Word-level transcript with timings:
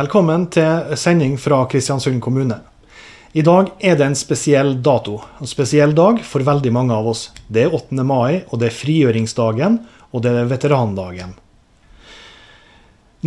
Velkommen 0.00 0.46
til 0.54 0.94
sending 0.96 1.34
fra 1.36 1.58
Kristiansund 1.68 2.22
kommune. 2.24 2.56
I 3.36 3.42
dag 3.44 3.66
er 3.84 3.98
det 3.98 4.06
en 4.06 4.14
spesiell 4.16 4.70
dato. 4.80 5.18
En 5.42 5.50
spesiell 5.50 5.92
dag 5.98 6.22
for 6.24 6.46
veldig 6.46 6.70
mange 6.72 6.94
av 6.96 7.08
oss. 7.10 7.26
Det 7.52 7.66
er 7.66 7.74
8. 7.76 7.98
mai, 8.06 8.38
og 8.48 8.62
det 8.62 8.70
er 8.70 8.78
frigjøringsdagen, 8.78 9.76
og 10.14 10.24
det 10.24 10.32
er 10.38 10.48
veterandagen. 10.48 11.34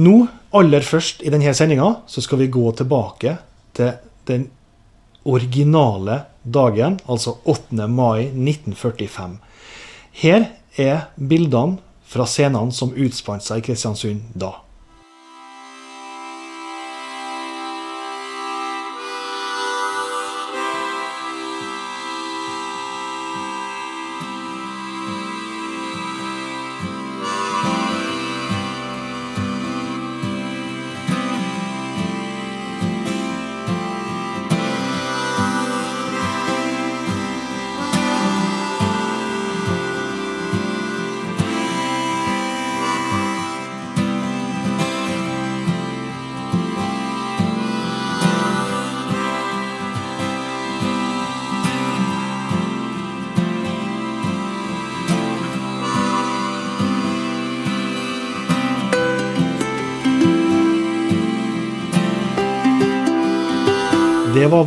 Nå, 0.01 0.15
aller 0.55 0.87
først 0.87 1.21
i 1.21 1.35
denne 1.35 1.53
sendinga, 1.53 1.91
så 2.09 2.25
skal 2.25 2.41
vi 2.41 2.49
gå 2.57 2.65
tilbake 2.79 3.35
til 3.77 3.93
den 4.31 4.49
originale 5.29 6.23
dagen, 6.41 6.97
altså 7.05 7.37
8. 7.43 7.85
mai 7.85 8.31
1945. 8.31 9.37
Her 10.25 10.49
er 10.79 11.09
bildene 11.19 11.83
fra 12.07 12.25
scenene 12.25 12.73
som 12.73 12.97
utspant 12.97 13.45
seg 13.45 13.61
i 13.61 13.67
Kristiansund 13.69 14.31
da. 14.33 14.55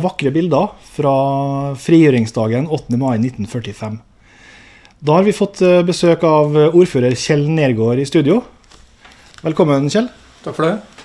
Vakre 0.03 0.31
bilder 0.33 0.73
fra 0.95 1.13
frigjøringsdagen 1.79 2.69
8. 2.73 2.97
mai 2.99 3.15
1945. 3.19 3.97
Da 4.99 5.19
har 5.19 5.25
vi 5.27 5.33
fått 5.35 5.61
eh, 5.61 5.83
besøk 5.85 6.23
av 6.25 6.55
ordfører 6.71 7.13
Kjell 7.17 7.45
Nergård 7.53 8.01
i 8.01 8.07
studio. 8.09 8.39
Velkommen, 9.45 9.91
Kjell. 9.93 10.07
Takk 10.41 10.57
for 10.57 10.65
det. 10.65 11.03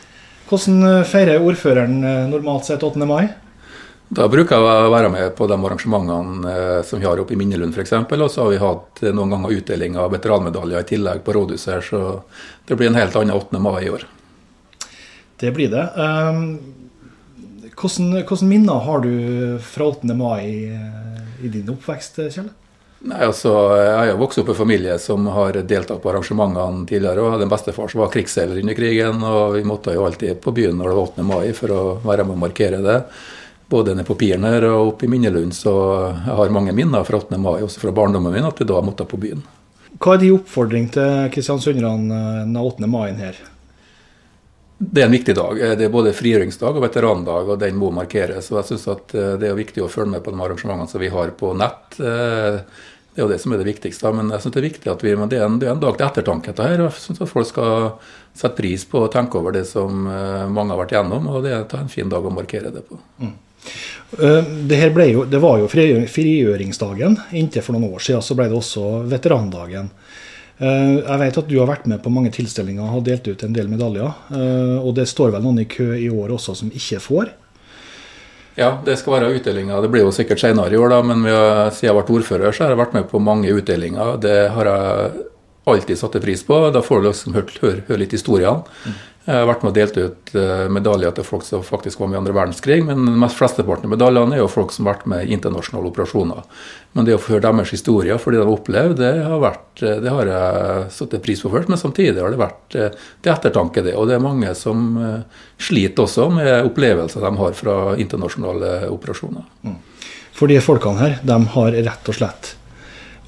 Hvordan 0.48 0.86
eh, 0.88 1.04
feirer 1.08 1.44
ordføreren 1.44 1.98
eh, 2.00 2.22
normalt 2.30 2.68
sett 2.68 2.84
8. 2.84 3.04
mai? 3.08 3.26
Da 4.12 4.26
bruker 4.32 4.56
jeg 4.56 4.64
å 4.86 4.92
være 4.92 5.12
med 5.12 5.30
på 5.36 5.48
de 5.48 5.56
arrangementene 5.56 6.56
som 6.84 7.00
vi 7.00 7.06
har 7.08 7.20
oppe 7.20 7.32
i 7.32 7.38
Minnelund 7.40 7.72
f.eks. 7.76 7.94
Og 7.96 8.26
så 8.28 8.42
har 8.42 8.50
vi 8.52 8.60
hatt 8.60 9.04
noen 9.08 9.32
ganger 9.32 9.54
utdeling 9.56 9.96
av 10.00 10.12
veteranmedaljer 10.12 10.84
i 10.84 10.88
tillegg 10.90 11.22
på 11.24 11.32
rådhuset 11.36 11.72
her, 11.72 11.86
så 11.86 12.02
det 12.68 12.76
blir 12.76 12.90
en 12.90 12.98
helt 13.00 13.16
annen 13.16 13.38
8. 13.38 13.60
mai 13.64 13.86
i 13.86 13.92
år. 13.92 14.04
Det 15.40 15.54
blir 15.56 15.72
det. 15.72 15.86
Hvordan, 17.76 18.48
minner 18.48 18.82
har 18.84 19.00
du 19.04 19.58
fra 19.62 19.88
8. 19.92 20.14
mai 20.14 20.68
i 21.42 21.48
din 21.48 21.70
oppvekst, 21.72 22.20
Kjell? 22.30 22.50
Nei, 23.02 23.18
altså, 23.26 23.50
Jeg 23.74 24.12
har 24.12 24.18
vokst 24.20 24.38
opp 24.38 24.50
i 24.52 24.54
en 24.54 24.60
familie 24.60 24.96
som 25.02 25.26
har 25.34 25.56
deltatt 25.66 26.02
på 26.02 26.10
arrangementene 26.12 26.86
tidligere. 26.86 27.22
og 27.22 27.40
Den 27.40 27.50
bestefar 27.50 27.90
som 27.90 28.04
var 28.04 28.12
krigsseiler 28.14 28.60
under 28.62 28.78
krigen, 28.78 29.22
og 29.26 29.56
vi 29.56 29.64
måtte 29.66 29.94
jo 29.94 30.04
alltid 30.06 30.40
på 30.40 30.54
byen 30.54 30.78
når 30.78 30.90
det 30.90 30.98
var 30.98 31.08
8. 31.10 31.24
mai 31.26 31.52
for 31.56 31.74
å 31.74 31.82
være 32.04 32.26
med 32.28 32.36
å 32.36 32.42
markere 32.44 32.82
det. 32.84 33.00
Både 33.72 33.96
nede 33.96 34.06
på 34.06 34.18
Pirner 34.20 34.68
og 34.68 34.92
oppe 34.92 35.08
i 35.08 35.10
Minnelund. 35.10 35.54
Så 35.56 35.72
jeg 36.12 36.36
har 36.38 36.54
mange 36.54 36.74
minner 36.76 37.02
fra 37.08 37.18
8. 37.18 37.40
mai, 37.40 37.58
også 37.64 37.82
fra 37.82 37.94
barndommen 37.96 38.34
min, 38.34 38.46
at 38.46 38.60
vi 38.60 38.68
da 38.70 38.78
måtte 38.84 39.08
på 39.08 39.18
byen. 39.18 39.42
Hva 39.98 40.14
er 40.14 40.22
din 40.22 40.36
oppfordring 40.36 40.86
til 40.94 41.26
kristiansunderne 41.34 42.22
den 42.46 42.56
8. 42.56 42.86
mai 42.86 43.10
her? 43.18 43.38
Det 44.82 45.02
er 45.02 45.06
en 45.06 45.14
viktig 45.14 45.34
dag. 45.38 45.60
Det 45.78 45.86
er 45.86 45.92
både 45.92 46.14
frigjøringsdag 46.16 46.78
og 46.78 46.82
veterandag, 46.82 47.50
og 47.54 47.60
den 47.60 47.76
må 47.78 47.92
markeres. 47.94 48.48
Og 48.50 48.58
jeg 48.58 48.72
synes 48.72 48.88
at 48.90 49.12
Det 49.12 49.46
er 49.48 49.58
viktig 49.58 49.84
å 49.84 49.90
følge 49.92 50.16
med 50.16 50.24
på 50.24 50.34
de 50.34 50.42
arrangementene 50.42 50.90
som 50.90 51.02
vi 51.02 51.12
har 51.12 51.30
på 51.38 51.52
nett. 51.54 52.00
Det 53.12 53.20
er 53.20 53.26
jo 53.26 53.28
det 53.30 53.38
som 53.42 53.52
er 53.52 53.60
det 53.60 53.68
viktigste. 53.68 54.10
Men 54.16 54.32
jeg 54.32 54.42
synes 54.42 54.56
det 54.56 54.62
er 54.62 54.68
viktig 54.70 54.90
at 54.90 55.04
vi, 55.04 55.14
det 55.14 55.38
er 55.38 55.46
en, 55.46 55.60
det 55.60 55.68
er 55.68 55.76
en 55.76 55.84
dag 55.84 55.96
til 55.98 56.08
ettertanke. 56.08 56.50
dette 56.50 56.66
her, 56.66 56.82
Jeg 56.82 57.04
synes 57.04 57.22
at 57.22 57.30
folk 57.30 57.46
skal 57.46 57.92
sette 58.34 58.56
pris 58.56 58.84
på 58.88 59.04
å 59.04 59.12
tenke 59.12 59.38
over 59.38 59.54
det 59.54 59.66
som 59.68 60.02
mange 60.02 60.74
har 60.74 60.80
vært 60.82 60.96
gjennom. 60.96 61.28
og 61.28 61.44
Det 61.44 61.52
er 61.52 61.78
en 61.78 61.92
fin 61.92 62.08
dag 62.08 62.24
å 62.24 62.34
markere 62.34 62.74
det 62.74 62.82
på. 62.88 62.98
Mm. 63.20 63.34
Det, 64.68 64.78
jo, 65.08 65.24
det 65.24 65.38
var 65.40 65.58
jo 65.60 65.68
frigjøringsdagen. 65.70 67.16
Inntil 67.38 67.64
for 67.64 67.76
noen 67.76 67.94
år 67.94 68.02
siden 68.02 68.24
så 68.24 68.36
ble 68.36 68.48
det 68.50 68.58
også 68.58 69.04
veterandagen. 69.08 69.92
Jeg 70.58 71.18
vet 71.18 71.38
at 71.40 71.48
du 71.48 71.54
har 71.58 71.70
vært 71.70 71.86
med 71.90 72.02
på 72.04 72.10
mange 72.12 72.30
tilstelninger 72.34 72.84
og 72.84 72.98
har 72.98 73.06
delt 73.06 73.26
ut 73.26 73.42
en 73.42 73.54
del 73.56 73.70
medaljer. 73.72 74.18
Og 74.82 74.92
det 74.94 75.08
står 75.10 75.32
vel 75.34 75.42
noen 75.42 75.62
i 75.64 75.68
kø 75.70 75.88
i 75.96 76.10
år 76.12 76.36
også 76.36 76.54
som 76.60 76.70
ikke 76.70 77.00
får? 77.02 77.32
Ja, 78.58 78.74
det 78.84 78.98
skal 79.00 79.16
være 79.16 79.32
utdelinger. 79.38 79.80
Det 79.80 79.88
blir 79.92 80.04
jo 80.04 80.12
sikkert 80.12 80.42
senere 80.42 80.74
i 80.74 80.78
år, 80.78 80.92
da, 80.92 80.98
men 81.08 81.24
har, 81.24 81.70
siden 81.72 81.88
jeg 81.88 81.96
ble 81.96 82.18
ordfører, 82.18 82.52
så 82.52 82.66
har 82.66 82.74
jeg 82.74 82.82
vært 82.82 82.96
med 82.98 83.06
på 83.08 83.20
mange 83.22 83.48
utdelinger. 83.48 84.18
Det 84.20 84.38
har 84.52 84.68
jeg 84.68 85.22
alltid 85.64 85.98
satt 85.98 86.20
pris 86.22 86.44
på. 86.46 86.58
Da 86.70 86.82
får 86.82 87.00
du 87.00 87.08
liksom 87.08 87.38
høre, 87.38 87.82
høre 87.88 88.00
litt 88.00 88.14
historiene. 88.16 88.62
Mm. 88.86 89.00
Jeg 89.22 89.38
har 89.38 89.46
vært 89.46 89.60
med 89.62 89.70
og 89.70 89.76
delt 89.76 89.98
ut 90.02 90.30
medaljer 90.74 91.12
til 91.14 91.26
folk 91.26 91.44
som 91.46 91.60
faktisk 91.62 92.00
var 92.02 92.08
med 92.10 92.16
i 92.16 92.20
andre 92.24 92.32
verdenskrig, 92.34 92.80
men 92.82 93.04
de 93.06 93.28
flesteparten 93.30 93.86
av 93.86 93.92
medaljene 93.92 94.34
er 94.34 94.40
jo 94.40 94.48
folk 94.50 94.72
som 94.74 94.88
har 94.88 94.96
vært 94.96 95.04
med 95.12 95.28
i 95.28 95.36
internasjonale 95.36 95.92
operasjoner. 95.92 96.40
Men 96.98 97.06
det 97.06 97.14
å 97.14 97.20
få 97.22 97.36
høre 97.36 97.44
deres 97.44 97.70
historier 97.70 98.18
for 98.18 98.34
det 98.34 98.40
de 98.40 98.48
har 98.48 98.50
opplevd, 98.50 98.96
det 98.98 99.12
har, 99.22 99.38
vært, 99.44 99.68
det 99.78 100.10
har 100.16 100.30
jeg 100.32 100.88
satt 100.96 101.14
pris 101.22 101.44
på 101.44 101.52
først. 101.52 101.70
Men 101.70 101.78
samtidig 101.78 102.18
har 102.18 102.34
det 102.34 102.40
vært 102.42 102.74
til 102.74 103.30
ettertanke, 103.30 103.84
det. 103.86 103.94
Og 103.94 104.10
det 104.10 104.16
er 104.18 104.26
mange 104.26 104.56
som 104.58 104.90
sliter 105.54 106.08
også 106.08 106.26
med 106.34 106.66
opplevelser 106.72 107.22
de 107.22 107.32
har 107.44 107.54
fra 107.60 107.76
internasjonale 108.02 108.72
operasjoner. 108.90 109.46
Mm. 109.62 109.78
For 110.34 110.50
de 110.50 110.58
folkene 110.64 110.98
her, 110.98 111.16
de 111.22 111.38
har 111.54 111.78
rett 111.78 112.10
og 112.10 112.18
slett 112.18 112.56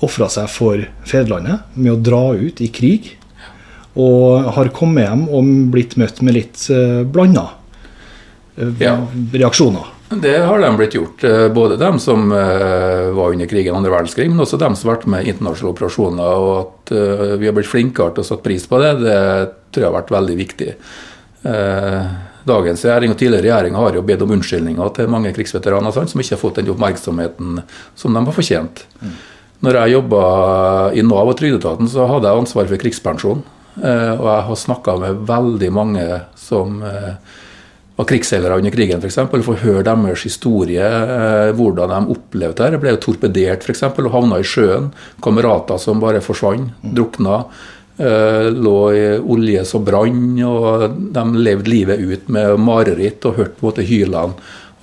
ofra 0.02 0.28
seg 0.32 0.48
for 0.50 0.80
fedrelandet 1.06 1.76
med 1.78 1.92
å 1.94 2.00
dra 2.00 2.24
ut 2.34 2.60
i 2.64 2.70
krig 2.74 3.14
og 3.94 4.50
har 4.56 4.72
kommet 4.74 5.06
hjem 5.06 5.28
og 5.30 5.50
blitt 5.74 5.94
møtt 6.00 6.18
med 6.26 6.34
litt 6.34 6.64
uh, 6.74 7.04
blanda 7.06 7.46
uh, 8.58 8.72
ja. 8.82 8.96
reaksjoner. 9.32 9.92
Det 10.14 10.34
har 10.46 10.60
de 10.60 10.70
blitt 10.78 10.94
gjort. 10.94 11.22
Både 11.56 11.78
dem 11.80 11.96
som 11.98 12.28
var 12.28 13.32
under 13.32 13.48
krigen, 13.50 13.74
andre 13.74 13.90
verdenskrig, 13.90 14.28
men 14.30 14.42
også 14.44 14.60
dem 14.60 14.76
som 14.78 14.90
har 14.90 14.98
vært 14.98 15.08
med 15.10 15.24
i 15.24 15.32
internasjonale 15.32 15.72
operasjoner. 15.72 16.42
Og 16.44 16.52
at 16.60 16.92
vi 17.40 17.48
har 17.48 17.56
blitt 17.56 17.70
flinkere 17.70 18.14
til 18.14 18.22
å 18.22 18.26
sette 18.28 18.44
pris 18.44 18.68
på 18.70 18.78
det, 18.78 18.92
det 19.00 19.16
tror 19.74 19.82
jeg 19.82 19.88
har 19.88 19.96
vært 19.96 20.12
veldig 20.14 20.36
viktig. 20.38 20.68
Dagens 22.44 22.84
regjering 22.84 23.14
og 23.14 23.18
tidligere 23.18 23.46
regjering 23.48 23.78
har 23.80 23.96
jo 23.96 24.04
bedt 24.04 24.22
om 24.22 24.32
unnskyldninger 24.36 24.90
til 24.96 25.12
mange 25.12 25.32
krigsveteraner 25.34 25.94
som 25.96 26.20
ikke 26.20 26.36
har 26.36 26.42
fått 26.42 26.60
den 26.60 26.72
oppmerksomheten 26.74 27.62
som 27.96 28.14
de 28.14 28.22
har 28.28 28.36
fortjent. 28.36 28.84
Mm. 29.00 29.14
Når 29.64 29.78
jeg 29.80 29.94
jobba 29.94 30.22
i 30.92 31.04
Nav 31.06 31.30
og 31.32 31.38
Trygdeetaten, 31.38 31.88
så 31.88 32.04
hadde 32.10 32.28
jeg 32.28 32.42
ansvar 32.42 32.68
for 32.68 32.82
krigspensjon. 32.82 33.40
Og 33.80 34.26
jeg 34.28 34.44
har 34.48 34.58
snakka 34.60 34.98
med 35.00 35.24
veldig 35.28 35.70
mange 35.74 36.04
som 36.38 36.82
var 37.94 38.08
krigsseilere 38.10 38.58
under 38.58 38.74
krigen, 38.74 39.00
f.eks. 39.00 39.20
Å 39.22 39.56
høre 39.62 39.84
deres 39.86 40.24
historie, 40.26 40.88
hvordan 41.54 41.92
de 41.94 42.16
opplevde 42.16 42.58
det. 42.58 42.74
Jeg 42.74 42.82
ble 42.82 42.94
jo 42.96 43.02
torpedert 43.06 43.64
f.eks. 43.64 43.84
og 43.88 44.10
havna 44.14 44.40
i 44.42 44.46
sjøen. 44.46 44.90
Kamerater 45.24 45.78
som 45.82 46.02
bare 46.02 46.22
forsvant, 46.24 46.74
drukna. 46.82 47.44
Lå 47.94 48.78
i 48.90 49.04
olje 49.22 49.62
som 49.70 49.84
brann, 49.86 50.34
og 50.42 50.98
de 51.14 51.24
levde 51.38 51.70
livet 51.70 52.02
ut 52.02 52.28
med 52.34 52.58
mareritt 52.58 53.24
og 53.30 53.38
hørte 53.38 53.60
på 53.62 53.72
hylene 53.86 54.34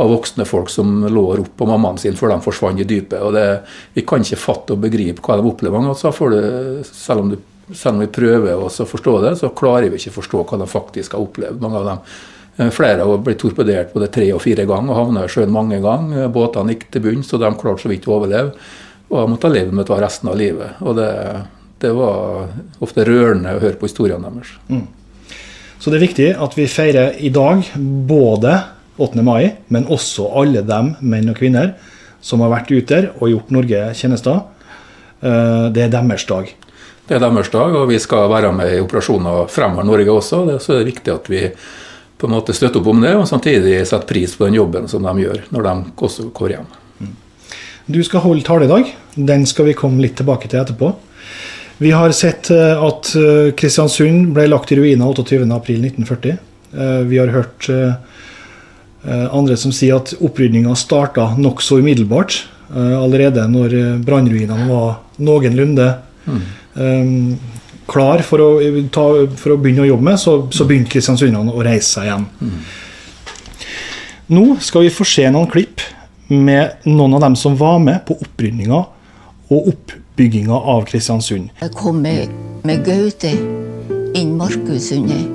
av 0.02 0.10
voksne 0.12 0.48
folk 0.50 0.72
som 0.74 1.06
lå 1.06 1.24
og 1.28 1.38
ropte 1.40 1.58
på 1.60 1.70
mammaen 1.70 2.02
sin 2.02 2.18
før 2.18 2.34
de 2.34 2.42
forsvant 2.44 2.82
i 2.82 2.88
dypet. 2.90 3.22
og 3.22 3.34
det, 3.38 3.46
Vi 3.94 4.04
kan 4.08 4.26
ikke 4.26 4.42
fatte 4.42 4.76
og 4.76 4.84
begripe 4.84 5.22
hva 5.22 5.38
de 5.38 5.48
opplever. 5.48 5.78
Mange 5.78 5.96
ganger, 5.96 6.84
selv 6.90 7.26
om 7.26 7.34
du 7.34 7.40
selv 7.72 7.96
om 7.96 8.02
vi 8.04 8.12
prøver 8.12 8.60
å 8.60 8.68
forstå 8.68 9.14
det, 9.24 9.32
så 9.40 9.54
klarer 9.56 9.88
vi 9.88 10.00
ikke 10.00 10.12
å 10.12 10.18
forstå 10.18 10.44
hva 10.50 10.58
de 10.60 10.68
faktisk 10.68 11.16
har 11.16 11.24
opplevd. 11.24 11.62
Mange 11.64 11.80
av 11.80 11.86
dem, 11.88 12.06
Flere 12.76 13.06
har 13.08 13.22
blitt 13.24 13.40
torpedert 13.42 13.94
både 13.94 14.10
tre 14.12 14.26
og 14.36 14.42
fire 14.44 14.66
ganger 14.68 14.92
og 14.92 14.98
havna 15.00 15.24
i 15.26 15.30
sjøen 15.32 15.54
mange 15.54 15.80
ganger. 15.82 16.28
Båtene 16.36 16.76
gikk 16.76 16.90
til 16.92 17.06
bunns, 17.06 17.32
og 17.34 17.40
de 17.42 17.52
klarte 17.58 17.86
så 17.86 17.90
vidt 17.90 18.08
å 18.10 18.18
overleve. 18.18 18.52
Og 19.08 19.18
har 19.18 19.30
måttet 19.32 19.56
leve 19.56 19.76
med 19.76 19.88
det 19.88 20.00
resten 20.04 20.30
av 20.30 20.36
livet. 20.38 20.82
Og 20.84 20.98
det, 21.00 21.08
det, 21.82 21.94
var 21.96 22.52
ofte 22.84 23.06
rørende 23.08 23.56
å 23.56 23.64
høre 23.64 23.80
på 23.80 23.88
historiene 23.88 24.30
deres. 24.36 24.52
Mm. 24.68 24.84
Så 25.82 25.90
det 25.90 25.98
er 25.98 26.06
viktig 26.06 26.28
at 26.44 26.60
vi 26.60 26.68
feirer 26.70 27.16
i 27.24 27.32
dag 27.34 27.64
både 28.12 28.54
8. 28.98 29.22
mai, 29.26 29.54
men 29.72 29.88
også 29.92 30.28
alle 30.42 30.64
dem, 30.68 30.96
menn 31.02 31.32
og 31.32 31.38
kvinner, 31.40 31.76
som 32.22 32.44
har 32.44 32.52
vært 32.54 32.74
ute 32.74 33.04
og 33.20 33.32
gjort 33.32 33.54
Norge 33.56 33.86
tjenester. 33.98 34.44
Det 35.22 35.82
er 35.86 35.94
deres 35.94 36.26
dag. 36.30 36.52
Det 37.08 37.16
er 37.18 37.24
deres 37.24 37.50
dag, 37.54 37.78
og 37.78 37.88
vi 37.90 37.98
skal 38.02 38.30
være 38.30 38.52
med 38.56 38.76
i 38.76 38.82
operasjoner 38.82 39.48
fremover 39.50 39.88
Norge 39.90 40.14
også. 40.14 40.44
Det 40.48 40.60
er 40.60 40.82
det 40.82 40.92
viktig 40.92 41.14
at 41.14 41.32
vi 41.32 41.42
på 42.22 42.30
en 42.30 42.36
måte 42.36 42.54
støtter 42.54 42.82
opp 42.82 42.92
om 42.92 43.02
det, 43.02 43.16
og 43.18 43.26
samtidig 43.30 43.80
setter 43.82 44.08
pris 44.10 44.36
på 44.38 44.46
den 44.46 44.60
jobben 44.60 44.86
som 44.92 45.04
de 45.08 45.24
gjør 45.24 45.42
når 45.50 45.66
de 45.68 45.74
også 46.08 46.28
går 46.38 46.56
hjem. 46.56 46.70
Du 47.92 48.00
skal 48.06 48.24
holde 48.24 48.46
tale 48.46 48.68
i 48.68 48.72
dag. 48.72 48.92
Den 49.16 49.48
skal 49.50 49.72
vi 49.72 49.78
komme 49.78 50.04
litt 50.04 50.20
tilbake 50.20 50.48
til 50.52 50.62
etterpå. 50.62 50.94
Vi 51.82 51.90
har 51.98 52.14
sett 52.14 52.52
eh, 52.54 52.78
at 52.78 53.10
eh, 53.18 53.52
Kristiansund 53.58 54.36
ble 54.36 54.46
lagt 54.52 54.72
i 54.72 54.78
ruiner 54.78 55.10
28.4.1940. 55.18 56.36
Eh, 56.78 57.00
vi 57.10 57.18
har 57.18 57.34
hørt 57.34 57.66
andre 59.04 59.56
som 59.58 59.74
sier 59.74 59.98
at 59.98 60.14
opprydninga 60.22 60.76
starta 60.78 61.32
nokså 61.38 61.80
umiddelbart. 61.82 62.44
Allerede 62.72 63.48
når 63.52 63.74
brannruinene 64.06 64.68
var 64.70 65.02
noenlunde 65.20 65.88
mm. 66.24 67.32
klar 67.90 68.22
for 68.24 68.44
å, 68.46 68.50
ta, 68.94 69.06
for 69.42 69.56
å, 69.56 69.58
begynne 69.60 69.84
å 69.84 69.90
jobbe 69.90 70.08
med, 70.12 70.22
så, 70.22 70.36
så 70.54 70.68
begynte 70.70 70.94
kristiansundene 70.94 71.52
å 71.52 71.66
reise 71.66 71.98
seg 71.98 72.08
igjen. 72.08 72.30
Mm. 72.40 72.62
Nå 74.32 74.46
skal 74.64 74.86
vi 74.86 74.94
få 74.94 75.04
se 75.04 75.26
noen 75.34 75.50
klipp 75.52 75.84
med 76.32 76.86
noen 76.88 77.18
av 77.18 77.26
dem 77.26 77.36
som 77.36 77.58
var 77.60 77.82
med 77.84 78.06
på 78.08 78.16
opprydninga 78.24 78.78
og 79.52 79.68
oppbygginga 79.74 80.56
av 80.56 80.86
Kristiansund. 80.88 81.50
Jeg 81.60 81.74
kom 81.76 82.00
med, 82.06 82.32
med 82.64 82.86
Gaute 82.88 83.34
inn 84.16 84.38
Markussundet 84.40 85.28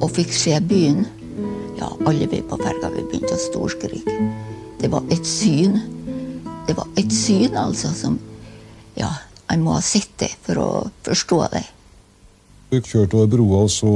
og 0.00 0.12
fikk 0.12 0.34
se 0.36 0.58
byen. 0.60 1.06
Ja, 1.80 1.88
alle 2.06 2.26
vi 2.28 2.42
på 2.44 2.58
ferga 2.60 2.90
vi 2.92 3.04
begynte 3.08 3.36
å 3.36 3.40
storskrike. 3.40 4.16
Det 4.80 4.90
var 4.92 5.06
et 5.12 5.26
syn. 5.26 5.78
Det 6.68 6.76
var 6.76 6.88
et 7.00 7.12
syn, 7.12 7.56
altså, 7.56 7.92
som 7.96 8.18
Ja, 8.98 9.08
jeg 9.48 9.60
må 9.62 9.72
ha 9.72 9.80
sett 9.80 10.10
det 10.20 10.34
for 10.44 10.60
å 10.60 10.70
forstå 11.06 11.38
det. 11.54 11.62
Vi 12.70 12.80
kjørte 12.84 13.16
over 13.16 13.30
broa 13.32 13.62
og 13.64 13.70
så 13.72 13.94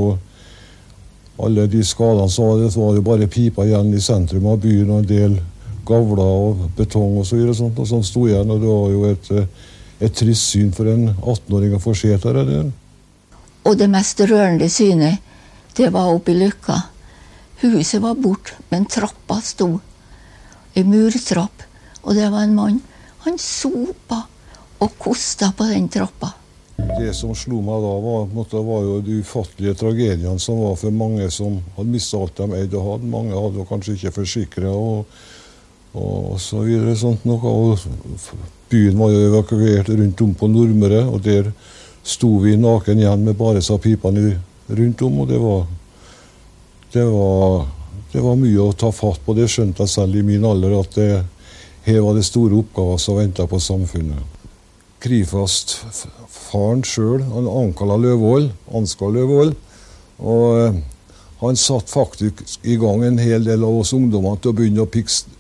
alle 1.45 1.67
de 1.67 1.83
skadene 1.85 2.31
så 2.31 2.47
det 2.61 2.71
var 2.77 2.95
jo 2.95 3.03
bare 3.05 3.27
pipa 3.29 3.67
igjen 3.67 3.91
i 3.95 4.01
sentrum 4.01 4.47
av 4.47 4.61
byen 4.63 4.91
og 4.91 5.03
en 5.03 5.09
del 5.11 5.37
gavler 5.87 6.25
og 6.25 6.67
betong 6.79 7.19
og 7.21 7.27
så 7.27 7.37
videre. 7.37 7.55
Sånt, 7.59 7.79
og 7.79 7.91
sånn 7.91 8.07
sto 8.07 8.25
igjen, 8.31 8.51
og 8.51 8.63
det 8.63 8.71
var 8.71 8.91
jo 8.95 9.07
et 9.11 9.33
et 10.05 10.15
trist 10.15 10.51
syn 10.51 10.73
for 10.75 10.89
en 10.91 11.09
18-åring 11.13 11.77
å 11.77 11.83
få 11.83 11.95
se 11.97 12.17
der. 12.21 12.73
Og 13.65 13.79
det 13.79 13.89
mest 13.91 14.21
rørende 14.21 14.69
synet, 14.73 15.23
det 15.77 15.91
var 15.95 16.13
oppe 16.13 16.35
i 16.35 16.39
Løkka. 16.39 16.77
Huset 17.63 18.03
var 18.03 18.19
borte, 18.19 18.57
men 18.69 18.89
trappa 18.91 19.41
sto. 19.45 19.69
En 20.75 20.91
murtrapp. 20.91 21.67
Og 22.03 22.17
det 22.17 22.29
var 22.31 22.45
en 22.45 22.57
mann. 22.57 22.81
Han 23.25 23.39
sopa 23.41 24.25
og 24.83 24.97
kosta 25.01 25.53
på 25.57 25.69
den 25.71 25.89
trappa. 25.89 26.35
Det 26.77 27.13
som 27.15 27.35
slo 27.39 27.61
meg 27.63 27.85
da, 27.85 27.93
var, 28.03 28.27
måte, 28.35 28.59
var 28.67 28.83
jo 28.83 28.97
de 29.05 29.21
ufattelige 29.23 29.77
tragediene 29.79 30.41
som 30.43 30.59
var 30.59 30.75
for 30.79 30.95
mange 30.95 31.29
som 31.33 31.61
hadde 31.77 31.93
mista 31.93 32.19
alt 32.19 32.35
de 32.41 32.49
eide 32.59 32.81
og 32.81 32.89
hadde. 32.89 33.11
Mange 33.13 33.39
hadde 33.39 33.67
kanskje 33.69 33.95
ikke 33.95 34.15
forsikra 34.19 34.73
og, 34.75 35.15
og, 35.95 36.35
så 36.43 36.65
videre. 36.67 36.97
Sånt 36.99 37.25
noe. 37.29 37.39
Og 37.55 38.27
Byen 38.73 38.99
var 38.99 39.15
jo 39.15 39.23
evakuert 39.29 39.93
rundt 39.95 40.25
om 40.27 40.35
på 40.35 40.51
Nordmøre, 40.51 41.05
og 41.07 41.23
der 41.23 41.53
sto 42.05 42.33
vi 42.43 42.57
naken 42.59 43.01
igjen 43.01 43.25
med 43.25 43.39
bare 43.39 43.63
sa 43.63 43.79
pipene 43.79 44.35
rundt 44.69 45.07
om. 45.07 45.23
Og 45.23 45.31
det 45.31 45.41
var, 45.41 45.65
det 46.95 47.05
var, 47.11 47.67
det 48.13 48.23
var 48.23 48.39
mye 48.39 48.63
å 48.63 48.75
ta 48.79 48.93
fatt 48.95 49.23
på. 49.27 49.35
Det 49.35 49.49
skjønte 49.51 49.83
jeg 49.83 49.95
selv 49.97 50.19
i 50.19 50.25
min 50.27 50.47
alder, 50.47 50.79
at 50.79 50.95
det, 50.95 51.11
her 51.89 52.01
var 52.05 52.17
det 52.17 52.25
store 52.27 52.61
oppgaver 52.63 53.01
som 53.03 53.19
venta 53.19 53.49
på 53.51 53.61
samfunnet. 53.61 54.41
Krifast-faren 55.05 56.85
sjøl, 56.87 57.27
Ankala 57.51 57.99
Løvold, 58.01 58.53
Ansgar 58.73 59.13
Løvold, 59.13 59.57
og 60.23 60.61
eh, 60.63 60.79
han 61.43 61.59
satte 61.61 61.93
faktisk 61.93 62.63
i 62.63 62.79
gang 62.81 63.03
en 63.05 63.19
hel 63.21 63.45
del 63.45 63.67
av 63.67 63.83
oss 63.83 63.93
ungdommer 63.93 64.39
til 64.41 64.55
å 64.55 64.57
begynne 64.57 64.87
å 64.87 64.89
pikke 64.89 65.35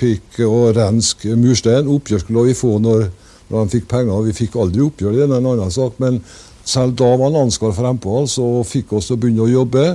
pikke 0.00 0.46
og 0.48 0.74
renske 0.76 1.36
murstein. 1.38 1.86
Oppgjør 1.90 2.24
skulle 2.24 2.48
vi 2.48 2.56
få 2.58 2.76
når, 2.82 3.06
når 3.50 3.58
han 3.60 3.72
fikk 3.72 3.88
penger. 3.92 4.24
Vi 4.26 4.34
fikk 4.36 4.56
aldri 4.58 4.82
oppgjør, 4.86 5.14
det 5.14 5.24
er 5.26 5.36
en 5.38 5.50
annen 5.52 5.72
sak. 5.72 6.00
Men 6.02 6.18
selv 6.66 6.96
da 6.98 7.12
var 7.20 7.36
Ansgar 7.38 7.74
frempå 7.76 8.22
altså, 8.22 8.42
og 8.60 8.66
fikk 8.66 8.96
oss 8.96 9.10
til 9.10 9.18
å 9.18 9.22
begynne 9.22 9.46
å 9.46 9.52
jobbe. 9.52 9.86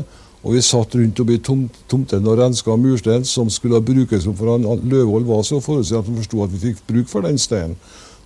Og 0.42 0.56
vi 0.56 0.62
satt 0.66 0.96
rundt 0.98 1.20
oppi 1.22 1.38
tom, 1.38 1.70
tomten 1.90 2.28
og 2.28 2.40
renska 2.40 2.76
murstein 2.76 3.26
som 3.26 3.50
skulle 3.50 3.82
brukes. 3.86 4.26
For 4.26 4.52
han, 4.52 4.66
Løvold 4.90 5.26
var 5.30 5.44
så 5.46 5.60
forutsett 5.62 6.00
at 6.00 6.08
han 6.10 6.18
forsto 6.18 6.44
at 6.44 6.54
vi 6.56 6.60
fikk 6.70 6.78
bruk 6.88 7.08
for 7.12 7.22
den 7.28 7.38
steinen. 7.38 7.78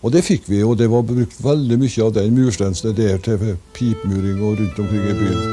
Og 0.06 0.12
det 0.14 0.24
fikk 0.24 0.44
vi, 0.48 0.64
og 0.64 0.78
det 0.78 0.90
var 0.92 1.02
brukt 1.08 1.44
veldig 1.44 1.78
mye 1.82 2.04
av 2.06 2.14
den 2.16 2.36
mursteinen 2.38 2.96
der 2.96 3.18
til 3.26 3.58
pipmuring 3.74 4.44
og 4.44 4.60
rundt 4.60 4.80
omkring 4.80 5.06
i 5.10 5.14
byen. 5.24 5.46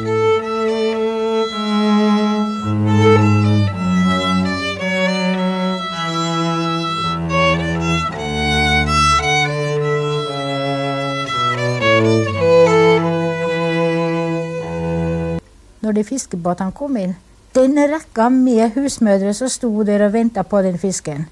Fiskebåtene 16.06 16.74
kom 16.76 16.96
inn. 16.96 17.14
Den 17.52 17.76
rekka 17.76 18.28
med 18.32 18.72
husmødre 18.76 19.34
som 19.36 19.50
sto 19.52 19.70
der 19.84 20.06
og 20.06 20.14
venta 20.14 20.42
på 20.42 20.62
den 20.64 20.78
fisken. 20.80 21.26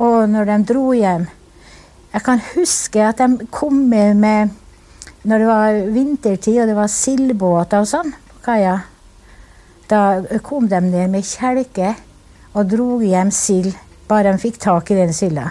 Og 0.00 0.28
når 0.28 0.48
de 0.48 0.56
dro 0.64 0.92
hjem 0.96 1.26
Jeg 2.12 2.22
kan 2.24 2.40
huske 2.54 3.02
at 3.04 3.18
de 3.18 3.46
kom 3.52 3.74
med, 3.74 4.14
med 4.14 4.48
Når 5.22 5.38
det 5.38 5.46
var 5.46 5.80
vintertid 5.92 6.62
og 6.62 6.66
det 6.66 6.76
var 6.76 6.88
sildbåter 6.88 7.84
og 7.84 7.90
sånn 7.90 8.14
på 8.30 8.40
kaia, 8.46 8.78
da 9.90 10.22
kom 10.42 10.68
de 10.70 10.80
ned 10.80 11.10
med 11.12 11.26
kjelke 11.28 11.92
og 12.54 12.70
dro 12.70 13.00
hjem 13.04 13.28
sild, 13.34 13.74
bare 14.08 14.32
de 14.32 14.40
fikk 14.40 14.56
tak 14.64 14.90
i 14.90 14.96
den 14.96 15.12
silda. 15.12 15.50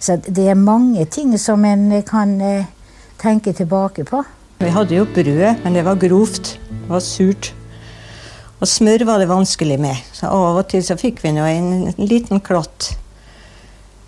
Så 0.00 0.16
det 0.16 0.48
er 0.50 0.58
mange 0.58 1.04
ting 1.06 1.36
som 1.38 1.64
en 1.64 2.02
kan 2.02 2.34
eh, 2.40 2.66
tenke 3.18 3.52
tilbake 3.52 4.04
på. 4.04 4.24
Vi 4.56 4.70
hadde 4.72 4.96
jo 4.96 5.04
brød, 5.04 5.58
men 5.64 5.74
det 5.76 5.82
var 5.84 5.98
grovt. 6.00 6.54
Det 6.56 6.88
var 6.88 7.02
surt. 7.04 7.50
Og 8.56 8.68
smør 8.68 9.02
var 9.04 9.20
det 9.20 9.28
vanskelig 9.28 9.76
med. 9.80 9.98
Så 10.16 10.30
av 10.32 10.56
og 10.62 10.68
til 10.70 10.84
så 10.84 10.96
fikk 10.96 11.20
vi 11.20 11.34
nå 11.36 11.44
en 11.44 11.90
liten 12.00 12.40
klatt. 12.40 12.94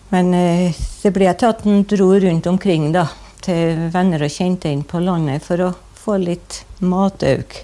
Men 0.09 0.33
eh, 0.33 0.79
det 1.03 1.13
ble 1.13 1.29
til 1.37 1.51
at 1.51 1.67
en 1.69 1.83
dro 1.85 2.15
rundt 2.17 2.49
omkring 2.49 2.87
da, 2.95 3.05
til 3.45 3.91
venner 3.93 4.25
og 4.25 4.33
kjente 4.33 4.73
inn 4.73 4.87
på 4.89 5.03
landet 5.05 5.45
for 5.45 5.67
å 5.67 5.75
få 6.01 6.17
litt 6.23 6.63
matauk. 6.81 7.59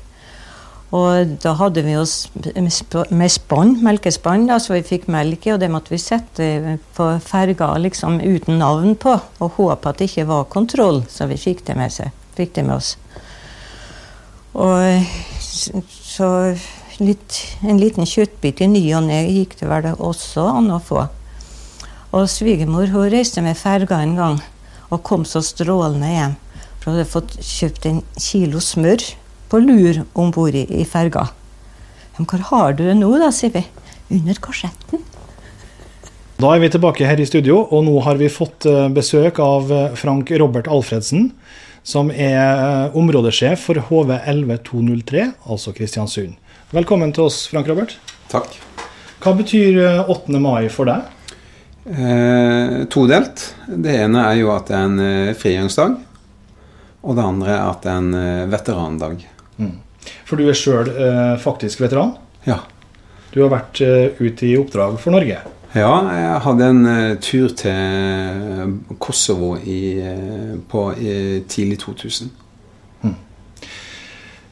Og 0.94 1.38
da 1.40 1.54
hadde 1.56 1.86
vi 1.86 1.94
oss 1.96 2.28
med 2.44 3.32
spann, 3.32 3.78
melkespann, 3.82 4.44
da, 4.50 4.58
så 4.60 4.76
vi 4.76 4.82
fikk 4.84 5.08
melk 5.10 5.48
i, 5.48 5.54
og 5.54 5.62
det 5.64 5.70
måtte 5.72 5.94
vi 5.94 6.02
sette 6.02 6.76
på 6.94 7.08
ferga 7.24 7.72
liksom 7.80 8.20
uten 8.20 8.60
navn 8.60 8.92
på, 9.00 9.16
og 9.40 9.56
håpe 9.56 9.88
at 9.88 10.04
det 10.04 10.10
ikke 10.12 10.28
var 10.28 10.52
kontroll, 10.52 11.00
så 11.08 11.26
vi 11.32 11.40
fikk 11.40 11.64
det 11.66 11.78
med 11.80 11.96
seg 11.96 12.12
fikk 12.36 12.54
det 12.58 12.66
med 12.66 12.76
oss. 12.78 12.94
Og 14.54 15.04
så 15.42 16.30
litt, 17.02 17.40
en 17.66 17.80
liten 17.80 18.06
kjøttbit 18.06 18.62
i 18.62 18.70
ny 18.70 18.82
og 18.94 19.06
ne 19.08 19.24
gikk 19.26 19.58
det 19.60 19.70
vel 19.70 19.90
også 19.94 20.46
an 20.60 20.72
å 20.74 20.80
få. 20.82 21.06
Og 22.14 22.30
svigermor 22.30 22.92
hun 22.92 23.10
reiste 23.10 23.42
med 23.42 23.58
ferga 23.58 23.98
en 24.02 24.18
gang 24.18 24.42
og 24.92 25.02
kom 25.06 25.24
så 25.26 25.42
strålende 25.42 26.10
hjem. 26.12 26.36
For 26.78 26.92
hun 26.92 27.00
hadde 27.00 27.10
fått 27.10 27.38
kjøpt 27.40 27.88
en 27.90 28.02
kilo 28.20 28.60
smør 28.62 29.02
på 29.50 29.62
lur 29.62 30.04
om 30.14 30.30
bord 30.34 30.54
i, 30.54 30.66
i 30.68 30.84
ferga. 30.86 31.26
Men 32.14 32.28
hvor 32.30 32.44
har 32.50 32.76
du 32.78 32.84
det 32.86 32.94
nå, 33.00 33.10
da, 33.18 33.32
sier 33.34 33.54
vi. 33.54 33.64
Under 34.14 34.38
korsetten. 34.38 35.02
Da 36.38 36.50
er 36.52 36.60
vi 36.60 36.68
tilbake 36.70 37.06
her 37.08 37.20
i 37.22 37.26
studio, 37.26 37.62
og 37.72 37.86
nå 37.86 37.94
har 38.04 38.18
vi 38.20 38.28
fått 38.30 38.66
eh, 38.68 38.88
besøk 38.92 39.38
av 39.42 39.70
eh, 39.72 39.94
Frank 39.98 40.30
Robert 40.42 40.68
Alfredsen 40.70 41.30
som 41.84 42.08
er 42.10 42.40
eh, 42.40 42.96
områdesjef 42.96 43.68
for 43.68 43.80
HV11203, 43.90 45.26
altså 45.52 45.74
Kristiansund. 45.76 46.38
Velkommen 46.72 47.12
til 47.14 47.28
oss, 47.28 47.44
Frank 47.52 47.68
Robert. 47.68 47.98
Takk. 48.32 48.56
Hva 49.22 49.34
betyr 49.36 49.78
8. 50.08 50.32
Eh, 50.32 50.40
mai 50.42 50.66
for 50.72 50.88
deg? 50.88 51.12
Eh, 51.84 52.84
todelt. 52.88 53.50
Det 53.68 53.98
ene 54.00 54.24
er 54.30 54.40
jo 54.40 54.50
at 54.54 54.70
det 54.72 54.78
er 54.78 54.88
en 54.88 55.02
eh, 55.04 55.34
frigjøringsdag. 55.36 55.98
Og 57.04 57.18
det 57.18 57.26
andre 57.28 57.52
er 57.52 57.64
at 57.68 57.84
det 57.84 57.92
er 57.92 58.00
en 58.00 58.14
eh, 58.16 58.46
veterandag. 58.52 59.26
Mm. 59.60 59.74
For 60.24 60.40
du 60.40 60.48
er 60.48 60.56
sjøl 60.56 60.88
eh, 60.88 61.34
faktisk 61.40 61.84
veteran? 61.84 62.16
Ja. 62.48 62.62
Du 63.34 63.42
har 63.42 63.52
vært 63.52 63.80
ute 63.82 64.46
i 64.46 64.54
oppdrag 64.56 64.96
for 65.02 65.12
Norge? 65.12 65.40
Ja, 65.74 65.92
jeg 66.14 66.40
hadde 66.44 66.68
en 66.70 66.84
uh, 66.86 67.16
tur 67.18 67.50
til 67.58 68.76
Kosovo 69.02 69.56
i, 69.58 69.98
uh, 69.98 70.54
på 70.70 70.86
i 70.94 71.42
tidlig 71.50 71.80
2000. 71.82 72.30
Mm. 73.02 73.16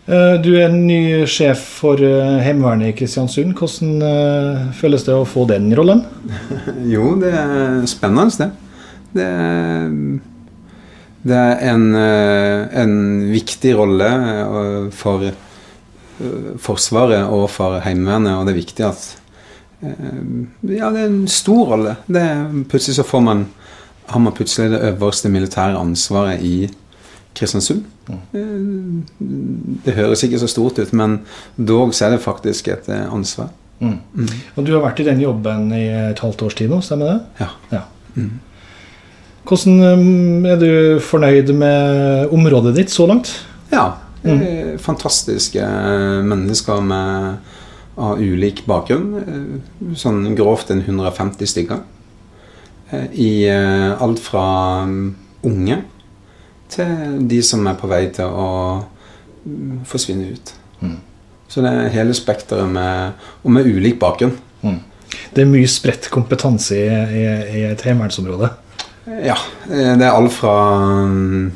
Uh, 0.08 0.34
du 0.42 0.50
er 0.58 0.74
ny 0.74 1.22
sjef 1.30 1.62
for 1.78 2.02
Heimevernet 2.42 2.90
i 2.90 2.96
Kristiansund. 2.98 3.54
Hvordan 3.54 4.74
føles 4.74 5.06
det 5.06 5.14
å 5.14 5.28
få 5.28 5.46
den 5.50 5.70
rollen? 5.78 6.02
jo, 6.94 7.14
det 7.22 7.30
er 7.38 7.80
spennende, 7.90 8.34
det. 8.42 8.50
Det 9.12 9.30
er 9.30 9.88
Det 11.22 11.38
er 11.38 11.60
en, 11.70 11.94
eh, 11.94 12.82
en 12.82 12.94
viktig 13.30 13.76
rolle 13.78 14.08
eh, 14.10 14.86
for 14.90 15.22
eh, 15.22 16.48
Forsvaret 16.58 17.30
og 17.30 17.46
for 17.50 17.78
Heimevernet, 17.84 18.34
og 18.34 18.46
det 18.46 18.56
er 18.56 18.58
viktig 18.58 18.86
at 18.88 19.04
Ja, 19.82 20.90
det 20.94 21.00
er 21.00 21.08
en 21.08 21.24
stor 21.30 21.74
rolle. 21.74 21.96
Det, 22.06 22.22
plutselig 22.70 23.00
så 23.00 23.06
får 23.06 23.24
man 23.26 23.46
har 24.12 24.20
man 24.20 24.34
plutselig 24.36 24.70
det 24.70 24.82
øverste 24.92 25.30
militære 25.32 25.78
ansvaret 25.78 26.42
i 26.44 26.68
Kristiansund. 27.34 27.84
Mm. 28.08 29.04
Det 29.84 29.94
høres 29.96 30.22
ikke 30.26 30.40
så 30.42 30.48
stort 30.50 30.78
ut, 30.78 30.92
men 30.92 31.20
dog 31.56 31.94
så 31.94 32.06
er 32.06 32.16
det 32.16 32.24
faktisk 32.24 32.68
et 32.68 32.88
ansvar. 32.88 33.48
Mm. 33.80 33.98
Mm. 34.14 34.28
Og 34.56 34.66
du 34.66 34.72
har 34.74 34.84
vært 34.84 35.00
i 35.02 35.06
den 35.06 35.22
jobben 35.22 35.70
i 35.74 35.86
et 35.88 36.20
halvt 36.22 36.42
års 36.46 36.58
tid 36.58 36.70
nå, 36.70 36.80
stemmer 36.84 37.08
det? 37.08 37.18
Ja. 37.40 37.48
ja. 37.72 37.82
Mm. 38.14 38.40
Hvordan 39.48 40.46
er 40.46 40.60
du 40.60 41.00
fornøyd 41.02 41.54
med 41.56 42.34
området 42.34 42.76
ditt 42.76 42.92
så 42.92 43.08
langt? 43.10 43.32
Ja. 43.72 43.94
Mm. 44.22 44.78
Fantastiske 44.78 45.64
mennesker 46.28 46.84
med, 46.84 47.40
av 47.96 48.20
ulik 48.22 48.64
bakgrunn. 48.68 49.62
Sånn 49.98 50.24
grovt 50.38 50.72
en 50.72 50.84
150 50.84 51.50
stykker. 51.50 51.82
Eh, 52.92 53.08
I 53.12 53.32
eh, 53.50 54.02
alt 54.02 54.20
fra 54.22 54.44
um, 54.86 55.14
unge 55.48 55.82
til 56.72 57.18
de 57.28 57.40
som 57.44 57.66
er 57.68 57.76
på 57.76 57.90
vei 57.90 58.06
til 58.14 58.28
å 58.28 58.48
mm, 59.44 59.82
forsvinne 59.88 60.32
ut. 60.32 60.54
Mm. 60.80 60.96
Så 61.52 61.64
det 61.64 61.72
er 61.72 61.92
hele 61.92 62.16
spekteret 62.16 62.70
med, 62.72 63.20
og 63.44 63.52
med 63.52 63.68
ulik 63.68 63.98
bakgrunn. 64.00 64.34
Mm. 64.62 64.80
Det 65.32 65.44
er 65.44 65.50
mye 65.50 65.68
spredt 65.68 66.08
kompetanse 66.12 66.78
i, 66.78 66.86
i, 66.88 67.24
i 67.60 67.64
et 67.68 67.84
heimevernsområde? 67.84 68.48
Ja. 69.24 69.36
Eh, 69.68 69.92
det 69.98 70.06
er 70.06 70.14
alt 70.14 70.32
fra 70.36 70.56
eh, 71.04 71.52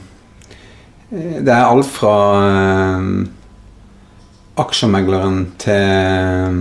Det 1.17 1.53
er 1.53 1.65
alt 1.65 1.89
fra 1.89 2.15
aksjemegleren 4.61 5.43
til, 5.61 6.61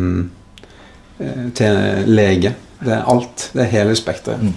til 1.58 1.80
lege. 2.12 2.56
Det 2.82 2.94
er 2.94 3.08
alt. 3.12 3.50
Det 3.56 3.64
er 3.66 3.72
hele 3.72 3.96
spekteret. 3.98 4.44
Mm. 4.44 4.54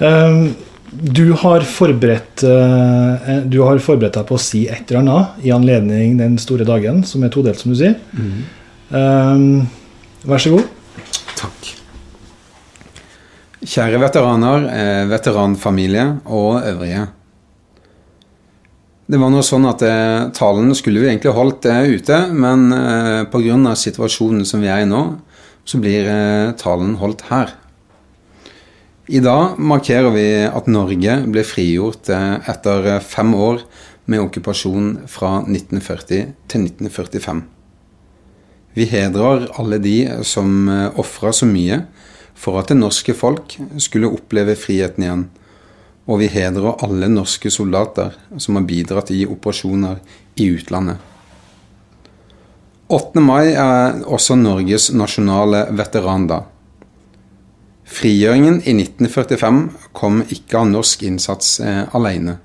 Um, 0.00 0.54
du 0.90 1.32
har, 1.38 1.62
forberedt, 1.68 2.42
uh, 2.42 3.42
du 3.46 3.60
har 3.62 3.78
forberedt 3.84 4.16
deg 4.16 4.26
på 4.26 4.38
å 4.38 4.42
si 4.42 4.64
et 4.66 4.88
eller 4.88 5.02
annet 5.04 5.44
i 5.46 5.52
anledning 5.54 6.16
den 6.18 6.38
store 6.40 6.66
dagen, 6.68 7.04
som 7.06 7.22
er 7.24 7.32
todelt, 7.34 7.60
som 7.60 7.74
du 7.74 7.78
sier. 7.78 7.98
Mm. 8.16 8.40
Um, 8.90 9.44
vær 10.26 10.42
så 10.42 10.56
god. 10.56 10.66
Takk. 11.38 11.70
Kjære 13.60 14.00
veteraner, 14.00 14.66
eh, 14.72 15.06
veteranfamilie 15.10 16.06
og 16.24 16.62
øvrige. 16.64 17.06
Det 19.10 19.18
var 19.18 19.32
nå 19.32 19.40
sånn 19.42 19.66
at 19.66 19.82
eh, 19.82 20.28
talen 20.36 20.70
skulle 20.78 21.00
vi 21.02 21.08
egentlig 21.08 21.32
holdt 21.34 21.66
eh, 21.66 21.96
ute, 21.96 22.18
men 22.30 22.68
eh, 22.76 23.24
pga. 23.32 23.74
situasjonen 23.74 24.44
som 24.46 24.62
vi 24.62 24.70
er 24.70 24.84
i 24.84 24.86
nå, 24.86 25.00
så 25.66 25.80
blir 25.82 26.06
eh, 26.06 26.52
talen 26.60 26.94
holdt 27.00 27.24
her. 27.26 27.56
I 29.10 29.18
dag 29.18 29.58
markerer 29.58 30.14
vi 30.14 30.28
at 30.46 30.70
Norge 30.70 31.16
ble 31.26 31.42
frigjort 31.42 32.12
etter 32.14 33.00
fem 33.02 33.34
år 33.34 33.64
med 34.06 34.22
okkupasjon 34.22 34.92
fra 35.10 35.40
1940 35.42 36.30
til 36.46 36.68
1945. 36.68 37.42
Vi 38.78 38.86
hedrer 38.86 39.48
alle 39.58 39.80
de 39.82 39.96
som 40.22 40.68
eh, 40.70 40.86
ofra 41.02 41.34
så 41.34 41.50
mye 41.50 41.82
for 42.38 42.60
at 42.60 42.70
det 42.70 42.78
norske 42.78 43.14
folk 43.18 43.58
skulle 43.82 44.10
oppleve 44.14 44.54
friheten 44.54 45.04
igjen. 45.06 45.24
Og 46.10 46.18
vi 46.18 46.26
hedrer 46.32 46.82
alle 46.82 47.06
norske 47.12 47.52
soldater 47.54 48.16
som 48.36 48.58
har 48.58 48.66
bidratt 48.66 49.12
i 49.14 49.22
operasjoner 49.30 50.00
i 50.42 50.48
utlandet. 50.56 50.98
8. 52.90 53.22
mai 53.22 53.52
er 53.54 54.00
også 54.10 54.34
Norges 54.34 54.88
nasjonale 54.90 55.68
veterandag. 55.78 56.48
Frigjøringen 57.90 58.58
i 58.66 58.74
1945 58.74 59.60
kom 59.94 60.24
ikke 60.26 60.58
av 60.58 60.72
norsk 60.72 61.04
innsats 61.06 61.60
eh, 61.62 61.84
alene. 61.94 62.40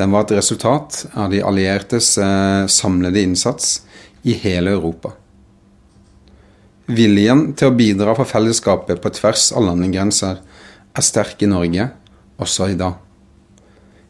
Den 0.00 0.12
var 0.12 0.24
et 0.24 0.32
resultat 0.38 1.04
av 1.12 1.28
de 1.32 1.42
alliertes 1.44 2.14
eh, 2.16 2.64
samlede 2.72 3.20
innsats 3.20 3.82
i 4.24 4.36
hele 4.40 4.72
Europa. 4.72 5.12
Viljen 6.88 7.50
til 7.56 7.68
å 7.68 7.76
bidra 7.76 8.16
for 8.16 8.28
fellesskapet 8.28 9.04
på 9.04 9.12
tvers 9.20 9.50
av 9.56 9.68
landegrenser 9.68 10.40
er 10.94 11.04
sterk 11.04 11.44
i 11.44 11.50
Norge, 11.52 11.90
også 12.40 12.70
i 12.72 12.78
dag. 12.78 12.94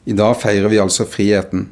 I 0.05 0.13
dag 0.17 0.35
feirer 0.37 0.69
vi 0.69 0.81
altså 0.83 1.07
friheten, 1.09 1.69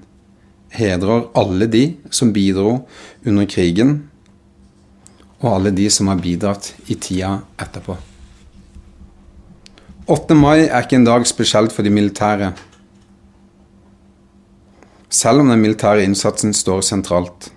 hedrer 0.73 1.29
alle 1.37 1.69
de 1.69 1.83
som 2.11 2.33
bidro 2.33 2.79
under 3.27 3.49
krigen, 3.49 4.09
og 5.43 5.57
alle 5.57 5.73
de 5.75 5.89
som 5.91 6.09
har 6.09 6.23
bidratt 6.23 6.73
i 6.87 6.97
tida 6.97 7.35
etterpå. 7.61 7.97
8. 10.13 10.35
mai 10.35 10.65
er 10.65 10.83
ikke 10.83 10.99
en 10.99 11.07
dag 11.07 11.27
spesielt 11.29 11.75
for 11.75 11.87
de 11.87 11.93
militære. 11.93 12.53
Selv 15.13 15.43
om 15.43 15.51
den 15.53 15.61
militære 15.63 16.07
innsatsen 16.07 16.55
står 16.57 16.81
sentralt. 16.87 17.51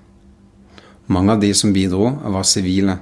Mange 1.08 1.34
av 1.34 1.42
de 1.42 1.54
som 1.54 1.74
bidro, 1.74 2.10
var 2.34 2.46
sivile. 2.46 3.00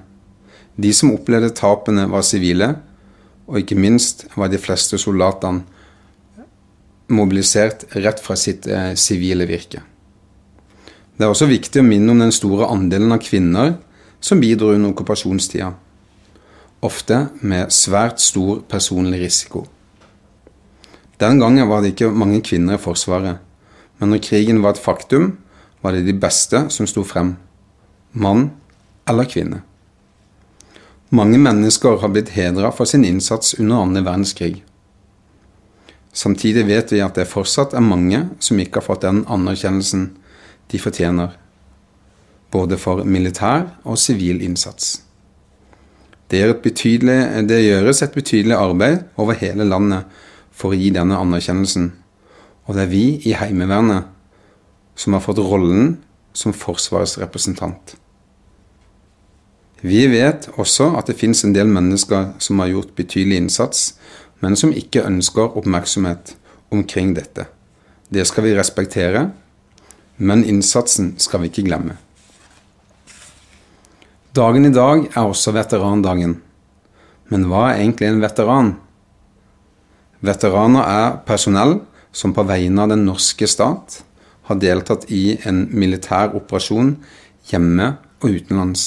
De 0.76 0.94
som 0.94 1.14
opplevde 1.16 1.54
tapene, 1.56 2.06
var 2.12 2.24
sivile, 2.28 2.76
og 3.48 3.60
ikke 3.60 3.80
minst 3.80 4.28
var 4.36 4.52
de 4.52 4.62
fleste 4.62 5.00
soldatene 5.02 5.64
mobilisert 7.12 7.88
rett 7.96 8.22
fra 8.24 8.38
sitt 8.40 8.68
eh, 8.68 8.94
sivile 8.96 9.48
virke. 9.50 9.82
Det 11.14 11.26
er 11.26 11.32
også 11.32 11.50
viktig 11.50 11.82
å 11.82 11.88
minne 11.88 12.14
om 12.14 12.22
den 12.24 12.34
store 12.34 12.70
andelen 12.74 13.14
av 13.14 13.22
kvinner 13.22 13.76
som 14.24 14.42
bidro 14.42 14.72
under 14.74 14.94
okkupasjonstida 14.94 15.74
ofte 16.84 17.28
med 17.40 17.72
svært 17.72 18.20
stor 18.20 18.62
personlig 18.70 19.22
risiko. 19.24 19.66
Den 21.22 21.40
gangen 21.40 21.70
var 21.70 21.82
det 21.82 21.94
ikke 21.94 22.12
mange 22.12 22.42
kvinner 22.44 22.76
i 22.76 22.82
Forsvaret, 22.82 23.40
men 24.00 24.12
når 24.12 24.24
krigen 24.26 24.62
var 24.64 24.76
et 24.76 24.84
faktum, 24.84 25.38
var 25.84 25.96
det 25.96 26.06
de 26.08 26.16
beste 26.16 26.66
som 26.74 26.88
sto 26.88 27.04
frem, 27.08 27.36
mann 28.12 28.50
eller 29.08 29.28
kvinne. 29.30 29.62
Mange 31.14 31.38
mennesker 31.38 32.00
har 32.02 32.12
blitt 32.12 32.34
hedra 32.34 32.72
for 32.74 32.90
sin 32.90 33.06
innsats 33.06 33.54
under 33.60 33.84
annen 33.84 34.06
verdenskrig. 34.06 34.64
Samtidig 36.14 36.68
vet 36.68 36.92
vi 36.94 37.02
at 37.02 37.18
det 37.18 37.26
fortsatt 37.30 37.74
er 37.74 37.86
mange 37.86 38.20
som 38.44 38.60
ikke 38.62 38.80
har 38.80 38.86
fått 38.86 39.06
den 39.06 39.24
anerkjennelsen 39.26 40.12
de 40.72 40.80
fortjener, 40.80 41.34
både 42.54 42.78
for 42.78 43.02
militær 43.06 43.66
og 43.84 43.98
sivil 43.98 44.44
innsats. 44.46 45.00
Det, 46.30 46.42
det, 47.50 47.60
gjøres 47.62 48.02
et 48.02 48.14
betydelig 48.14 48.56
arbeid 48.58 49.04
over 49.18 49.38
hele 49.38 49.66
landet 49.68 50.06
for 50.54 50.74
å 50.74 50.78
gi 50.78 50.90
denne 50.94 51.18
anerkjennelsen. 51.18 51.92
Og 52.66 52.78
det 52.78 52.86
er 52.86 52.94
vi 52.94 53.06
i 53.28 53.36
Heimevernet 53.38 54.10
som 54.98 55.14
har 55.14 55.22
fått 55.26 55.42
rollen 55.42 55.98
som 56.34 56.54
Forsvarets 56.54 57.20
representant. 57.22 57.98
Vi 59.84 60.06
vet 60.08 60.48
også 60.56 60.94
at 60.98 61.10
det 61.10 61.18
finnes 61.20 61.44
en 61.44 61.54
del 61.54 61.68
mennesker 61.68 62.32
som 62.42 62.62
har 62.64 62.72
gjort 62.72 62.96
betydelig 62.96 63.42
innsats, 63.42 63.98
men 64.44 64.58
som 64.60 64.74
ikke 64.76 65.06
ønsker 65.08 65.56
oppmerksomhet 65.56 66.36
omkring 66.74 67.14
dette. 67.16 67.48
Det 68.12 68.26
skal 68.28 68.44
vi 68.48 68.58
respektere, 68.58 69.30
men 70.18 70.44
innsatsen 70.44 71.14
skal 71.22 71.44
vi 71.44 71.52
ikke 71.52 71.66
glemme. 71.70 71.96
Dagen 74.34 74.66
i 74.66 74.74
dag 74.74 75.08
er 75.14 75.30
også 75.30 75.54
veterandagen. 75.56 76.40
Men 77.32 77.48
hva 77.50 77.70
er 77.70 77.84
egentlig 77.84 78.10
en 78.10 78.22
veteran? 78.22 78.74
Veteraner 80.24 80.88
er 80.90 81.18
personell 81.28 81.78
som 82.16 82.34
på 82.36 82.46
vegne 82.48 82.84
av 82.84 82.92
den 82.94 83.06
norske 83.08 83.48
stat 83.50 84.02
har 84.50 84.60
deltatt 84.60 85.08
i 85.12 85.38
en 85.48 85.66
militær 85.72 86.36
operasjon 86.38 86.96
hjemme 87.50 87.94
og 88.22 88.40
utenlands. 88.40 88.86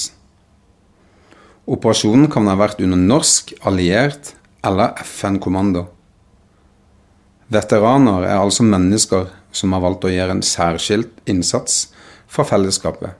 Operasjonen 1.67 2.29
kan 2.31 2.47
ha 2.47 2.55
vært 2.59 2.79
under 2.83 2.99
norsk, 2.99 3.51
alliert 3.67 4.36
eller 4.65 4.97
FN-kommando. 5.03 5.85
Veteraner 7.47 8.25
er 8.27 8.39
altså 8.39 8.65
mennesker 8.67 9.29
som 9.55 9.73
har 9.73 9.83
valgt 9.85 10.07
å 10.07 10.11
gjøre 10.11 10.37
en 10.37 10.43
særskilt 10.45 11.23
innsats 11.29 11.87
for 12.27 12.47
fellesskapet 12.47 13.15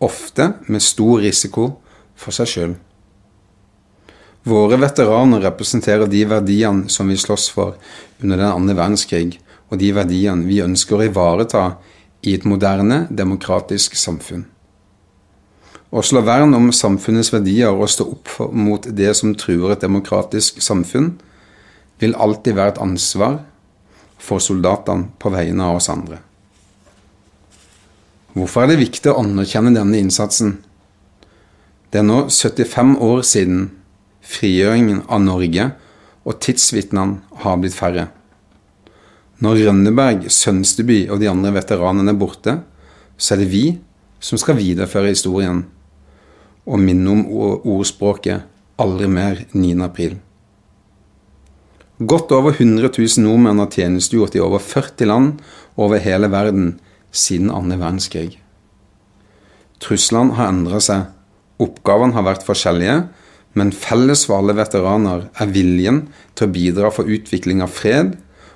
ofte 0.00 0.52
med 0.66 0.82
stor 0.82 1.20
risiko 1.20 1.66
for 2.16 2.34
seg 2.34 2.48
sjøl. 2.48 2.74
Våre 4.48 4.78
veteraner 4.80 5.42
representerer 5.44 6.08
de 6.08 6.22
verdiene 6.28 6.88
som 6.88 7.10
vi 7.12 7.18
slåss 7.20 7.50
for 7.52 7.76
under 8.22 8.40
den 8.40 8.48
andre 8.48 8.76
verdenskrig, 8.78 9.36
og 9.68 9.78
de 9.78 9.92
verdiene 9.94 10.48
vi 10.48 10.62
ønsker 10.64 10.96
å 10.96 11.04
ivareta 11.04 11.64
i 12.24 12.34
et 12.34 12.46
moderne, 12.48 13.04
demokratisk 13.10 13.96
samfunn. 13.96 14.46
Å 15.90 16.02
slå 16.06 16.20
vern 16.22 16.54
om 16.54 16.68
samfunnets 16.70 17.32
verdier 17.34 17.74
og 17.74 17.90
stå 17.90 18.04
opp 18.12 18.30
mot 18.54 18.84
det 18.94 19.10
som 19.18 19.32
truer 19.34 19.74
et 19.74 19.82
demokratisk 19.82 20.60
samfunn, 20.62 21.16
vil 21.98 22.14
alltid 22.14 22.54
være 22.54 22.76
et 22.76 22.82
ansvar 22.82 23.40
for 24.22 24.38
soldatene 24.42 25.10
på 25.18 25.32
vegne 25.34 25.66
av 25.66 25.80
oss 25.80 25.90
andre. 25.90 26.20
Hvorfor 28.36 28.62
er 28.62 28.70
det 28.70 28.84
viktig 28.84 29.10
å 29.10 29.18
anerkjenne 29.24 29.74
denne 29.74 29.98
innsatsen? 29.98 30.60
Det 31.90 31.98
er 31.98 32.06
nå 32.06 32.28
75 32.30 32.94
år 33.02 33.24
siden 33.26 33.66
frigjøringen 34.22 35.02
av 35.10 35.24
Norge, 35.24 35.72
og 36.22 36.38
tidsvitnene 36.44 37.42
har 37.42 37.58
blitt 37.58 37.74
færre. 37.74 38.06
Når 39.42 39.64
Rønneberg, 39.66 40.28
Sønsteby 40.30 41.08
og 41.10 41.18
de 41.18 41.30
andre 41.32 41.50
veteranene 41.56 42.12
er 42.14 42.20
borte, 42.20 42.56
så 43.18 43.34
er 43.34 43.42
det 43.42 43.50
vi 43.50 43.64
som 44.22 44.38
skal 44.38 44.60
videreføre 44.60 45.10
historien 45.10 45.64
og 46.66 46.80
minne 46.80 47.10
om 47.10 47.22
ordspråket 47.64 48.42
'aldri 48.78 49.08
mer 49.08 49.44
9. 49.52 49.82
april'. 49.84 50.18
Godt 52.00 52.32
over 52.32 52.52
100 52.52 52.88
000 52.96 53.24
nordmenn 53.24 53.58
har 53.58 53.68
tjenestegjort 53.68 54.34
i 54.34 54.40
over 54.40 54.58
40 54.58 55.04
land 55.06 55.40
over 55.76 55.98
hele 55.98 56.30
verden 56.32 56.80
siden 57.12 57.50
andre 57.50 57.76
verdenskrig. 57.76 58.38
Truslene 59.80 60.36
har 60.36 60.48
endret 60.48 60.86
seg, 60.86 61.08
oppgavene 61.60 62.16
har 62.16 62.24
vært 62.24 62.46
forskjellige, 62.46 63.08
men 63.52 63.72
felles 63.72 64.24
for 64.28 64.38
alle 64.38 64.54
veteraner 64.56 65.28
er 65.40 65.52
viljen 65.52 66.04
til 66.38 66.46
å 66.46 66.54
bidra 66.54 66.90
for 66.94 67.08
utvikling 67.10 67.62
av 67.64 67.72
fred 67.74 68.14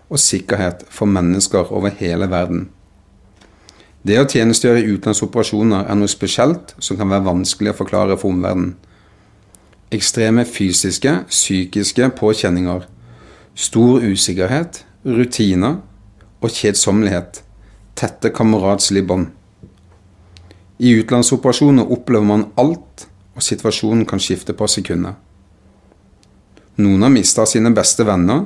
og 0.08 0.20
sikkerhet 0.20 0.84
for 0.92 1.11
mennesker 1.11 1.73
over 1.75 1.92
hele 1.99 2.28
verden. 2.30 2.68
Det 4.04 4.18
å 4.20 4.26
tjenestegjøre 4.28 4.82
i 4.82 4.90
utenlandsoperasjoner 4.92 5.87
er 5.88 5.96
noe 5.96 6.12
spesielt 6.12 6.75
som 6.76 6.99
kan 7.00 7.08
være 7.08 7.25
vanskelig 7.25 7.73
å 7.73 7.78
forklare 7.78 8.18
for 8.20 8.34
omverdenen. 8.34 8.75
Ekstreme 9.94 10.44
fysiske, 10.44 11.12
psykiske 11.30 12.11
påkjenninger, 12.18 12.84
stor 13.54 14.04
usikkerhet, 14.04 14.82
rutiner 15.08 15.78
og 16.42 16.52
kjedsommelighet 16.52 17.40
tette 17.96 18.32
kameratslige 18.34 19.06
bånd. 19.08 19.28
I 20.78 20.96
utenlandsoperasjoner 20.99 21.88
opplever 21.94 22.26
man 22.26 22.49
alt, 22.61 23.06
og 23.34 23.42
situasjonen 23.42 24.04
kan 24.06 24.20
skifte 24.23 24.54
på 24.54 24.66
sekunder. 24.70 25.14
Noen 26.76 27.06
har 27.06 27.12
mista 27.14 27.46
sine 27.46 27.70
beste 27.75 28.04
venner, 28.06 28.44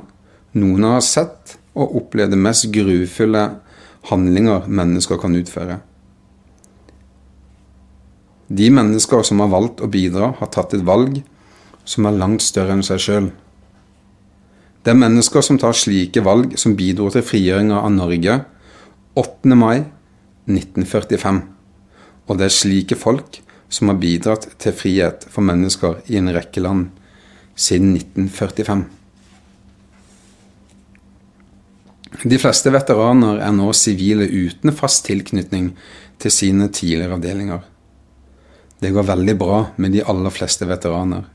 noen 0.55 0.85
har 0.87 1.03
sett 1.05 1.57
og 1.75 1.97
opplevd 2.03 2.37
det 2.37 2.41
mest 2.45 2.69
grufulle 2.73 3.45
handlinger 4.07 4.69
mennesker 4.69 5.19
kan 5.21 5.37
utføre. 5.37 5.81
De 8.49 8.71
mennesker 8.73 9.23
som 9.27 9.43
har 9.43 9.51
valgt 9.53 9.83
å 9.85 9.91
bidra, 9.93 10.33
har 10.39 10.51
tatt 10.55 10.73
et 10.75 10.87
valg 10.87 11.21
som 11.89 12.07
er 12.09 12.17
langt 12.17 12.45
større 12.45 12.77
enn 12.77 12.85
seg 12.87 13.03
sjøl. 13.05 13.29
Det 14.85 14.95
er 14.95 15.03
mennesker 15.03 15.45
som 15.45 15.59
tar 15.61 15.77
slike 15.77 16.23
valg 16.25 16.55
som 16.61 16.77
bidro 16.79 17.11
til 17.13 17.25
frigjøringa 17.27 17.83
av 17.83 17.93
Norge 17.93 18.39
8. 19.19 19.57
mai 19.59 19.83
1945. 20.49 21.43
Og 22.29 22.39
det 22.39 22.49
er 22.49 22.55
slike 22.55 22.97
folk 22.97 23.41
som 23.69 23.93
har 23.93 24.01
bidratt 24.01 24.49
til 24.61 24.73
frihet 24.73 25.27
for 25.29 25.45
mennesker 25.45 26.01
i 26.09 26.17
en 26.21 26.33
rekke 26.33 26.63
land 26.65 26.89
siden 27.59 27.97
1945. 27.99 28.87
De 32.09 32.39
fleste 32.41 32.71
veteraner 32.73 33.43
er 33.45 33.53
nå 33.53 33.69
sivile 33.77 34.25
uten 34.25 34.73
fast 34.73 35.05
tilknytning 35.07 35.75
til 36.19 36.33
sine 36.33 36.71
tidligere 36.73 37.19
avdelinger. 37.19 37.61
Det 38.81 38.93
går 38.95 39.09
veldig 39.11 39.35
bra 39.39 39.59
med 39.77 39.93
de 39.93 40.05
aller 40.07 40.33
fleste 40.33 40.67
veteraner. 40.69 41.27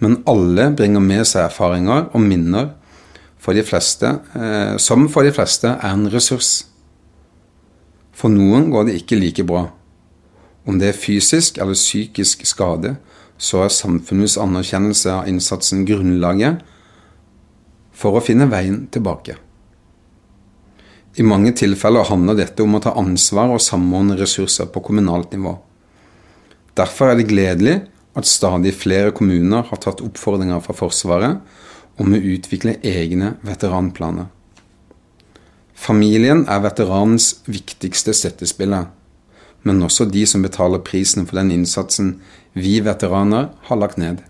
Men 0.00 0.22
alle 0.30 0.70
bringer 0.76 1.02
med 1.04 1.26
seg 1.28 1.44
erfaringer 1.44 2.08
og 2.14 2.24
minner 2.24 2.70
for 3.40 3.56
fleste, 3.64 4.20
eh, 4.36 4.76
som 4.76 5.08
for 5.08 5.24
de 5.24 5.32
fleste 5.32 5.68
er 5.68 5.92
en 5.92 6.08
ressurs. 6.08 6.64
For 8.12 8.28
noen 8.28 8.70
går 8.70 8.86
det 8.86 8.96
ikke 9.00 9.20
like 9.20 9.44
bra. 9.44 9.70
Om 10.66 10.78
det 10.78 10.88
er 10.88 10.98
fysisk 10.98 11.58
eller 11.58 11.74
psykisk 11.74 12.46
skade, 12.46 12.96
så 13.38 13.64
er 13.64 13.68
samfunnets 13.72 14.36
anerkjennelse 14.36 15.10
av 15.10 15.28
innsatsen 15.28 15.86
grunnlaget 15.88 16.60
for 17.92 18.16
å 18.16 18.24
finne 18.24 18.48
veien 18.48 18.86
tilbake. 18.92 19.36
I 21.18 21.26
mange 21.26 21.50
tilfeller 21.58 22.06
handler 22.06 22.38
dette 22.38 22.62
om 22.62 22.76
å 22.76 22.82
ta 22.84 22.92
ansvar 22.98 23.50
og 23.50 23.62
samordne 23.64 24.18
ressurser 24.20 24.68
på 24.70 24.82
kommunalt 24.86 25.32
nivå. 25.34 25.56
Derfor 26.78 27.10
er 27.10 27.18
det 27.18 27.30
gledelig 27.32 27.80
at 28.18 28.28
stadig 28.30 28.74
flere 28.78 29.14
kommuner 29.14 29.66
har 29.66 29.82
tatt 29.82 30.02
oppfordringer 30.04 30.62
fra 30.62 30.76
Forsvaret 30.76 31.40
om 32.00 32.14
å 32.14 32.22
utvikle 32.34 32.78
egne 32.86 33.34
veteranplaner. 33.46 34.30
Familien 35.80 36.44
er 36.50 36.62
veteranens 36.62 37.40
viktigste 37.48 38.14
støttespiller, 38.16 38.90
men 39.64 39.82
også 39.84 40.06
de 40.08 40.26
som 40.28 40.44
betaler 40.44 40.82
prisen 40.84 41.26
for 41.26 41.40
den 41.40 41.52
innsatsen 41.54 42.18
vi 42.52 42.78
veteraner 42.84 43.50
har 43.68 43.80
lagt 43.80 43.98
ned. 44.00 44.20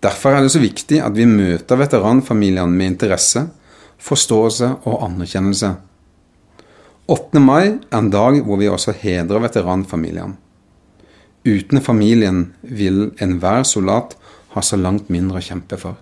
Derfor 0.00 0.36
er 0.36 0.44
det 0.44 0.52
så 0.54 0.62
viktig 0.62 1.00
at 1.04 1.16
vi 1.16 1.26
møter 1.28 1.80
veteranfamiliene 1.80 2.72
med 2.72 2.94
interesse, 2.94 3.48
forståelse 4.00 4.72
og 4.88 5.04
anerkjennelse. 5.06 5.74
8. 7.10 7.42
mai 7.42 7.64
er 7.66 7.98
en 7.98 8.12
dag 8.12 8.42
hvor 8.46 8.60
vi 8.60 8.70
også 8.70 8.94
hedrer 8.96 9.42
veteranfamiliene. 9.46 10.36
Uten 11.46 11.80
familien 11.80 12.50
vil 12.60 13.10
enhver 13.22 13.64
soldat 13.64 14.14
ha 14.54 14.62
så 14.62 14.76
langt 14.76 15.08
mindre 15.10 15.40
å 15.40 15.44
kjempe 15.44 15.78
for 15.80 15.96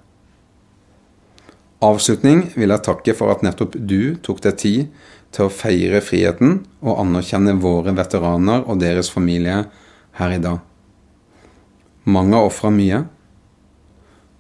avslutning 1.85 2.49
vil 2.59 2.73
jeg 2.73 2.85
takke 2.87 3.15
for 3.17 3.33
at 3.33 3.45
nettopp 3.47 3.77
du 3.79 4.17
tok 4.25 4.41
deg 4.45 4.59
tid 4.59 5.05
til 5.35 5.47
å 5.47 5.53
feire 5.53 6.01
friheten 6.03 6.63
og 6.83 6.99
anerkjenne 7.05 7.55
våre 7.63 7.95
veteraner 7.97 8.65
og 8.67 8.81
deres 8.83 9.11
familie 9.13 9.63
her 10.19 10.35
i 10.35 10.41
dag. 10.43 10.59
Mange 12.09 12.39
har 12.39 12.49
ofra 12.49 12.73
mye. 12.73 13.03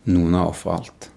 Noen 0.08 0.34
har 0.38 0.50
ofra 0.50 0.78
alt. 0.78 1.10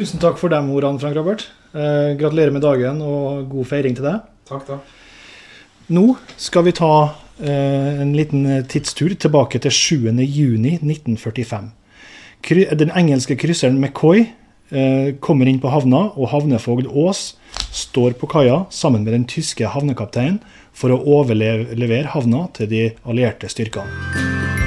Tusen 0.00 0.16
takk 0.16 0.38
for 0.40 0.48
de 0.48 0.56
ordene, 0.56 0.96
Frank 0.96 1.12
Robert. 1.18 1.42
Eh, 1.76 2.16
gratulerer 2.16 2.54
med 2.54 2.62
dagen 2.64 3.02
og 3.04 3.50
god 3.52 3.66
feiring 3.68 3.92
til 3.98 4.06
deg. 4.06 4.22
Takk 4.48 4.62
da. 4.64 4.78
Nå 5.92 6.04
skal 6.40 6.64
vi 6.64 6.72
ta 6.78 6.92
eh, 7.36 8.00
en 8.00 8.14
liten 8.16 8.46
tidstur 8.64 9.12
tilbake 9.12 9.60
til 9.60 9.68
7.6.1945. 10.08 11.68
Den 12.80 12.94
engelske 12.96 13.36
krysseren 13.36 13.76
McCoy 13.76 14.24
eh, 14.24 15.20
kommer 15.20 15.52
inn 15.52 15.60
på 15.60 15.68
havna, 15.68 16.06
og 16.16 16.32
havnefogd 16.32 16.88
Aas 16.88 17.34
står 17.68 18.16
på 18.16 18.30
kaia 18.32 18.62
sammen 18.72 19.04
med 19.04 19.12
den 19.18 19.28
tyske 19.28 19.68
havnekapteinen 19.76 20.40
for 20.72 20.96
å 20.96 21.02
overlevere 21.20 22.08
havna 22.16 22.46
til 22.56 22.72
de 22.72 22.86
allierte 23.04 23.52
styrkene. 23.52 24.59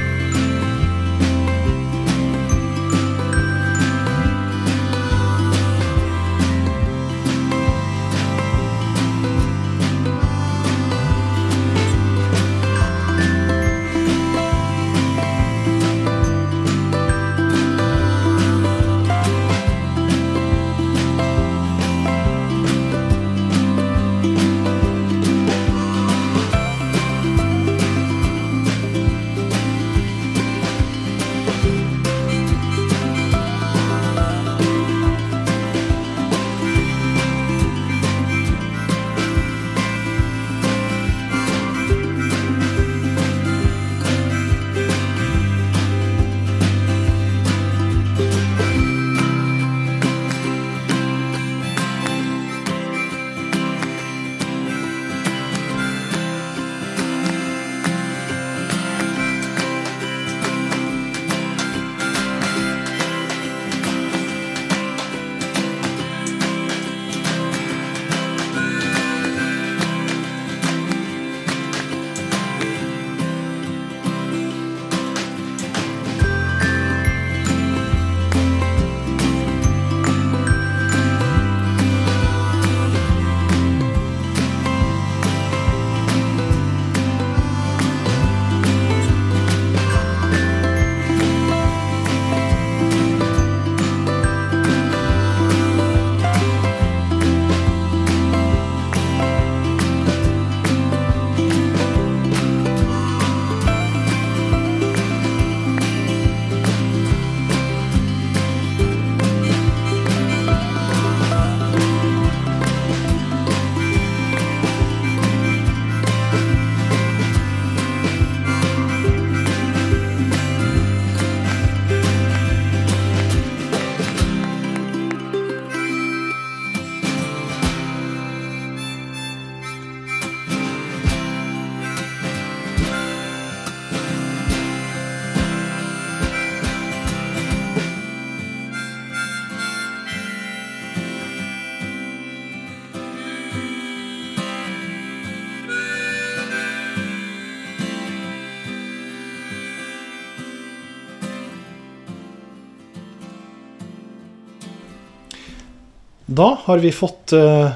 Da 156.43 156.57
har 156.63 156.77
vi 156.77 156.89
fått 156.91 157.31
uh, 157.31 157.69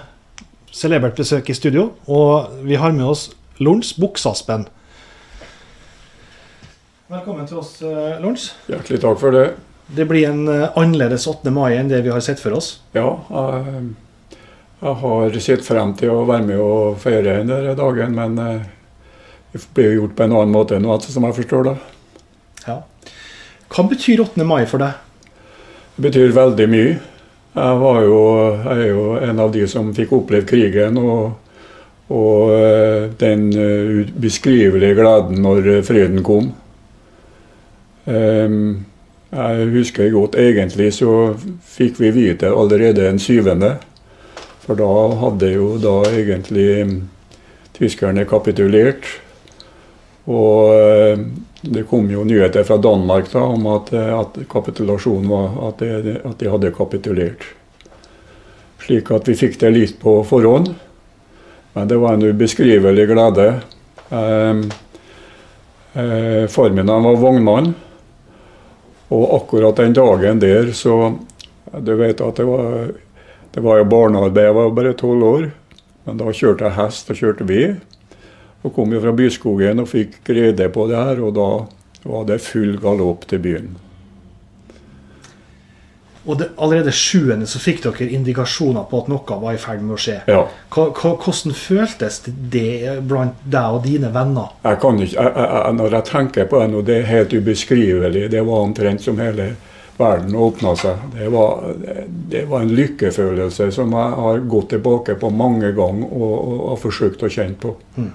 celebert 0.75 1.15
besøk 1.15 1.47
i 1.47 1.53
studio, 1.55 1.85
og 2.11 2.57
vi 2.67 2.75
har 2.75 2.91
med 2.91 3.05
oss 3.07 3.21
Lorentz 3.63 3.93
Buksaspen. 3.95 4.65
Velkommen 7.07 7.47
til 7.47 7.61
oss, 7.61 7.77
uh, 7.79 8.17
Lorentz. 8.19 8.49
Hjertelig 8.67 8.99
takk 9.05 9.23
for 9.23 9.37
det. 9.37 9.45
Det 9.87 10.03
blir 10.09 10.27
en 10.33 10.43
uh, 10.51 10.65
annerledes 10.75 11.29
8. 11.31 11.47
mai 11.55 11.77
enn 11.77 11.93
det 11.93 12.01
vi 12.03 12.11
har 12.11 12.19
sett 12.27 12.43
for 12.43 12.59
oss. 12.59 12.73
Ja, 12.97 13.07
jeg, 13.31 13.87
jeg 14.83 14.99
har 15.05 15.41
sett 15.47 15.67
frem 15.71 15.95
til 16.03 16.17
å 16.17 16.27
være 16.27 16.49
med 16.51 16.59
og 16.67 16.99
feire 17.07 17.39
denne 17.45 17.79
dagen, 17.79 18.19
men 18.19 18.39
det 19.55 19.67
blir 19.77 20.01
gjort 20.01 20.19
på 20.19 20.27
en 20.27 20.41
annen 20.41 20.57
måte 20.59 20.83
nå, 20.83 20.99
som 21.07 21.31
jeg 21.31 21.39
forstår 21.39 21.69
det. 21.71 21.79
Ja. 22.67 22.81
Hva 23.71 23.91
betyr 23.95 24.27
8. 24.27 24.43
mai 24.43 24.65
for 24.67 24.83
deg? 24.83 25.29
Det 25.95 26.11
betyr 26.11 26.41
veldig 26.43 26.73
mye. 26.75 26.97
Jeg, 27.57 27.77
jo, 28.05 28.21
jeg 28.61 28.83
er 28.83 28.89
jo 28.91 29.05
en 29.17 29.39
av 29.41 29.51
de 29.53 29.63
som 29.69 29.89
fikk 29.97 30.13
oppleve 30.13 30.45
krigen 30.45 30.99
og, 31.01 31.31
og 32.13 32.51
eh, 32.53 33.07
den 33.17 33.47
ubeskrivelige 33.51 34.97
gleden 34.99 35.41
når 35.41 35.71
freden 35.87 36.21
kom. 36.25 36.51
Jeg 38.07 39.65
husker 39.73 40.13
godt 40.13 40.37
Egentlig 40.39 40.93
så 40.95 41.33
fikk 41.67 41.97
vi 41.99 42.13
vite 42.15 42.53
allerede 42.53 43.01
den 43.01 43.19
syvende. 43.19 43.73
For 44.63 44.79
da 44.79 44.91
hadde 45.21 45.49
jo 45.51 45.73
da 45.79 45.97
egentlig 46.11 46.85
tyskerne 47.77 48.25
kapitulert. 48.27 49.07
Og 50.27 50.75
eh, 50.75 51.21
det 51.73 51.83
kom 51.83 52.09
jo 52.11 52.23
nyheter 52.23 52.63
fra 52.63 52.77
Danmark 52.77 53.31
da, 53.31 53.39
om 53.39 53.65
at, 53.71 53.93
eh, 53.93 54.19
at 54.19 54.37
kapitulasjonen 54.49 55.29
var 55.29 55.55
at 55.69 55.79
de, 55.79 56.17
at 56.23 56.39
de, 56.39 56.49
hadde 56.49 56.73
kapitulert. 56.75 57.45
Slik 58.83 59.11
at 59.11 59.27
vi 59.27 59.35
fikk 59.35 59.59
det 59.59 59.71
litt 59.75 59.97
på 59.99 60.19
forhånd. 60.27 60.73
Men 61.73 61.89
det 61.89 61.97
var 62.01 62.15
en 62.15 62.23
ubeskrivelig 62.23 63.07
glede. 63.09 63.47
Eh, 64.09 64.61
eh, 65.93 66.47
far 66.47 66.69
min 66.69 66.93
var 66.93 67.19
vognmann. 67.19 67.73
Og 69.09 69.35
akkurat 69.41 69.75
den 69.75 69.93
dagen 69.95 70.39
der 70.39 70.71
så 70.75 71.17
Du 71.83 71.95
vet 71.95 72.21
at 72.21 72.35
det 72.35 72.45
var, 72.47 72.91
det 73.51 73.61
var 73.61 73.77
jo 73.77 73.83
barnearbeid. 73.83 74.45
Jeg 74.45 74.55
var 74.55 74.69
bare 74.71 74.93
tolv 74.93 75.23
år. 75.23 75.49
Men 76.05 76.17
da 76.17 76.31
kjørte 76.31 76.63
jeg 76.63 76.77
hest 76.77 77.09
og 77.11 77.19
kjørte 77.19 77.47
ved. 77.47 77.96
Og 78.67 78.75
kom 78.75 78.91
jo 78.91 79.01
fra 79.03 79.15
Byskogen 79.15 79.79
og 79.83 79.91
fikk 79.91 80.19
rede 80.27 80.67
på 80.73 80.87
det 80.91 80.99
her, 80.99 81.23
og 81.23 81.35
da 81.37 81.49
var 82.07 82.25
det 82.27 82.41
full 82.43 82.75
galopp 82.83 83.27
til 83.29 83.43
byen. 83.43 83.75
Og 86.27 86.35
det, 86.37 86.49
allerede 86.59 86.91
sjuende 86.91 87.47
så 87.47 87.59
fikk 87.63 87.85
dere 87.85 88.09
indikasjoner 88.17 88.83
på 88.91 88.99
at 88.99 89.11
noe 89.11 89.37
var 89.39 89.55
i 89.55 89.61
ferd 89.61 89.79
med 89.85 89.95
å 89.95 89.99
skje. 90.01 90.17
Ja. 90.27 90.41
Hvordan 90.75 91.55
føltes 91.55 92.19
det 92.27 92.97
blant 93.07 93.39
deg 93.47 93.77
og 93.77 93.85
dine 93.87 94.11
venner? 94.11 94.51
Jeg 94.67 94.81
kan 94.83 94.99
ikke, 94.99 95.15
jeg, 95.15 95.31
jeg, 95.37 95.77
Når 95.79 95.97
jeg 95.97 96.07
tenker 96.11 96.51
på 96.51 96.59
det 96.59 96.67
nå, 96.73 96.83
det 96.83 96.99
er 96.99 97.09
helt 97.13 97.33
ubeskrivelig. 97.37 98.27
Det 98.33 98.43
var 98.43 98.67
omtrent 98.67 99.07
som 99.07 99.23
hele 99.23 99.53
verden 99.97 100.35
åpna 100.35 100.75
seg. 100.77 101.07
Det 101.15 101.31
var, 101.31 101.73
det 102.27 102.43
var, 102.51 102.61
en 102.65 102.75
lykkefølelse 102.75 103.71
som 103.71 103.95
jeg 103.95 104.21
har 104.27 104.45
gått 104.51 104.73
tilbake 104.75 105.15
på 105.21 105.31
mange 105.31 105.71
ganger 105.79 106.11
og, 106.11 106.35
og, 106.35 106.63
og 106.73 106.79
forsøkt 106.83 107.23
å 107.23 107.31
kjenne 107.31 107.55
på. 107.61 107.77
Mm. 107.95 108.11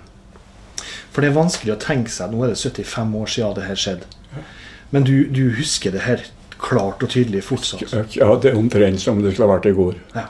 For 1.12 1.20
det 1.20 1.30
er 1.30 1.36
vanskelig 1.36 1.74
å 1.74 1.80
tenke 1.80 2.12
seg 2.12 2.32
Nå 2.32 2.44
er 2.46 2.54
det 2.54 2.60
75 2.60 3.16
år 3.20 3.32
siden 3.34 3.56
det 3.58 3.66
her 3.68 3.80
skjedde. 3.80 4.44
Men 4.92 5.04
du, 5.08 5.14
du, 5.32 5.46
husker 5.56 5.92
det 5.92 6.04
her 6.04 6.24
klart 6.60 7.02
og 7.04 7.12
tydelig 7.12 7.44
fortsatt? 7.46 8.16
Ja, 8.16 8.28
det 8.36 8.52
er 8.52 8.58
omtrent 8.60 9.00
som 9.00 9.22
det 9.24 9.32
skulle 9.32 9.48
ha 9.48 9.56
vært 9.56 9.70
i 9.70 9.76
går. 9.76 9.96
Ja. 10.16 10.26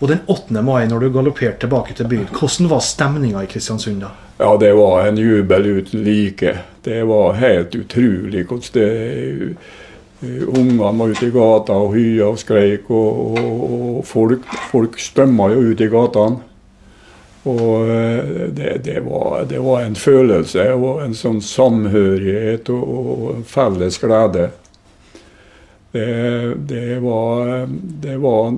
Og 0.00 0.08
den 0.10 0.24
8. 0.32 0.62
mai, 0.64 0.88
når 0.88 1.04
du 1.04 1.12
galopperte 1.14 1.66
tilbake 1.66 1.94
til 1.94 2.08
byen, 2.10 2.26
hvordan 2.32 2.70
var 2.70 2.82
stemninga 2.84 3.44
i 3.44 3.50
Kristiansund 3.50 4.02
da? 4.02 4.10
Ja, 4.40 4.54
det 4.58 4.72
var 4.78 5.06
en 5.06 5.20
jubel 5.20 5.68
uten 5.76 6.02
like. 6.06 6.56
Det 6.82 7.02
var 7.06 7.38
helt 7.38 7.76
utrolig 7.76 8.46
hvordan 8.48 8.74
det 8.74 8.90
Ungene 10.20 10.90
var 10.98 11.08
ute 11.08 11.30
i 11.30 11.32
gata 11.32 11.72
og 11.80 11.94
hya 11.96 12.26
og 12.28 12.36
skreik, 12.42 12.90
og, 12.92 13.38
og, 13.40 13.60
og 13.64 14.00
folk, 14.04 14.44
folk 14.68 14.98
strømma 15.00 15.46
jo 15.54 15.62
ut 15.70 15.80
i 15.80 15.88
gatene. 15.88 16.49
Og 17.48 17.90
eh, 17.90 18.48
det, 18.52 18.80
det, 18.84 19.00
var, 19.00 19.44
det, 19.48 19.58
var, 19.58 19.82
en 19.82 19.94
følelse 19.96 20.66
og 20.76 21.00
en 21.04 21.14
sånn 21.16 21.40
samhørighet 21.40 22.68
og, 22.74 22.90
og 22.90 23.44
felles 23.48 23.96
glede. 24.02 24.50
Det, 25.90 26.04
det, 26.68 26.98
var, 27.02 27.64
det 28.04 28.16
var 28.22 28.52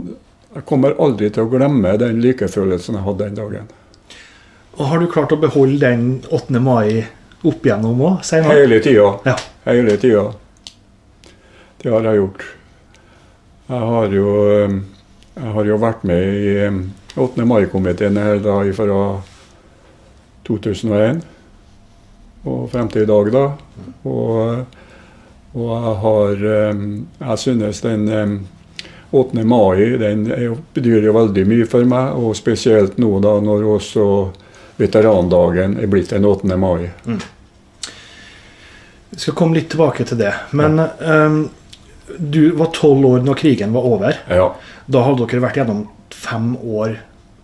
Jeg 0.52 0.64
kommer 0.68 0.98
aldri 1.00 1.30
til 1.32 1.46
å 1.46 1.52
glemme 1.52 1.94
den 1.96 2.18
likefølelsen 2.20 2.98
jeg 2.98 3.06
hadde 3.06 3.28
den 3.30 3.38
dagen. 3.38 3.70
Og 4.76 4.88
Har 4.90 5.00
du 5.00 5.06
klart 5.08 5.32
å 5.32 5.40
beholde 5.40 5.78
den 5.80 6.06
8. 6.28 6.60
mai 6.60 7.04
opp 7.42 7.64
igjennom 7.64 8.02
òg? 8.02 8.26
Hele 8.50 8.80
tida. 8.84 9.06
Ja. 9.28 9.36
Hele 9.68 9.94
tida. 10.00 10.26
Det 11.82 11.90
har 11.90 12.10
jeg 12.10 12.18
gjort. 12.18 12.44
Jeg 13.70 13.88
har 13.94 14.18
jo, 14.18 14.34
eh, 14.50 14.74
jeg 15.38 15.54
har 15.54 15.70
jo 15.70 15.78
vært 15.86 16.04
med 16.08 16.42
i 16.42 16.50
8. 17.14 17.44
mai-komiteen 17.44 18.16
er 18.16 18.40
da 18.40 18.60
fra 18.72 19.02
2001 20.48 21.20
og 22.48 22.70
frem 22.72 22.88
til 22.90 23.04
i 23.04 23.06
dag, 23.10 23.28
da. 23.34 23.42
Og, 24.08 24.64
og 25.52 25.68
jeg 25.68 25.92
har 26.02 26.46
eh, 26.54 26.80
Jeg 27.20 27.38
synes 27.38 27.82
den 27.84 28.08
8. 29.10 29.38
Eh, 29.38 29.44
mai 29.44 29.98
den 30.00 30.24
er, 30.32 30.56
betyr 30.74 31.06
jo 31.06 31.14
veldig 31.14 31.44
mye 31.46 31.68
for 31.68 31.86
meg, 31.86 32.16
og 32.16 32.34
spesielt 32.36 32.98
nå 32.98 33.12
da 33.22 33.36
når 33.44 33.68
også 33.76 34.08
veterandagen 34.80 35.78
er 35.78 35.86
blitt 35.86 36.10
den 36.10 36.26
8. 36.26 36.56
mai. 36.56 36.90
Mm. 37.04 37.22
Vi 39.12 39.20
skal 39.20 39.36
komme 39.36 39.60
litt 39.60 39.70
tilbake 39.70 40.08
til 40.08 40.18
det. 40.18 40.32
Men 40.56 40.80
ja. 40.80 40.88
um, 41.28 41.42
du 42.18 42.54
var 42.56 42.72
tolv 42.74 43.04
år 43.06 43.26
når 43.26 43.38
krigen 43.38 43.76
var 43.76 43.86
over. 43.86 44.22
Ja. 44.32 44.54
Da 44.88 45.04
hadde 45.04 45.28
dere 45.28 45.44
vært 45.44 45.60
gjennom 45.60 45.84
fem 46.32 46.56
år 46.56 46.96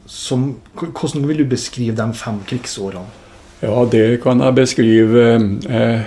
som, 0.08 0.54
Hvordan 0.72 1.26
vil 1.28 1.42
du 1.42 1.48
beskrive 1.48 1.96
de 1.96 2.12
fem 2.16 2.40
krigsårene? 2.48 3.04
Ja, 3.60 3.82
det 3.90 4.20
kan 4.22 4.40
jeg 4.40 4.54
beskrive. 4.54 5.24
Eh, 5.68 6.06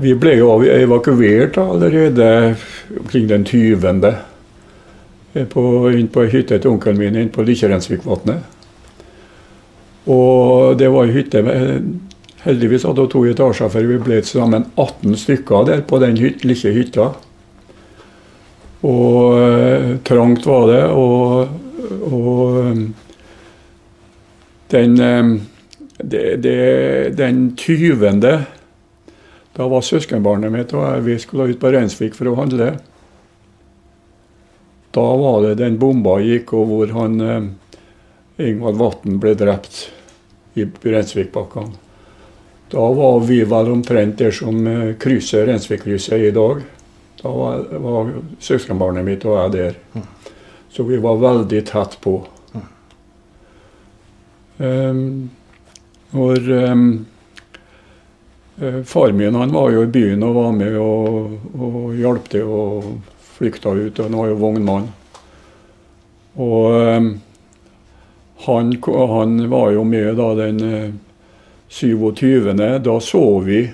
vi 0.00 0.14
ble 0.18 0.32
jo 0.36 0.50
evakuert 0.64 1.58
allerede 1.60 2.56
omkring 2.98 3.28
den 3.28 3.44
20. 3.44 4.14
På, 5.52 5.62
inn 5.92 6.08
på 6.08 6.24
hytta 6.32 6.58
til 6.58 6.72
onkelen 6.72 6.98
min 6.98 7.16
inn 7.20 7.30
på 7.32 7.44
Likkjerensvikvatnet. 7.44 8.42
Og 10.08 10.76
det 10.80 10.88
var 10.92 11.12
hytte 11.12 11.42
Heldigvis 12.46 12.84
hadde 12.86 13.02
hun 13.02 13.10
to 13.10 13.24
etasjer, 13.26 13.70
for 13.72 13.88
vi 13.90 13.96
ble 13.98 14.20
sammen 14.24 14.68
18 14.78 15.16
stykker 15.18 15.64
der 15.66 15.80
på 15.82 15.98
den 15.98 16.14
lille 16.14 16.72
hytta. 16.76 17.10
Og 18.84 19.38
eh, 19.40 19.94
trangt 20.04 20.44
var 20.46 20.66
det. 20.72 20.82
og 20.90 21.62
og 21.86 22.56
um, 22.56 22.94
den, 24.70 25.00
um, 25.00 25.40
det, 25.98 26.36
det, 26.42 27.16
den 27.16 27.56
20. 27.56 28.10
Da 29.56 29.68
var 29.70 29.86
søskenbarnet 29.86 30.52
mitt 30.52 30.74
og 30.76 30.84
jeg, 30.84 31.04
vi 31.06 31.18
skulle 31.22 31.50
ut 31.52 31.60
på 31.60 31.72
Reinsvik 31.72 32.16
for 32.18 32.30
å 32.30 32.36
handle. 32.40 32.72
Da 34.96 35.06
var 35.20 35.42
det 35.44 35.58
den 35.60 35.78
bomba 35.80 36.18
gikk, 36.24 36.54
og 36.56 36.70
hvor 36.70 36.92
han 36.96 37.18
Ingvald 38.40 38.78
Vatn 38.80 39.18
ble 39.20 39.34
drept 39.36 39.86
i 40.56 40.64
Reinsvikbakkene. 40.64 41.82
Da 42.72 42.86
var 42.96 43.20
vi 43.28 43.42
vel 43.46 43.68
omtrent 43.70 44.16
der 44.18 44.32
som 44.34 44.64
krysset 45.00 45.46
Reinsvikkrysset 45.46 46.30
i 46.30 46.32
dag. 46.34 46.64
Da 47.26 47.32
var, 47.32 47.78
var 47.78 48.10
søskenbarnet 48.38 49.02
mitt 49.02 49.24
og 49.26 49.34
jeg 49.34 49.52
der. 49.56 50.02
Så 50.70 50.84
vi 50.86 50.98
var 51.02 51.16
veldig 51.18 51.62
tett 51.66 51.96
på. 52.04 52.20
Um, 54.62 55.30
når 56.14 56.46
um, 56.70 56.84
Far 58.86 59.12
min 59.12 59.34
han 59.34 59.52
var 59.52 59.74
jo 59.74 59.82
i 59.82 59.90
byen 59.90 60.22
og 60.24 60.36
var 60.38 60.54
med 60.56 60.78
og, 60.80 61.34
og 61.58 61.96
hjalp 61.98 62.30
til 62.32 62.46
og 62.46 62.86
flykta 63.34 63.74
ut. 63.74 63.98
Han 64.04 64.14
var 64.20 64.30
jo 64.30 64.38
vognmann. 64.44 64.86
Og 66.38 66.78
um, 66.78 67.10
han, 68.46 68.70
han, 69.16 69.34
var 69.50 69.74
jo 69.74 69.82
med 69.84 70.14
da 70.22 70.30
den 70.44 70.62
27. 71.68 72.54
Da 72.86 72.96
så 73.02 73.24
vi 73.50 73.64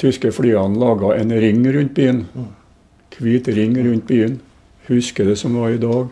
tyske 0.00 0.32
flyene 0.32 0.80
laga 0.80 1.16
en 1.16 1.32
ring 1.40 1.64
rundt 1.72 1.94
byen. 1.94 2.24
Hvit 3.18 3.48
ring 3.48 3.76
rundt 3.84 4.06
byen 4.08 4.40
husker 4.86 5.24
det 5.24 5.36
som 5.36 5.54
var 5.60 5.70
i 5.70 5.78
dag. 5.78 6.08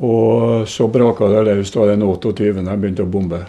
Og 0.00 0.68
så 0.68 0.88
braka 0.88 1.28
det 1.28 1.44
løs 1.44 1.72
da 1.74 1.86
den 1.90 2.02
28. 2.02 2.44
jeg 2.44 2.80
begynte 2.80 3.04
å 3.04 3.10
bombe. 3.10 3.40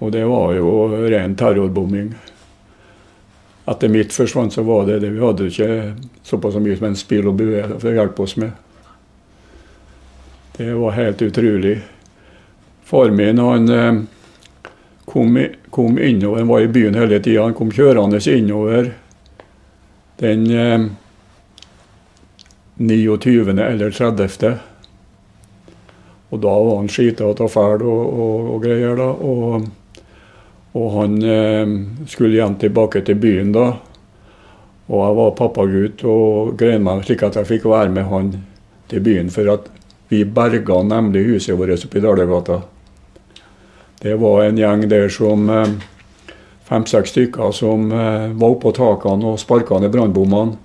Og 0.00 0.12
det 0.12 0.24
var 0.26 0.54
jo 0.56 0.68
ren 1.08 1.36
terrorbombing. 1.36 2.14
etter 3.66 3.88
mitt 3.88 4.12
forsvant, 4.12 4.52
så 4.52 4.62
var 4.62 4.86
det 4.86 4.98
det. 5.00 5.10
Vi 5.10 5.20
hadde 5.20 5.46
ikke 5.46 5.94
såpass 6.26 6.56
mye 6.58 6.76
som 6.76 6.86
en 6.88 6.96
spil 6.96 7.28
og 7.30 7.36
bue 7.38 7.62
for 7.78 7.90
å 7.90 7.94
hjelpe 7.94 8.22
oss 8.24 8.34
med. 8.36 8.50
Det 10.56 10.72
var 10.74 10.96
helt 10.96 11.22
utrolig. 11.22 11.76
Far 12.84 13.10
min 13.10 13.38
han 13.38 13.68
eh, 13.68 14.00
kom, 15.04 15.38
kom 15.70 15.98
innover, 15.98 16.38
han 16.38 16.48
var 16.48 16.60
i 16.60 16.68
byen 16.68 16.94
hele 16.94 17.20
tida. 17.20 17.42
Han 17.42 17.54
kom 17.54 17.70
kjørende 17.72 18.20
innover 18.30 18.92
den 20.22 20.50
eh, 20.50 20.80
29. 22.76 23.58
eller 23.58 23.90
30. 23.90 24.52
Og 26.32 26.40
da 26.40 26.52
var 26.64 26.76
han 26.78 26.88
skitete 26.88 27.44
og 27.44 27.50
fæl 27.52 27.82
og, 27.84 28.02
og, 28.08 28.50
og 28.54 28.62
greier. 28.64 28.96
da, 28.96 29.08
og, 29.12 29.66
og 30.72 30.92
han 30.96 31.18
eh, 31.22 31.74
skulle 32.08 32.38
igjen 32.38 32.56
tilbake 32.60 33.02
til 33.04 33.18
byen 33.20 33.52
da. 33.52 33.66
Og 34.92 34.98
jeg 35.00 35.18
var 35.18 35.36
pappagutt 35.38 36.02
og 36.08 36.56
grein 36.60 36.82
meg 36.84 37.04
slik 37.06 37.22
at 37.26 37.36
jeg 37.38 37.48
fikk 37.48 37.68
være 37.70 37.92
med 37.92 38.08
han 38.10 38.32
til 38.90 39.04
byen. 39.04 39.30
For 39.32 39.48
at 39.52 39.68
vi 40.12 40.24
berga 40.24 40.82
nemlig 40.84 41.26
huset 41.30 41.58
vårt 41.58 41.84
oppe 41.86 42.00
i 42.00 42.04
Dalegata. 42.04 42.62
Det 44.02 44.14
var 44.14 44.44
en 44.44 44.58
gjeng 44.58 44.88
der 44.90 45.08
som 45.14 45.50
eh, 45.50 45.68
fem-seks 46.66 47.12
stykker 47.14 47.52
som 47.54 47.92
eh, 47.92 48.32
var 48.34 48.56
oppå 48.56 48.72
takene 48.74 49.28
og 49.30 49.38
sparka 49.38 49.78
ned 49.78 49.92
brannbommene. 49.94 50.56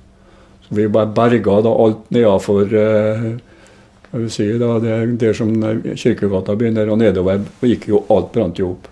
Så 0.66 0.76
vi 0.76 0.88
bare 0.90 1.14
berga 1.14 1.60
da 1.62 1.74
alt 1.84 2.10
nedafor 2.10 2.74
eh, 2.74 3.28
si 4.34 4.48
det, 4.58 4.80
Der 5.22 5.38
som 5.38 5.54
Kirkegata 5.94 6.56
begynner 6.56 6.90
og 6.90 6.98
nedover, 6.98 7.44
gikk 7.62 7.86
jo 7.92 8.02
alt 8.10 8.32
brant 8.34 8.58
jo 8.58 8.72
opp. 8.72 8.90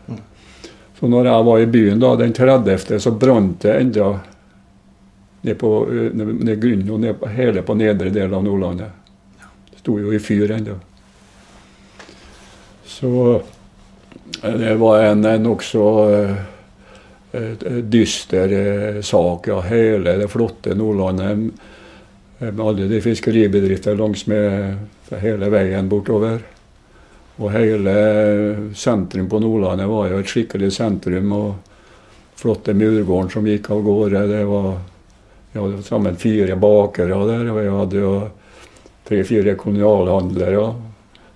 Så 1.00 1.10
når 1.10 1.32
jeg 1.32 1.48
var 1.50 1.64
i 1.64 1.72
byen 1.72 2.06
da, 2.06 2.14
den 2.16 2.34
30., 2.34 3.00
så 3.02 3.12
brant 3.12 3.66
det 3.66 3.80
enda 3.80 4.12
ned 5.42 5.58
på 5.58 5.72
ned, 5.90 6.54
grunnen 6.62 6.94
og 6.94 7.02
ned 7.02 7.26
hele 7.34 7.66
på 7.66 7.80
nedre 7.82 8.14
del 8.14 8.34
av 8.34 8.46
Nordlandet. 8.46 8.94
Det 9.72 9.82
sto 9.82 9.98
jo 10.00 10.14
i 10.14 10.22
fyr 10.22 10.54
ennå. 10.60 10.78
Så 12.86 13.12
det 14.42 14.76
var 14.76 15.04
en, 15.04 15.22
nokså 15.44 15.86
eh, 16.14 16.36
et 17.32 17.64
dyster 17.92 18.52
eh, 18.52 19.02
sak. 19.02 19.48
Ja, 19.48 19.60
hele 19.62 20.18
det 20.18 20.28
flotte 20.34 20.76
Nordlandet 20.76 21.30
eh, 22.40 22.52
med 22.52 22.66
alle 22.66 22.88
de 22.90 23.02
fiskeribedrifter 23.02 23.96
langs 23.96 24.26
med 24.28 24.78
hele 25.22 25.50
veien 25.54 25.90
bortover. 25.90 26.42
Og 27.36 27.52
hele 27.52 27.94
sentrum 28.76 29.30
på 29.30 29.40
Nordlandet 29.44 29.92
var 29.92 30.10
jo 30.10 30.20
et 30.24 30.32
skikkelig 30.32 30.72
sentrum. 30.74 31.32
Og 31.36 31.56
flotte 32.36 32.74
murgården 32.76 33.32
som 33.32 33.48
gikk 33.48 33.70
av 33.72 33.84
gårde. 33.84 34.28
Det 34.32 34.44
var 34.50 34.76
hadde 35.60 35.84
sammen 35.84 36.18
fire 36.20 36.56
bakere 36.60 37.20
der, 37.28 37.50
og 37.52 37.60
vi 37.60 37.70
hadde 37.72 38.02
jo 38.02 38.12
tre-fire 39.08 39.56
kolonialhandlere. 39.60 40.66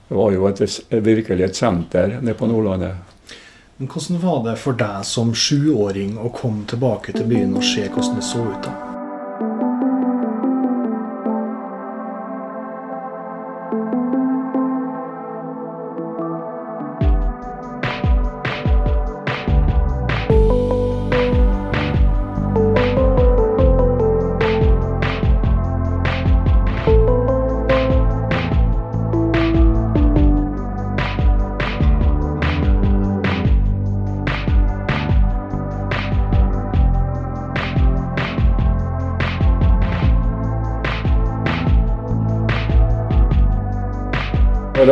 Det 0.09 0.15
var 0.17 0.31
jo 0.33 0.47
et, 0.49 0.61
virkelig 0.89 1.45
et 1.45 1.55
senter 1.55 2.17
nede 2.17 2.33
på 2.33 2.49
Nordlandet. 2.49 2.95
Men 3.77 3.87
hvordan 3.87 4.17
var 4.23 4.43
det 4.49 4.57
for 4.59 4.75
deg 4.75 5.05
som 5.05 5.35
sjuåring 5.37 6.17
å 6.17 6.33
komme 6.33 6.65
tilbake 6.67 7.13
til 7.13 7.29
byen 7.29 7.53
og 7.55 7.63
se 7.63 7.85
hvordan 7.85 8.17
det 8.17 8.25
så 8.27 8.43
ut? 8.49 8.63
da? 8.65 8.88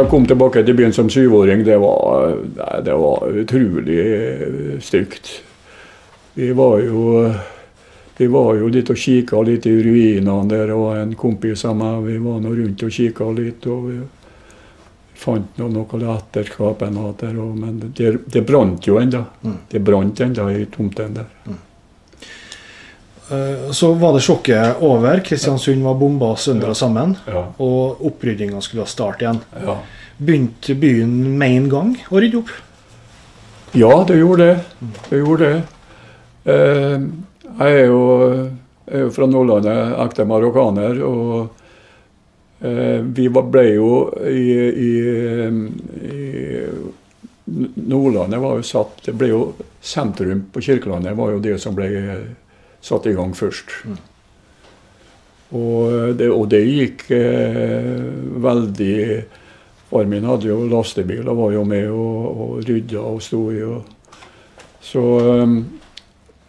Jeg 0.07 0.13
kom 0.15 0.25
tilbake 0.29 0.63
til 0.65 0.73
byen 0.77 0.93
som 0.95 1.09
syvåring, 1.11 1.63
det 1.67 1.77
var, 1.83 2.33
nei, 2.55 2.81
det 2.87 2.95
var 2.97 3.27
utrolig 3.43 3.99
eh, 3.99 4.79
stygt. 4.81 5.29
Vi 6.37 6.51
var 6.55 6.79
jo 6.81 7.33
vi 8.17 8.25
var 8.33 8.55
jo 8.57 8.69
dit 8.73 8.87
og 8.89 8.97
kikka 8.97 9.43
litt 9.45 9.65
i 9.69 9.75
ruinene 9.85 10.47
der. 10.49 10.71
og 10.73 10.95
en 10.97 11.11
kompis 11.13 11.61
av 11.69 11.75
meg. 11.77 11.99
Vi 12.07 12.15
var 12.17 12.39
nå 12.41 12.49
rundt 12.55 12.81
og 12.87 12.89
kikka 12.95 13.27
litt. 13.37 13.67
og 13.69 13.83
vi 13.91 13.99
fant 15.17 15.57
nå 15.57 15.67
noe 15.69 15.99
etterskap 16.15 16.81
en 16.81 16.97
hatt 16.97 17.17
der, 17.21 17.37
og- 17.41 17.55
men 17.57 17.77
det, 17.93 18.15
det 18.33 18.41
brant 18.45 18.81
jo 18.87 18.97
ennå. 18.97 19.23
Det 19.69 19.79
brant 19.85 20.19
ennå 20.19 20.47
i 20.49 20.65
tomten 20.65 21.13
der. 21.13 21.25
Mm. 21.45 21.57
Så 23.73 23.93
var 23.93 24.13
det 24.13 24.21
sjokket 24.23 24.81
over. 24.81 25.19
Kristiansund 25.25 25.83
var 25.83 25.93
bomba 25.99 26.35
sønder 26.39 26.69
og 26.71 26.77
sammen. 26.79 27.15
Ja. 27.27 27.41
Og 27.59 28.01
oppryddinga 28.07 28.61
skulle 28.63 28.85
starte 28.87 29.25
igjen. 29.25 29.41
Ja. 29.65 29.77
Begynte 30.17 30.73
byen 30.75 31.37
med 31.37 31.57
en 31.59 31.69
gang 31.69 31.91
å 32.09 32.21
rydde 32.21 32.39
opp? 32.39 32.53
Ja, 33.77 33.91
det 34.07 34.17
gjorde 34.17 34.47
det. 34.47 34.55
Det 35.09 35.19
gjorde 35.19 35.49
det. 35.51 35.59
Eh, 36.49 37.05
jeg 37.59 37.77
er 37.83 37.85
jo, 37.91 38.01
er 38.89 39.03
jo 39.05 39.11
fra 39.13 39.27
Nordlandet, 39.29 39.93
ekte 40.07 40.25
marokkaner. 40.25 41.03
Og 41.05 42.65
eh, 42.65 43.05
vi 43.05 43.27
ble 43.29 43.65
jo 43.75 43.91
i, 44.25 44.47
i, 44.89 44.91
i 46.01 46.17
Nordlandet 47.47 48.41
var 48.43 48.57
jo 48.57 48.65
satt 48.67 49.05
Det 49.05 49.13
ble 49.15 49.29
jo 49.31 49.41
sentrum 49.79 50.47
på 50.51 50.65
Kirkelandet 50.65 51.15
var 51.15 51.31
jo 51.35 51.43
det 51.43 51.55
som 51.63 51.77
ble 51.77 51.87
satt 52.83 53.05
i 53.05 53.13
gang 53.15 53.37
først. 53.37 53.77
Og 55.57 56.15
det, 56.19 56.27
og 56.33 56.49
det 56.51 56.65
gikk 56.65 57.11
eh, 57.15 58.07
veldig 58.43 58.97
Far 59.97 60.05
min 60.05 60.25
hadde 60.29 60.45
jo 60.51 60.67
lastebil 60.69 61.25
og 61.25 61.37
var 61.39 61.53
jo 61.55 61.63
med 61.65 61.87
og, 61.89 62.25
og 62.45 62.67
rydda 62.67 63.01
og 63.01 63.21
sto 63.25 63.39
i. 63.49 63.61
Og, 63.65 64.19
så 64.85 65.01
um, 65.41 65.55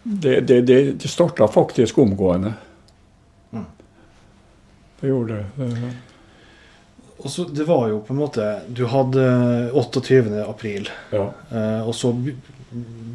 det, 0.03 0.41
det, 0.47 0.61
det, 0.67 0.79
det 1.01 1.09
starta 1.09 1.47
faktisk 1.49 1.97
omgående. 1.97 2.53
Det 4.99 5.07
gjorde 5.07 5.33
det. 5.33 5.65
Eh, 5.65 5.89
Og 7.17 7.31
så 7.31 7.43
Det 7.43 7.63
var 7.67 7.87
jo 7.89 7.99
på 7.99 8.13
en 8.13 8.19
måte 8.19 8.45
Du 8.67 8.85
hadde 8.85 9.25
28. 9.73 10.43
april, 10.43 10.89
Ja, 11.11 11.29
eh, 11.51 11.87
og 11.87 11.95
så 11.95 12.13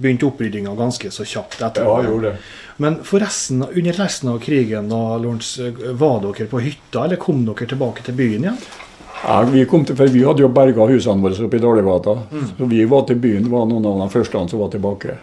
begynte 0.01 0.27
oppryddinga 0.27 0.75
ganske 0.75 1.11
så 1.15 1.25
kjapt 1.25 1.61
etter. 1.63 1.85
ja 1.87 2.03
gjorde 2.03 2.33
det. 2.33 2.39
Men 2.77 2.97
resten, 3.05 3.63
under 3.63 3.93
resten 3.93 4.29
av 4.29 4.41
krigen, 4.43 4.89
da, 4.89 5.17
Lorentz, 5.17 5.59
var 5.95 6.21
dere 6.25 6.49
på 6.51 6.59
hytta, 6.65 7.05
eller 7.05 7.21
kom 7.23 7.45
dere 7.47 7.69
tilbake 7.71 8.03
til 8.03 8.17
byen 8.19 8.49
igjen? 8.49 8.59
Ja, 8.59 8.84
vi, 9.53 9.67
kom 9.67 9.85
til, 9.85 9.97
for 9.97 10.11
vi 10.13 10.25
hadde 10.25 10.45
jo 10.45 10.51
berga 10.53 10.87
husene 10.89 11.23
våre 11.25 11.47
oppe 11.47 11.59
i 11.59 11.63
Dalegata. 11.63 12.17
Så 12.57 12.69
vi 12.71 12.85
var 12.89 13.07
til 13.09 13.21
byen, 13.21 13.51
var 13.53 13.69
noen 13.71 13.87
av 13.89 14.03
de 14.05 14.09
første 14.13 14.43
som 14.51 14.61
var 14.61 14.73
tilbake. 14.73 15.17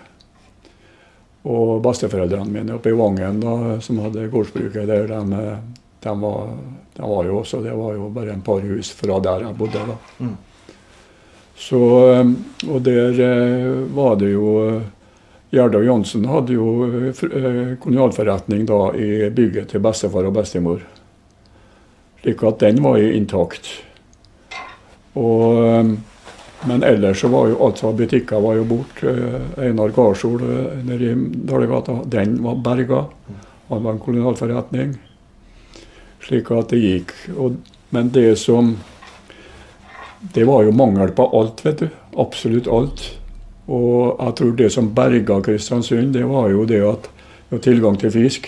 Og 1.51 1.81
besteforeldrene 1.81 2.53
mine 2.53 2.77
oppe 2.77 2.91
i 2.91 2.97
Vangen, 2.97 3.41
da, 3.41 3.55
som 3.81 3.99
hadde 4.03 4.29
gårdsbruket 4.29 4.87
der, 4.89 5.09
de, 5.09 5.57
de, 6.03 6.15
var, 6.21 6.53
de 6.97 7.11
var 7.13 7.29
jo 7.29 7.39
også 7.41 7.61
Det 7.65 7.73
var 7.73 7.97
jo 7.97 8.09
bare 8.13 8.35
en 8.35 8.45
par 8.45 8.61
hus 8.61 8.91
fra 8.93 9.19
der 9.19 9.47
jeg 9.47 9.57
bodde. 9.57 9.85
da. 9.89 10.31
Så, 11.61 11.81
eh, 12.13 12.31
og 12.69 12.81
der 12.81 13.21
eh, 13.21 13.69
var 13.93 14.15
det 14.17 14.31
jo 14.33 14.81
Gjerda 15.51 15.81
Johnsen 15.83 16.25
hadde 16.31 16.55
jo 16.55 16.87
eh, 16.87 17.75
kolonialforretning 17.81 18.65
da 18.69 18.79
i 18.95 19.29
bygget 19.29 19.73
til 19.73 19.83
bestefar 19.83 20.29
og 20.29 20.37
bestemor. 20.37 20.81
Slik 22.21 22.43
at 22.47 22.61
den 22.63 22.81
var 22.85 22.97
jo 23.01 23.11
intakt. 23.13 23.69
Og, 25.13 25.67
eh, 25.67 25.85
men 26.69 26.83
ellers 26.83 27.19
så 27.19 27.27
var 27.27 27.49
jo 27.49 27.59
alt 27.65 27.81
butikker 27.97 28.41
var 28.41 28.59
jo 28.59 28.65
borte. 28.69 29.09
Eh, 29.09 29.65
Einar 29.67 29.93
Garsol 29.95 30.41
eh, 30.41 30.83
nede 30.85 31.11
i 31.11 31.15
Dalegata, 31.47 32.01
den 32.05 32.37
var 32.43 32.55
berga. 32.55 33.05
Han 33.67 33.83
var 33.83 33.91
en 33.91 34.03
kolonialforretning. 34.03 34.95
Slik 36.21 36.51
at 36.51 36.69
det 36.69 36.81
gikk. 36.81 37.15
Og, 37.37 37.57
men 37.89 38.09
det 38.09 38.35
som 38.39 38.77
Det 40.21 40.43
var 40.45 40.61
jo 40.61 40.71
mangel 40.71 41.09
på 41.17 41.25
alt, 41.33 41.63
vet 41.65 41.79
du. 41.79 41.87
Absolutt 42.21 42.67
alt. 42.67 43.01
Og 43.65 44.19
jeg 44.19 44.35
tror 44.37 44.51
det 44.53 44.67
som 44.69 44.91
berga 44.93 45.39
Kristiansund, 45.41 46.13
det 46.13 46.27
var 46.29 46.51
jo 46.51 46.65
det 46.69 46.81
at 46.85 47.09
det 47.49 47.55
var 47.55 47.63
tilgang 47.65 47.97
til 47.97 48.11
fisk. 48.11 48.45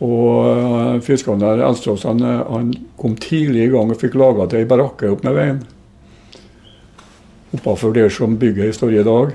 Og 0.00 1.02
fiskeren 1.04 1.42
der 1.42 1.60
Elstrås 1.66 2.06
han, 2.08 2.22
eh, 2.24 2.44
han 2.48 2.72
kom 2.96 3.16
tidlig 3.20 3.66
i 3.66 3.72
gang 3.72 3.92
og 3.92 4.00
fikk 4.00 4.16
laga 4.16 4.46
til 4.48 4.62
ei 4.62 4.68
barakke 4.68 5.10
opp 5.12 5.24
med 5.26 5.36
veien. 5.36 5.60
Oppafor 7.56 7.92
der 7.92 8.08
som 8.08 8.38
bygget 8.40 8.78
står 8.78 8.94
i 8.96 9.04
dag. 9.04 9.34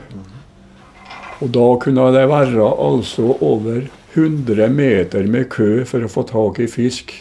Og 1.43 1.51
da 1.53 1.67
kunne 1.83 2.09
det 2.15 2.25
være 2.31 2.65
altså 2.65 3.35
over 3.43 3.85
100 4.15 4.69
meter 4.71 5.27
med 5.27 5.49
kø 5.51 5.83
for 5.85 6.05
å 6.05 6.09
få 6.09 6.23
tak 6.23 6.63
i 6.63 6.69
fisk. 6.71 7.11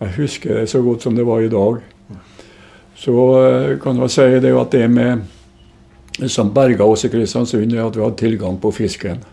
Jeg 0.00 0.16
husker 0.16 0.60
det 0.60 0.70
så 0.70 0.80
godt 0.82 1.02
som 1.02 1.16
det 1.16 1.26
var 1.26 1.42
i 1.42 1.52
dag. 1.52 1.82
Så 2.96 3.14
eh, 3.42 3.78
kan 3.82 4.00
jeg 4.00 4.14
si 4.14 4.28
det 4.40 4.54
at 4.56 4.72
det 4.72 4.88
med 4.88 6.28
som 6.30 6.52
berga 6.54 6.86
oss 6.86 7.04
i 7.04 7.10
Kristiansund, 7.10 7.72
er 7.74 7.82
at 7.82 7.96
vi 7.96 8.02
hadde 8.04 8.20
tilgang 8.20 8.56
på 8.62 8.70
fisken. 8.70 9.24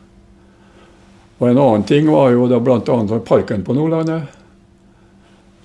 Og 1.41 1.49
En 1.49 1.57
annen 1.57 1.83
ting 1.89 2.05
var 2.11 2.29
jo 2.35 2.45
da 2.49 2.59
bl.a. 2.61 2.79
parken 3.25 3.63
på 3.65 3.73
Nordlandet. 3.73 4.29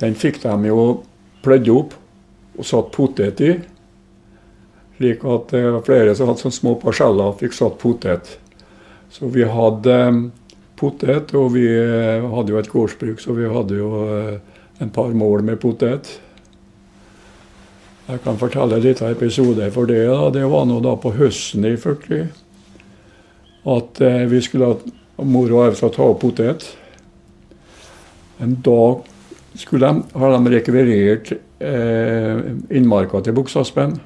Den 0.00 0.16
fikk 0.16 0.40
de 0.42 0.54
jo 0.70 1.02
plødd 1.44 1.68
opp 1.72 1.94
og 2.56 2.64
satt 2.64 2.88
potet 2.94 3.42
i. 3.44 3.52
Slik 4.96 5.24
at 5.28 5.52
det 5.52 5.62
var 5.66 5.84
flere 5.84 6.14
som 6.16 6.30
hadde 6.30 6.40
sånne 6.46 6.56
små 6.56 6.74
parseller 6.80 7.36
fikk 7.36 7.56
satt 7.56 7.76
potet. 7.80 8.38
Så 9.12 9.28
vi 9.32 9.44
hadde 9.44 9.96
um, 10.08 10.22
potet, 10.80 11.34
og 11.36 11.52
vi 11.54 11.68
uh, 11.68 12.24
hadde 12.32 12.54
jo 12.54 12.60
et 12.60 12.72
gårdsbruk, 12.72 13.20
så 13.20 13.36
vi 13.36 13.48
hadde 13.48 13.76
jo 13.76 13.90
en 14.80 14.92
par 14.92 15.12
mål 15.12 15.44
med 15.44 15.60
potet. 15.60 16.08
Jeg 18.06 18.22
kan 18.24 18.40
fortelle 18.40 18.80
litt 18.80 19.04
av 19.04 19.12
episode 19.12 19.68
for 19.74 19.88
det. 19.92 20.04
da. 20.08 20.32
Det 20.32 20.48
var 20.48 20.64
nå 20.68 20.80
da 20.80 20.96
på 21.00 21.12
høsten 21.16 21.68
i 21.68 21.76
40 21.76 22.28
at 23.66 24.00
eh, 24.00 24.22
vi 24.30 24.38
skulle 24.42 24.68
ha 24.70 24.76
og 25.16 25.76
jeg 25.80 25.92
ta 25.94 26.04
opp 26.04 26.20
potet. 26.20 26.66
En 28.42 28.58
dag 28.60 29.06
skulle 29.56 29.88
de, 29.88 30.18
har 30.20 30.34
de 30.34 30.52
rekvirert 30.52 31.32
eh, 31.32 32.42
innmarka 32.76 33.22
til 33.24 33.36
Buksaspen 33.36 33.96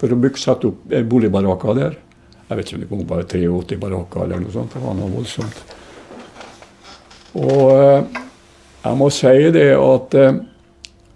for 0.00 0.12
å 0.12 0.32
sette 0.34 0.72
opp 0.72 0.90
boligbarakker 1.06 1.78
der. 1.78 1.94
Jeg 2.48 2.58
vet 2.58 2.66
ikke 2.66 2.76
om 2.76 2.82
det 2.82 2.90
kom 2.90 3.06
bare 3.06 3.26
83 3.26 3.78
barakker 3.82 4.24
eller 4.24 4.42
noe 4.42 4.54
sånt. 4.54 4.74
Det 4.74 4.82
var 4.82 4.98
noe 4.98 5.12
voldsomt. 5.14 5.62
Og 7.36 7.62
eh, 7.76 8.20
jeg 8.86 8.98
må 8.98 9.08
si 9.14 9.48
det 9.54 9.70
at 9.74 10.18
eh, 10.18 10.42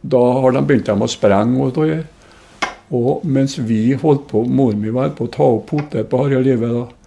da 0.01 0.23
har 0.43 0.57
de 0.57 0.65
begynt 0.67 0.91
å 0.91 1.11
sprenge. 1.11 2.01
Og, 2.91 3.23
mens 3.23 3.55
vi 3.63 3.93
holdt 3.95 4.25
på, 4.33 4.43
mor 4.51 4.75
mi 4.75 4.91
var 4.91 5.13
på 5.15 5.29
å 5.29 5.31
ta 5.31 5.47
opp 5.47 5.69
potet 5.71 6.09
på 6.11 6.25
harde 6.25 6.41
livet, 6.43 6.73
da, 6.75 7.00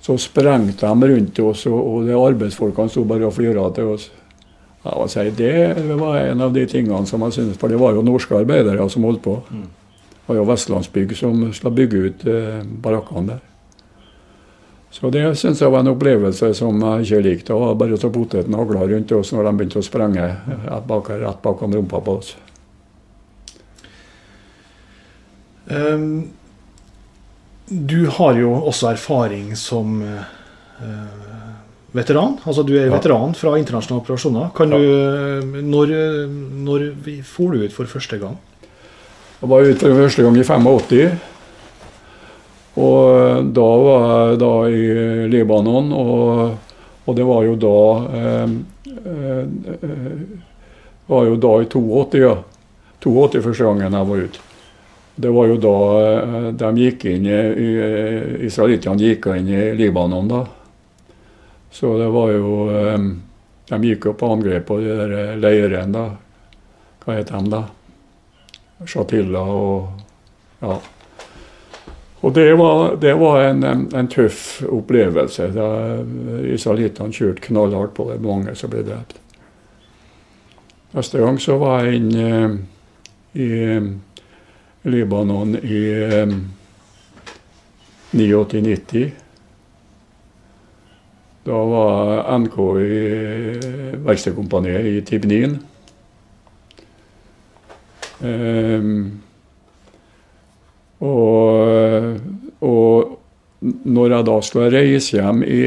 så 0.00 0.16
sprengte 0.20 0.86
de 0.86 1.10
rundt 1.12 1.40
oss, 1.42 1.66
og, 1.66 1.78
og 1.78 2.28
arbeidsfolkene 2.30 2.92
sto 2.92 3.04
bare 3.08 3.26
og 3.28 3.34
flira 3.36 3.66
til 3.74 3.94
oss. 3.96 4.10
Si, 5.10 5.24
det 5.36 5.74
var 5.98 6.20
en 6.22 6.40
av 6.40 6.52
de 6.54 6.62
tingene 6.70 7.06
som 7.06 7.22
jeg 7.26 7.34
synes, 7.34 7.58
For 7.58 7.68
det 7.68 7.80
var 7.80 7.96
jo 7.96 8.04
norske 8.06 8.36
arbeidere 8.38 8.86
som 8.88 9.04
holdt 9.04 9.22
på. 9.24 9.34
Det 9.50 10.30
var 10.30 10.38
jo 10.38 10.46
Vestlandsbygg 10.48 11.16
som 11.18 11.52
skulle 11.52 11.74
bygge 11.74 12.02
ut 12.06 12.26
eh, 12.28 12.62
barakkene 12.64 13.34
der. 13.34 13.44
Så 14.90 15.10
det 15.12 15.24
syns 15.36 15.60
jeg 15.60 15.72
var 15.72 15.84
en 15.84 15.92
opplevelse 15.92 16.54
som 16.56 16.80
jeg 16.80 17.04
ikke 17.04 17.24
likte. 17.26 17.54
Var 17.54 17.74
bare 17.76 17.98
så 18.00 18.08
poteten 18.12 18.56
hagla 18.56 18.86
rundt 18.88 19.12
oss 19.12 19.32
når 19.34 19.44
de 19.44 19.52
begynte 19.58 19.82
å 19.82 19.84
sprenge 19.84 20.24
rett, 20.24 20.86
bak, 20.88 21.10
rett 21.10 21.42
bakom 21.44 21.74
rumpa 21.76 22.00
på 22.04 22.14
oss. 22.22 22.36
Um, 25.68 26.30
du 27.68 28.06
har 28.18 28.38
jo 28.40 28.52
også 28.70 28.92
erfaring 28.92 29.54
som 29.56 30.00
uh, 30.02 30.84
veteran. 31.96 32.36
Altså 32.44 32.64
du 32.66 32.74
er 32.80 32.92
veteran 32.92 33.34
fra 33.36 33.56
internasjonale 33.60 34.04
operasjoner. 34.04 34.52
Kan 34.56 34.72
du, 34.72 34.82
når, 35.64 35.94
når 36.64 36.86
for 37.26 37.52
du 37.52 37.64
ut 37.64 37.74
for 37.74 37.90
første 37.90 38.20
gang? 38.20 38.38
Jeg 39.38 39.50
var 39.50 39.68
ute 39.68 39.84
for 39.86 40.00
første 40.02 40.24
gang 40.24 40.38
i 40.38 40.46
85. 40.46 41.18
Og 42.78 43.52
da 43.54 43.68
var 43.82 44.04
jeg 44.30 44.40
da 44.42 44.52
i 44.70 44.82
Libanon, 45.32 45.92
og, 45.94 46.52
og 47.06 47.16
det 47.16 47.26
var 47.26 47.46
jo 47.46 47.56
da 47.58 47.78
eh, 48.18 48.52
eh, 48.98 49.88
var 51.08 51.26
jo 51.26 51.38
da 51.42 51.54
i 51.62 51.70
82, 51.72 52.20
ja. 52.22 52.36
82 53.02 53.42
første 53.44 53.66
gangen 53.66 53.98
jeg 53.98 54.10
var 54.10 54.22
ute. 54.28 54.47
Det 55.20 55.30
var 55.34 55.46
jo 55.50 55.56
da 55.58 55.78
eh, 55.98 56.48
de 56.54 56.68
gikk 56.78 57.08
inn 57.10 57.24
i, 57.26 57.38
Israelittene 58.46 59.02
gikk 59.02 59.26
inn 59.34 59.48
i 59.50 59.62
Libanon, 59.74 60.28
da. 60.30 60.44
Så 61.74 61.96
det 61.98 62.06
var 62.14 62.30
jo 62.36 62.52
eh, 62.70 63.08
De 63.68 63.80
gikk 63.84 64.06
jo 64.06 64.14
på 64.14 64.30
angrep 64.32 64.68
på 64.70 64.78
de 64.78 64.94
der 64.94 65.34
leirene, 65.42 65.90
da. 65.90 66.04
Hva 67.02 67.18
het 67.18 67.34
de, 67.34 67.42
da? 67.50 67.64
Shatilla 68.86 69.42
og 69.42 70.06
Ja. 70.62 70.78
Og 72.20 72.32
det 72.34 72.54
var, 72.58 72.96
det 72.98 73.14
var 73.14 73.42
en, 73.42 73.62
en, 73.62 73.84
en, 73.94 74.08
tøff 74.10 74.62
opplevelse. 74.66 75.50
Israelittene 76.50 77.14
kjørte 77.14 77.44
knallhardt 77.46 77.94
på 77.94 78.08
det. 78.10 78.18
Mange 78.22 78.54
som 78.58 78.72
ble 78.72 78.82
drept. 78.86 79.20
Neste 80.94 81.22
gang 81.22 81.38
så 81.38 81.58
var 81.62 81.86
jeg 81.86 82.00
inne 82.00 82.28
i 83.38 83.50
Libanon 84.90 85.54
i 85.56 85.82
89-90. 88.12 89.10
Da 91.44 91.58
var 91.64 92.38
NK 92.38 92.58
i 92.82 93.02
verkstedkompaniet 94.04 94.88
i 94.90 95.00
Tibnin. 95.06 95.58
Um, 98.18 99.20
og, 101.00 102.18
og, 102.60 103.14
når 103.62 104.14
jeg 104.14 104.26
da 104.26 104.40
skulle 104.42 104.72
reise 104.74 105.16
hjem 105.16 105.44
i, 105.46 105.62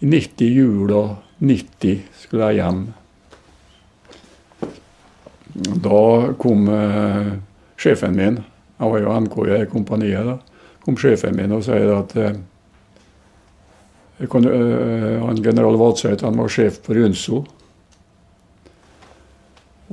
i 0.00 0.10
90 0.12 0.52
jula 0.52 1.02
90 1.40 2.04
skulle 2.20 2.50
jeg 2.52 2.60
hjem. 2.62 2.84
Da 5.84 6.04
kom 6.40 6.68
eh, 6.72 7.34
sjefen 7.84 8.16
min, 8.16 8.40
jeg 8.78 8.90
var 8.90 9.04
jo 9.04 9.20
NK 9.20 9.38
i 9.44 9.60
kompaniet, 9.70 10.26
da, 10.26 10.38
kom 10.84 10.96
sjefen 11.00 11.36
min 11.36 11.52
og 11.54 11.64
sier 11.66 11.92
at 11.94 12.16
eh, 12.20 12.34
kan, 14.30 14.46
eh, 14.48 15.20
han 15.22 15.42
general 15.44 15.78
Vadseth 15.80 16.24
var 16.24 16.52
sjef 16.52 16.80
på 16.84 16.96
Runso. 16.96 17.44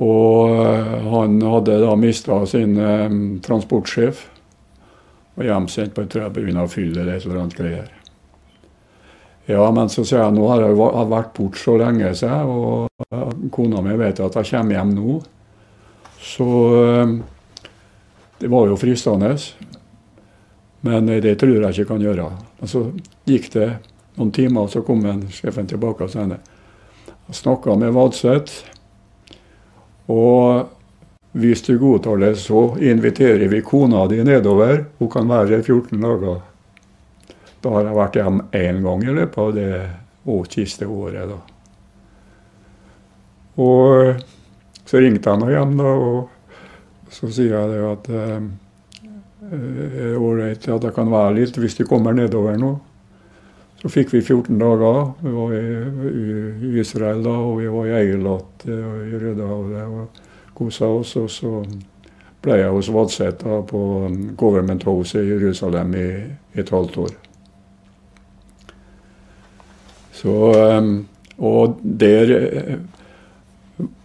Og 0.02 0.52
eh, 0.56 1.08
han 1.12 1.40
hadde 1.42 1.80
da 1.82 1.96
mista 1.98 2.38
sin 2.48 2.78
eh, 2.80 3.08
transportsjef 3.44 4.28
og 5.32 5.44
hjemsendt 5.46 5.94
på 5.96 6.04
pga. 6.06 6.66
fyll 6.68 6.96
eller 6.96 7.16
et 7.16 7.26
eller 7.26 7.40
annet 7.40 7.56
greier. 7.56 7.90
Ja, 9.50 9.64
men 9.74 9.88
så 9.90 10.04
sier 10.06 10.22
jeg 10.22 10.34
nå 10.36 10.46
har 10.46 10.62
jeg 10.62 10.76
vært 10.78 11.32
borte 11.34 11.58
så 11.58 11.74
lenge, 11.80 12.12
sier 12.14 12.46
og 12.46 13.06
eh, 13.10 13.30
kona 13.52 13.82
mi 13.82 13.96
vet 13.98 14.20
at 14.22 14.38
jeg 14.38 14.52
kommer 14.52 14.78
hjem 14.78 14.94
nå. 14.96 15.20
Så 16.22 16.48
eh, 16.78 17.16
det 18.42 18.50
var 18.50 18.66
jo 18.66 18.76
fristende. 18.76 19.36
Men 20.82 21.06
det 21.06 21.36
tror 21.38 21.54
jeg 21.54 21.76
ikke 21.76 21.92
kan 21.92 22.02
gjøre. 22.02 22.26
Og 22.58 22.70
så 22.70 22.80
gikk 23.30 23.52
det 23.54 23.68
noen 24.16 24.32
timer, 24.34 24.66
og 24.66 24.72
så 24.72 24.82
kom 24.82 25.04
en, 25.06 25.22
sjefen 25.30 25.68
tilbake 25.70 26.02
og 26.02 26.10
sa 26.10 26.24
jeg 26.26 26.40
snakka 27.38 27.76
med 27.78 27.94
Vadseth. 27.94 28.64
Og 30.10 30.66
hvis 31.38 31.62
du 31.68 31.76
godtar 31.78 32.18
det, 32.18 32.32
så 32.42 32.64
inviterer 32.82 33.46
vi 33.48 33.62
kona 33.62 34.08
di 34.10 34.18
nedover. 34.26 34.84
Hun 34.98 35.12
kan 35.14 35.30
være 35.30 35.54
her 35.54 35.62
14 35.62 36.02
dager. 36.02 36.42
Da 37.62 37.76
har 37.76 37.86
jeg 37.86 37.98
vært 38.00 38.18
hjemme 38.18 38.50
én 38.58 38.82
gang 38.82 39.06
i 39.06 39.16
løpet 39.22 39.38
av 39.38 39.54
det 39.54 39.72
siste 40.50 40.90
året. 40.90 41.30
da. 41.30 41.38
Og 43.62 44.18
så 44.84 44.98
ringte 44.98 45.30
jeg 45.30 45.40
nå 45.40 45.54
hjem, 45.54 45.78
da, 45.78 45.94
og 45.94 46.31
så 47.12 47.28
sier 47.32 47.52
jeg 47.54 47.68
det 47.72 47.82
at 47.86 48.08
eh, 48.16 48.42
ålreit 50.16 50.68
at 50.68 50.82
det 50.86 50.94
kan 50.96 51.08
være 51.12 51.36
litt 51.40 51.58
hvis 51.60 51.76
de 51.80 51.84
kommer 51.88 52.12
nedover 52.16 52.54
nå. 52.60 52.72
Så 53.82 53.86
fikk 53.90 54.12
vi 54.14 54.20
14 54.22 54.58
dager. 54.60 55.10
Vi 55.20 55.30
var 55.34 55.54
i, 55.58 55.60
Israel 56.78 57.22
da, 57.24 57.34
og 57.34 57.58
vi 57.58 57.66
var 57.66 57.86
i 57.88 57.96
Eilat 57.98 58.64
og 58.70 59.06
i 59.08 59.18
Rødehavet 59.18 59.86
og 59.90 60.06
kosa 60.54 60.86
oss. 60.86 61.16
Og 61.18 61.30
så 61.34 61.50
ble 62.42 62.58
jeg 62.60 62.70
hos 62.70 62.88
Vadseth 62.94 63.42
på 63.66 63.80
Government 64.38 64.86
House 64.86 65.18
i 65.18 65.26
Jerusalem 65.26 65.94
i, 65.98 66.30
et 66.54 66.70
halvt 66.70 66.96
år. 67.02 67.10
Så 70.12 70.54
ehm, 70.54 71.06
Og 71.42 71.80
der 71.82 72.36
eh, 72.36 72.72
eh, 72.72 72.78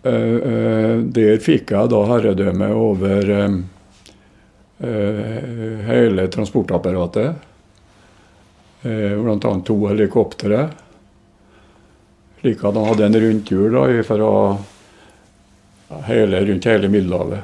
Der 0.07 1.39
fikk 1.43 1.71
jeg 1.75 1.89
da 1.91 1.99
herredømme 2.07 2.69
over 2.73 3.29
eh, 3.33 3.57
hele 5.89 6.27
transportapparatet. 6.31 7.35
Blant 8.81 9.43
Bl.a. 9.43 9.53
to 9.67 9.75
helikoptre. 9.89 10.69
Han 12.41 12.77
hadde 12.85 13.05
en 13.05 13.19
rundtur 13.19 13.71
da, 13.73 14.03
fra 14.07 14.57
hele, 16.07 16.45
rundt 16.45 16.65
hele 16.65 16.87
Middelhavet. 16.87 17.39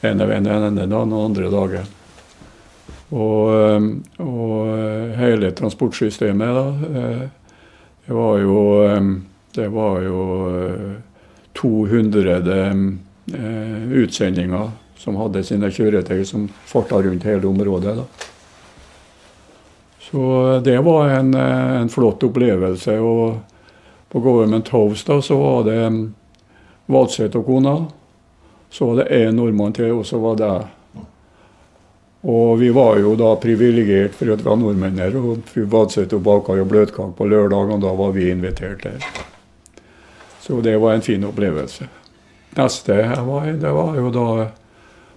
En 0.00 0.20
av 0.20 0.30
en 0.32 0.46
ene 0.46 0.70
da, 0.70 0.84
den 0.86 1.12
andre 1.12 1.50
dagen. 1.50 1.86
Og, 3.10 3.50
eh, 3.56 3.80
og 4.22 4.68
eh, 4.76 5.16
hele 5.18 5.50
transportsystemet, 5.58 6.54
da. 6.54 6.66
eh, 7.00 7.28
Det 8.06 8.14
var 8.14 8.38
jo, 8.38 8.60
eh, 8.86 9.10
det 9.54 9.68
var 9.68 10.00
jo 10.00 10.20
eh, 10.64 10.92
200 11.60 12.36
eh, 12.36 13.92
utsendinger 13.92 14.70
som 15.00 15.16
hadde 15.16 15.42
sine 15.44 15.70
kjøretøy 15.72 16.24
som 16.28 16.48
farta 16.68 17.00
rundt 17.02 17.24
hele 17.24 17.48
området. 17.48 17.96
da. 17.96 18.04
Så 20.10 20.60
det 20.64 20.78
var 20.78 21.08
en, 21.08 21.34
eh, 21.34 21.80
en 21.80 21.88
flott 21.88 22.22
opplevelse. 22.22 22.98
Og 22.98 23.38
på 24.08 24.20
Government 24.20 24.68
House 24.68 25.06
da, 25.06 25.22
så 25.22 25.36
var 25.38 25.64
det 25.64 26.10
Valseth 26.86 27.36
og 27.36 27.46
kona. 27.46 27.86
Så 28.70 28.86
var 28.86 28.96
det 28.96 29.10
én 29.10 29.34
nordmann 29.34 29.72
til, 29.72 29.92
og 29.92 30.06
så 30.06 30.18
var 30.18 30.36
det 30.36 30.46
jeg. 30.46 30.66
Og 32.20 32.58
vi 32.58 32.68
var 32.70 32.98
jo 33.00 33.14
da 33.16 33.32
privilegert 33.40 34.14
for 34.14 34.28
at 34.32 34.42
vi 34.42 34.48
var 34.50 34.58
nordmenn 34.60 34.98
her. 35.00 35.16
Og 35.16 35.40
fru 35.48 35.64
Vadseth 35.64 36.18
baka 36.20 36.58
jo 36.58 36.68
bløtkake 36.68 37.16
på 37.16 37.28
lørdag, 37.28 37.74
og 37.76 37.80
da 37.80 37.92
var 37.96 38.12
vi 38.12 38.30
invitert 38.30 38.84
der. 38.84 39.06
Så 40.40 40.60
det 40.64 40.76
var 40.80 40.94
en 40.94 41.04
fin 41.04 41.24
opplevelse. 41.24 41.88
Neste 42.56 42.96
jeg 42.98 43.26
var 43.26 43.46
i, 43.46 43.58
det 43.60 43.72
var 43.76 43.98
jo 43.98 44.10
da 44.14 44.28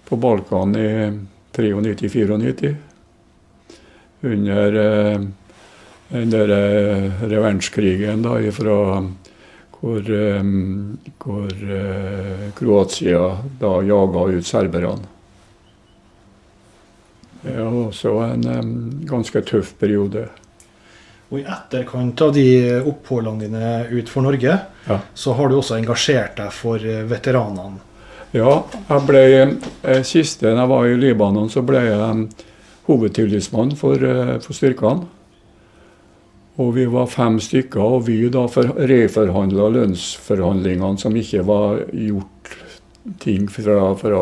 på 0.08 0.18
Balkan 0.20 0.76
i 0.76 0.88
93-94 1.54 2.74
under 4.24 4.76
eh, 4.80 5.24
den 6.08 6.30
der 6.30 6.52
eh, 6.54 7.24
revansjkrigen 7.28 8.22
da 8.22 8.38
ifra 8.40 8.78
hvor, 9.84 10.10
eh, 10.10 10.44
hvor 11.18 11.74
eh, 11.78 12.46
Kroatia 12.56 13.24
da 13.60 13.74
jaga 13.82 14.24
ut 14.32 14.46
serberne. 14.46 15.10
Det 17.42 17.58
var 17.58 17.74
også 17.88 18.14
en 18.24 18.48
eh, 18.48 18.62
ganske 19.10 19.42
tøff 19.44 19.74
periode. 19.80 20.28
Og 21.34 21.40
i 21.40 21.46
etterkant 21.50 22.20
av 22.22 22.30
de 22.36 22.46
oppholdene 22.86 23.48
dine 23.48 23.70
utenfor 23.90 24.22
Norge, 24.22 24.58
Ja. 24.86 24.98
så 25.14 25.32
har 25.34 25.48
du 25.50 25.56
også 25.58 25.78
engasjert 25.80 26.36
deg 26.38 26.52
for 26.54 26.76
eh, 26.78 27.02
veteranene. 27.10 27.80
Ja, 28.34 28.60
jeg 28.90 29.06
ble 29.08 29.22
eh, 29.32 30.02
siste 30.06 30.46
når 30.52 30.60
jeg 30.60 30.70
var 30.70 30.86
i 30.86 30.96
Libanon, 31.00 31.50
så 31.50 31.62
ble 31.66 31.80
jeg 31.86 32.28
hovedtillitsmann 32.86 33.74
for, 33.80 33.98
eh, 33.98 34.38
for 34.44 34.54
styrkene. 34.54 35.08
Og 36.62 36.74
vi 36.76 36.84
var 36.86 37.08
fem 37.10 37.40
stykker, 37.42 37.82
og 37.82 38.04
vi 38.06 38.28
da 38.30 38.44
for, 38.46 38.70
reforhandla 38.86 39.72
lønnsforhandlingene 39.74 41.00
som 41.02 41.16
ikke 41.18 41.42
var 41.48 41.80
gjort 41.90 42.52
ting 43.24 43.48
fra, 43.50 43.88
fra, 43.98 44.20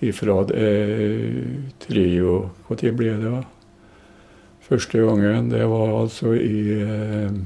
ifra 0.00 0.38
eh, 0.56 1.42
trio 1.84 2.38
Når 2.70 2.96
ble 2.96 3.18
det? 3.20 3.42
Første 4.64 4.98
gangen, 5.04 5.50
det 5.52 5.66
var 5.68 5.90
altså 6.00 6.32
i 6.38 6.78
eh, 6.80 7.36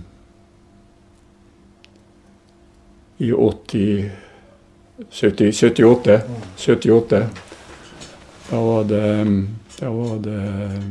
i 3.19 3.33
80 3.33 4.11
70, 5.11 5.53
78. 5.53 6.21
78. 6.57 7.27
Da 8.51 8.61
var 8.61 8.85
det 8.85 9.27
Da 9.81 9.91
var 9.91 10.19
det 10.19 10.83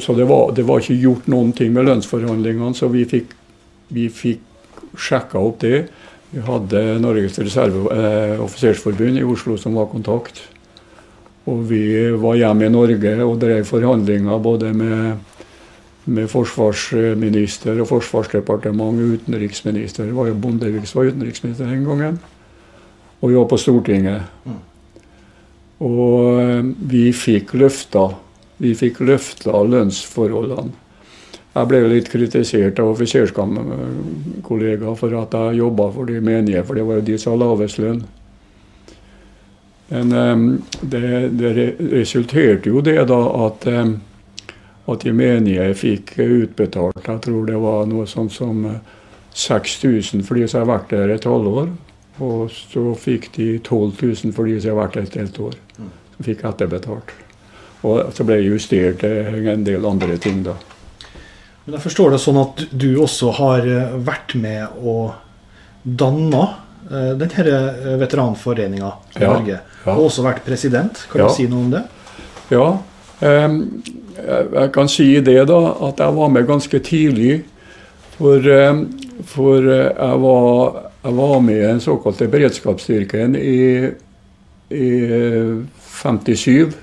Så 0.00 0.14
det 0.14 0.24
var, 0.24 0.52
det 0.52 0.62
var 0.62 0.80
ikke 0.80 0.94
gjort 0.94 1.26
noen 1.28 1.52
ting 1.52 1.72
med 1.72 1.84
lønnsforhandlingene, 1.84 2.74
så 2.74 2.88
vi 2.88 3.04
fikk, 3.04 3.34
vi 3.92 4.08
fikk 4.08 4.40
sjekka 4.96 5.38
opp 5.38 5.60
det. 5.60 5.88
Vi 6.32 6.40
hadde 6.44 6.98
Norges 7.02 7.38
reserveoffisersforbund 7.38 9.20
i 9.20 9.26
Oslo 9.28 9.58
som 9.60 9.76
var 9.76 9.90
kontakt. 9.92 10.40
Og 11.48 11.64
vi 11.70 11.82
var 12.20 12.36
hjemme 12.36 12.68
i 12.68 12.72
Norge 12.72 13.14
og 13.24 13.38
drev 13.40 13.64
forhandlinger 13.68 14.40
både 14.44 14.72
med, 14.76 15.36
med 16.04 16.28
forsvarsminister 16.28 17.80
og 17.80 17.88
forsvarsdepartement 17.88 19.00
og 19.00 19.18
utenriksminister. 19.18 20.10
Det 20.10 20.16
var 20.16 20.28
jo 20.28 20.40
Bondevik 20.42 20.86
som 20.86 21.02
var 21.02 21.12
utenriksminister 21.12 21.70
den 21.70 21.86
gangen. 21.88 22.18
Og 23.20 23.30
vi 23.30 23.38
var 23.38 23.48
på 23.50 23.58
Stortinget. 23.58 24.28
Og 25.78 26.40
eh, 26.42 26.68
vi 26.90 27.08
fikk 27.14 27.54
løfta 27.58 28.08
vi 28.58 28.72
fikk 28.74 28.96
løfta 29.06 29.60
lønnsforholdene. 29.70 30.72
Jeg 31.54 31.68
ble 31.70 31.78
litt 31.90 32.08
kritisert 32.10 32.78
av 32.78 32.90
offiserskollegaer 32.92 34.96
for 34.98 35.14
at 35.18 35.34
jeg 35.34 35.58
jobba 35.58 35.84
for 35.94 36.04
de 36.10 36.20
menige, 36.22 36.64
for 36.66 36.74
det 36.78 36.84
var 36.86 36.94
jo 37.00 37.06
de 37.08 37.16
som 37.18 37.32
hadde 37.32 37.44
lavest 37.44 37.76
lønn. 37.82 38.02
Men 39.88 40.12
eh, 40.12 40.60
det, 40.80 41.28
det 41.38 41.52
resulterte 41.92 42.70
jo 42.72 42.82
det 42.84 43.00
da 43.08 43.18
at, 43.46 43.66
eh, 43.66 43.92
at 44.88 45.04
de 45.04 45.14
menige 45.16 45.68
fikk 45.78 46.14
utbetalt 46.20 47.00
Jeg 47.04 47.22
tror 47.24 47.46
det 47.48 47.60
var 47.62 47.88
noe 47.88 48.06
sånt 48.08 48.34
som 48.36 48.64
eh, 48.68 48.80
6000 49.38 50.24
for 50.26 50.38
de 50.38 50.48
som 50.50 50.64
har 50.64 50.72
vært 50.72 50.90
der 50.92 51.14
et 51.14 51.28
halvår. 51.28 51.70
Og 52.18 52.50
så 52.50 52.82
fikk 52.98 53.30
de 53.36 53.52
12 53.60 53.92
000 54.02 54.34
for 54.34 54.50
de 54.50 54.58
som 54.58 54.74
har 54.74 54.82
vært 54.82 54.98
der 54.98 55.06
et 55.06 55.20
helt 55.20 55.40
år. 55.40 55.58
Som 55.78 56.26
fikk 56.26 56.42
etterbetalt. 56.48 57.14
Og 57.86 58.10
så 58.14 58.26
ble 58.26 58.40
det 58.40 58.48
justert 58.48 59.04
en 59.06 59.62
del 59.64 59.86
andre 59.86 60.18
ting, 60.18 60.42
da. 60.42 60.56
Men 61.68 61.76
jeg 61.76 61.84
forstår 61.84 62.14
det 62.14 62.18
sånn 62.22 62.38
at 62.40 62.60
du 62.72 62.88
også 62.96 63.30
har 63.36 63.66
eh, 63.68 63.96
vært 64.00 64.32
med 64.40 64.78
og 64.80 65.12
danna 65.84 66.44
eh, 66.46 66.67
denne 66.88 67.98
veteranforeninga 68.00 68.92
i 69.16 69.22
Ja, 69.22 69.32
Norge. 69.32 69.60
ja. 69.84 69.92
Og 69.94 70.06
også 70.08 70.22
vært 70.24 70.44
president. 70.46 71.06
Kan 71.10 71.20
Ja. 71.20 71.26
du 71.28 71.34
si 71.34 71.46
noe 71.46 71.58
om 71.64 71.70
det? 71.70 71.82
Ja, 72.50 72.78
jeg 73.20 74.72
kan 74.72 74.88
si 74.88 75.20
det, 75.20 75.46
da, 75.48 75.58
at 75.88 75.98
jeg 75.98 76.14
var 76.16 76.28
med 76.28 76.46
ganske 76.48 76.78
tidlig. 76.80 77.44
For, 78.18 78.40
for 79.30 79.58
eh, 79.58 79.92
jeg, 79.94 80.20
var, 80.24 80.78
jeg 81.04 81.14
var 81.14 81.40
med 81.40 81.56
i 81.60 81.66
den 81.68 81.80
såkalte 81.80 82.26
beredskapsstyrken 82.28 83.36
i, 83.38 83.92
i 84.74 84.88
eh, 85.06 85.52
57. 86.00 86.74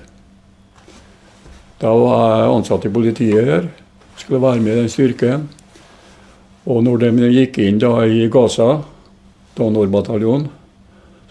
Da 1.82 1.92
var 1.92 2.40
jeg 2.40 2.54
ansatt 2.56 2.86
i 2.88 2.92
politiet 2.94 3.44
her. 3.50 3.68
Skulle 4.16 4.40
være 4.40 4.62
med 4.64 4.72
i 4.72 4.80
den 4.80 4.88
styrken. 4.88 5.48
Og 6.66 6.80
når 6.86 7.04
de 7.04 7.28
gikk 7.34 7.58
inn 7.62 7.78
da 7.82 7.92
i 8.08 8.24
Gaza, 8.32 8.78
da 9.56 9.68
Nord-bataljonen, 9.72 10.48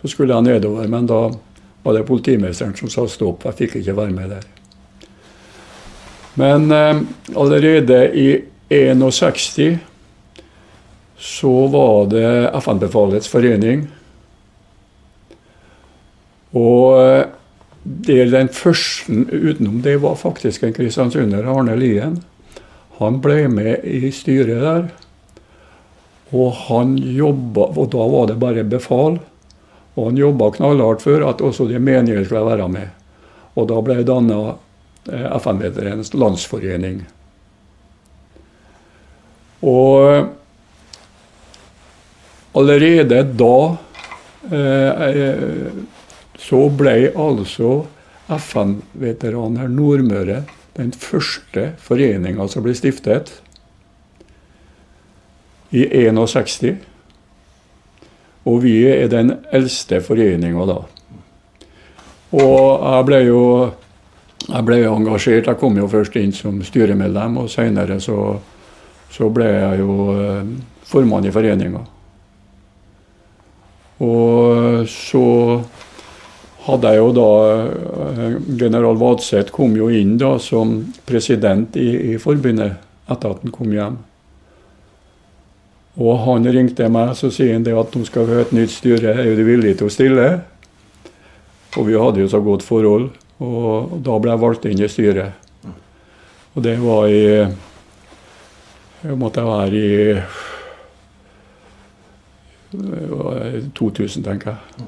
så 0.02 0.10
skulle 0.12 0.34
jeg 0.34 0.48
nedover. 0.48 0.88
Men 0.92 1.08
da 1.10 1.22
var 1.86 1.94
det 1.94 2.08
politimesteren 2.08 2.76
som 2.78 2.90
sa 2.90 3.06
stopp. 3.10 3.46
Jeg 3.46 3.60
fikk 3.60 3.80
ikke 3.82 3.98
være 3.98 4.16
med 4.16 4.34
der. 4.34 4.48
Men 6.36 6.72
eh, 6.72 7.02
allerede 7.36 8.00
i 8.18 8.30
61 8.70 9.78
så 11.18 11.54
var 11.72 12.10
det 12.12 12.28
FN-befalets 12.60 13.30
forening. 13.32 13.86
Og 16.56 17.00
eh, 17.00 17.24
det 17.86 18.20
er 18.24 18.34
den 18.34 18.50
første 18.50 19.14
utenom 19.30 19.82
det 19.86 20.00
var 20.02 20.18
faktisk 20.18 20.64
en 20.66 20.74
kristiansunder, 20.74 21.46
Arne 21.46 21.78
Lien. 21.78 22.18
Han 22.98 23.22
ble 23.22 23.46
med 23.52 23.86
i 23.86 24.10
styret 24.16 24.64
der. 24.64 24.88
Og 26.34 26.54
han 26.68 26.96
jobba, 26.98 27.70
og 27.76 27.90
da 27.94 28.06
var 28.10 28.30
det 28.32 28.40
bare 28.42 28.64
befal. 28.68 29.20
Og 29.96 30.10
han 30.10 30.18
jobba 30.20 30.52
knallhardt 30.58 31.04
for 31.06 31.24
at 31.30 31.44
også 31.46 31.68
de 31.70 31.80
menige 31.80 32.26
skulle 32.26 32.46
være 32.48 32.68
med. 32.72 32.88
Og 33.56 33.70
da 33.70 33.82
ble 33.84 34.00
det 34.02 34.08
danna 34.10 34.56
FN-veteranens 35.06 36.14
landsforening. 36.18 37.04
Og 39.66 40.26
allerede 42.56 43.22
da 43.38 43.58
eh, 44.52 45.06
eh, 45.08 45.72
så 46.40 46.62
ble 46.70 46.96
altså 47.16 47.86
FN-veteraner 48.36 49.70
Nordmøre 49.72 50.44
den 50.76 50.92
første 50.92 51.72
foreninga 51.80 52.48
som 52.52 52.66
ble 52.66 52.76
stiftet 52.78 53.32
i 55.72 55.86
61. 56.10 56.76
Og 58.46 58.62
vi 58.64 58.76
er 58.90 59.08
den 59.10 59.34
eldste 59.56 60.02
foreninga 60.06 60.68
da. 60.70 60.78
Og 62.36 62.86
jeg 62.86 63.08
ble 63.08 63.24
jo 63.26 63.42
jeg 64.46 64.66
ble 64.66 64.84
engasjert. 64.86 65.48
Jeg 65.50 65.58
kom 65.58 65.78
jo 65.80 65.90
først 65.90 66.16
inn 66.22 66.34
som 66.36 66.60
styremedlem, 66.66 67.40
og 67.42 67.50
senere 67.50 67.98
så, 68.04 68.36
så 69.12 69.30
ble 69.34 69.48
jeg 69.50 69.82
jo 69.82 69.96
eh, 70.14 70.52
formann 70.86 71.26
i 71.26 71.34
foreninga. 71.34 71.82
Og 74.06 74.86
så 74.92 75.26
hadde 76.66 76.92
jeg 76.92 77.02
jo 77.02 77.12
da 77.16 77.30
eh, 77.56 78.38
General 78.60 78.98
Vadseth 79.00 79.54
kom 79.56 79.78
jo 79.78 79.90
inn 79.90 80.18
da 80.22 80.36
som 80.42 80.78
president 81.08 81.78
i, 81.80 82.14
i 82.14 82.20
forbundet 82.22 82.78
etter 83.10 83.34
at 83.34 83.42
han 83.46 83.56
kom 83.56 83.74
hjem. 83.74 83.98
Og 85.98 86.18
han 86.26 86.44
ringte 86.52 86.90
meg 86.92 87.14
så 87.16 87.30
sier 87.32 87.54
han 87.56 87.64
det 87.64 87.74
at 87.80 87.94
nå 87.96 88.04
skal 88.08 88.26
vi 88.28 88.34
ha 88.36 88.42
et 88.44 88.52
nytt 88.56 88.74
styre, 88.74 89.14
er 89.16 89.36
du 89.38 89.44
villig 89.48 89.78
til 89.80 89.88
å 89.88 89.94
stille? 89.94 90.26
Og 91.78 91.86
vi 91.88 91.96
hadde 92.00 92.20
jo 92.24 92.28
så 92.32 92.42
godt 92.44 92.64
forhold. 92.68 93.10
Og 93.44 93.96
da 94.04 94.18
ble 94.20 94.32
jeg 94.34 94.42
valgt 94.44 94.66
inn 94.68 94.80
i 94.84 94.88
styret. 94.92 95.32
Og 96.56 96.64
det 96.64 96.78
var 96.80 97.08
i 97.12 97.24
Jeg 99.06 99.18
måtte 99.22 99.44
være 99.46 99.76
i 99.76 100.12
eh, 102.74 103.60
2000, 103.78 104.24
tenker 104.26 104.56
jeg. 104.56 104.88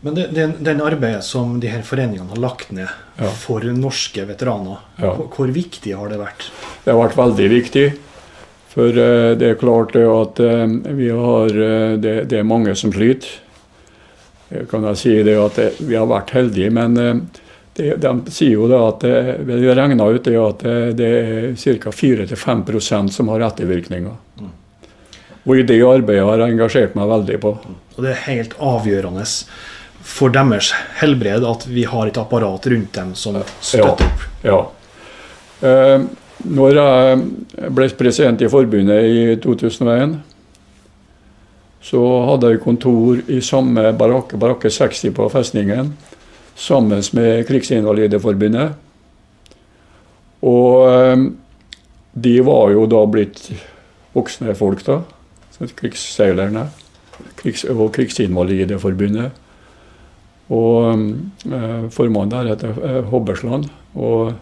Men 0.00 0.14
det, 0.16 0.26
den 0.64 0.80
arbeidet 0.84 1.22
som 1.24 1.58
de 1.60 1.68
her 1.72 1.82
foreningene 1.84 2.28
har 2.32 2.40
lagt 2.40 2.70
ned 2.72 2.88
Ja. 3.20 3.28
for 3.36 3.60
norske 3.60 4.24
veteraner, 4.26 4.78
Ja. 4.98 5.14
hvor 5.14 5.48
viktig 5.52 5.94
har 5.96 6.08
det 6.08 6.18
vært? 6.18 6.50
Det 6.84 6.92
har 6.94 7.08
vært 7.08 7.16
veldig 7.16 7.48
viktig. 7.50 7.98
For 8.70 8.86
eh, 8.88 9.32
det 9.38 9.48
er 9.48 9.60
klart 9.60 9.94
det 9.96 10.06
at 10.06 10.40
eh, 10.44 10.66
vi 10.94 11.10
har 11.10 11.62
eh, 11.68 11.94
det, 11.98 12.16
det 12.30 12.40
er 12.40 12.46
mange 12.46 12.74
som 12.78 12.92
sliter. 12.94 13.40
Kan 14.70 14.82
jeg 14.88 14.98
si 14.98 15.12
det 15.22 15.36
at 15.38 15.58
vi 15.78 15.94
har 15.94 16.08
vært 16.10 16.32
heldige, 16.34 16.72
men 16.74 16.96
det, 16.98 17.92
de 18.02 18.10
sier 18.34 18.56
jo 18.56 18.64
det 18.66 18.80
at 18.82 19.04
det, 19.04 19.18
vi 19.46 19.60
regna 19.78 20.08
ut 20.10 20.24
det 20.26 20.34
at 20.34 20.64
det 20.98 21.10
er 21.20 21.44
ca. 21.54 21.92
4-5 21.94 23.12
som 23.14 23.30
har 23.30 23.44
ettervirkninger. 23.46 24.16
Og 25.46 25.54
i 25.54 25.62
det 25.62 25.78
arbeidet 25.86 26.26
har 26.26 26.42
jeg 26.42 26.56
engasjert 26.56 26.98
meg 26.98 27.12
veldig 27.12 27.38
på. 27.44 27.52
Og 27.94 28.02
det 28.02 28.10
er 28.10 28.24
helt 28.26 28.58
avgjørende 28.58 29.22
for 30.10 30.34
deres 30.34 30.72
helbred 30.98 31.46
at 31.46 31.66
vi 31.70 31.86
har 31.86 32.10
et 32.10 32.18
apparat 32.18 32.66
rundt 32.72 32.92
dem 32.96 33.14
som 33.14 33.38
støtter 33.60 34.08
opp. 34.08 34.26
Ja. 34.42 34.60
Eh, 35.62 36.08
når 36.44 36.76
jeg 36.76 37.70
ble 37.76 37.88
president 37.98 38.40
i 38.40 38.48
forbundet 38.48 39.04
i 39.04 39.36
2001, 39.42 40.14
så 41.84 42.00
hadde 42.28 42.52
jeg 42.52 42.62
kontor 42.64 43.20
i 43.28 43.40
samme 43.44 43.84
barakke, 43.96 44.38
barakke 44.40 44.70
60 44.72 45.14
på 45.16 45.28
festningen, 45.32 45.94
sammen 46.56 47.04
med 47.16 47.46
Krigsinvalideforbundet. 47.48 48.74
Og 50.44 50.88
eh, 50.88 51.24
de 52.12 52.34
var 52.44 52.74
jo 52.74 52.84
da 52.88 53.04
blitt 53.08 53.48
voksne 54.16 54.54
folk, 54.56 54.84
da. 54.86 55.00
Krigsseilerne. 55.76 56.70
Krigs 57.36 57.66
og 57.68 57.90
Krigsinvalideforbundet. 57.96 59.36
Og 60.50 60.92
eh, 61.48 61.82
formannen 61.92 62.32
der 62.32 62.54
heter 62.54 62.72
Hobbesland. 62.72 63.10
Hobbersland. 63.12 63.68
Og, 63.94 64.32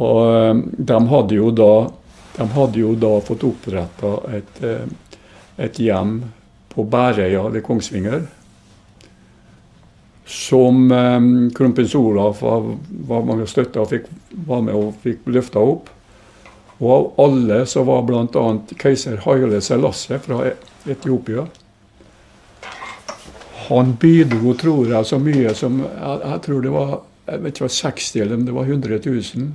og 0.00 0.20
eh, 0.26 0.60
de 0.90 1.00
hadde 1.12 1.36
jo 1.36 1.50
da 1.54 1.72
de 2.36 2.46
hadde 2.54 2.80
jo 2.80 2.94
da 2.96 3.16
fått 3.20 3.44
oppretta 3.44 4.14
et, 4.32 4.60
eh, 4.64 4.84
et 5.60 5.80
hjem 5.82 6.20
på 6.72 6.84
Bærøya 6.88 7.42
ved 7.50 7.64
Kongsvinger. 7.66 8.22
Som 10.24 10.92
eh, 10.94 11.18
kronprins 11.56 11.94
Olav 11.98 12.40
var, 12.40 12.68
var 13.10 13.26
med 13.28 13.48
støtta 13.50 13.82
og 13.82 13.90
fikk, 13.92 14.08
var 14.46 14.62
med 14.64 14.78
og 14.78 14.94
fikk 15.02 15.26
løfta 15.34 15.60
opp. 15.60 15.90
Og 16.80 16.92
av 16.94 17.08
alle 17.26 17.64
så 17.68 17.82
var 17.84 18.06
bl.a. 18.08 18.44
keiser 18.80 19.20
Haile 19.26 19.60
Selassie 19.60 20.16
fra 20.22 20.46
Etiopia. 20.88 21.44
Han 23.66 23.92
bidro, 24.00 24.54
tror 24.58 24.88
jeg, 24.88 25.06
så 25.06 25.18
mye 25.20 25.52
som 25.54 25.82
Jeg, 25.84 26.20
jeg 26.24 26.40
tror 26.46 26.62
det 26.64 26.72
var 26.74 26.94
jeg 27.30 27.42
vet 27.44 27.58
ikke, 27.60 27.68
60 27.70 28.22
eller 28.24 28.38
om 28.38 28.46
det 28.46 28.54
var 28.56 28.70
100 28.70 28.98
000. 29.04 29.50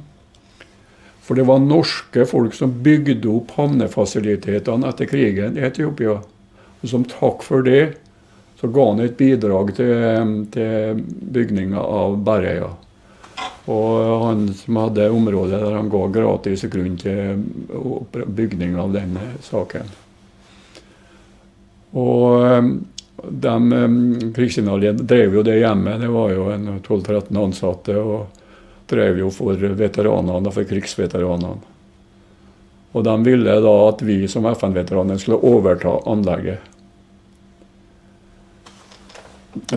For 1.26 1.36
det 1.36 1.48
var 1.50 1.60
norske 1.60 2.26
folk 2.30 2.54
som 2.54 2.74
bygde 2.86 3.30
opp 3.32 3.56
havnefasilitetene 3.58 4.90
etter 4.92 5.10
krigen 5.10 5.58
i 5.58 5.64
Etiopia. 5.66 6.20
Og 6.82 6.90
som 6.90 7.06
takk 7.10 7.42
for 7.42 7.66
det, 7.66 7.96
så 8.60 8.70
ga 8.70 8.86
han 8.92 9.02
et 9.02 9.18
bidrag 9.18 9.74
til, 9.76 10.46
til 10.54 11.02
bygninga 11.34 11.82
av 11.82 12.20
Bærøya. 12.28 12.70
Og 13.74 14.26
han 14.28 14.48
som 14.54 14.78
hadde 14.78 15.10
området 15.10 15.58
der 15.58 15.80
han 15.80 15.90
ga 15.90 16.04
gratis 16.14 16.68
grunn 16.70 17.00
til 17.02 17.42
bygning 18.38 18.78
av 18.78 18.94
den 18.94 19.18
saken. 19.42 19.90
Og 21.98 22.70
de 23.26 23.56
krigsinvalidene 24.36 25.10
drev 25.10 25.40
jo 25.40 25.44
det 25.48 25.58
hjemmet. 25.58 26.04
Det 26.06 26.14
var 26.14 26.34
jo 26.36 26.50
en 26.54 26.74
12-13 26.78 27.42
ansatte. 27.42 27.98
og 27.98 28.45
drev 28.90 29.20
jo 29.20 29.32
for 29.34 29.58
veteranene, 29.58 30.52
for 30.54 30.68
krigsveteranene. 30.70 31.74
Og 32.96 33.04
de 33.04 33.16
ville 33.26 33.58
da 33.60 33.74
at 33.90 34.02
vi 34.08 34.22
som 34.32 34.46
FN-veteraner 34.48 35.20
skulle 35.20 35.42
overta 35.44 35.98
anlegget. 36.08 36.72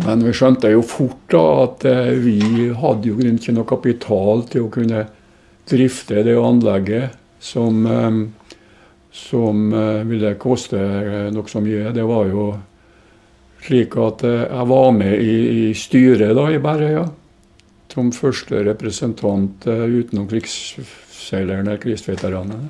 Men 0.07 0.23
vi 0.27 0.35
skjønte 0.35 0.71
jo 0.71 0.83
fort 0.87 1.25
da 1.31 1.43
at 1.65 1.87
eh, 1.87 2.15
vi 2.19 2.39
hadde 2.79 3.11
jo 3.11 3.19
ikke 3.23 3.55
noe 3.55 3.67
kapital 3.69 4.43
til 4.51 4.67
å 4.67 4.73
kunne 4.75 5.05
drifte 5.71 6.25
det 6.27 6.35
anlegget 6.39 7.15
som, 7.43 7.85
eh, 7.87 8.57
som 9.15 9.69
eh, 9.71 10.03
ville 10.09 10.35
koste 10.43 10.83
nokså 11.35 11.63
mye. 11.63 11.95
Det 11.95 12.07
var 12.07 12.27
jo 12.31 12.49
slik 13.67 13.95
at 13.99 14.23
jeg 14.27 14.67
var 14.71 14.93
med 14.95 15.15
i, 15.19 15.39
i 15.71 15.75
styret 15.75 16.37
da 16.39 16.47
i 16.55 16.61
Bærøya 16.63 17.07
som 17.93 18.13
første 18.13 18.63
representant 18.67 19.65
utenom 19.67 20.29
krigsseilerne, 20.31 21.79
krigsveteranene. 21.83 22.69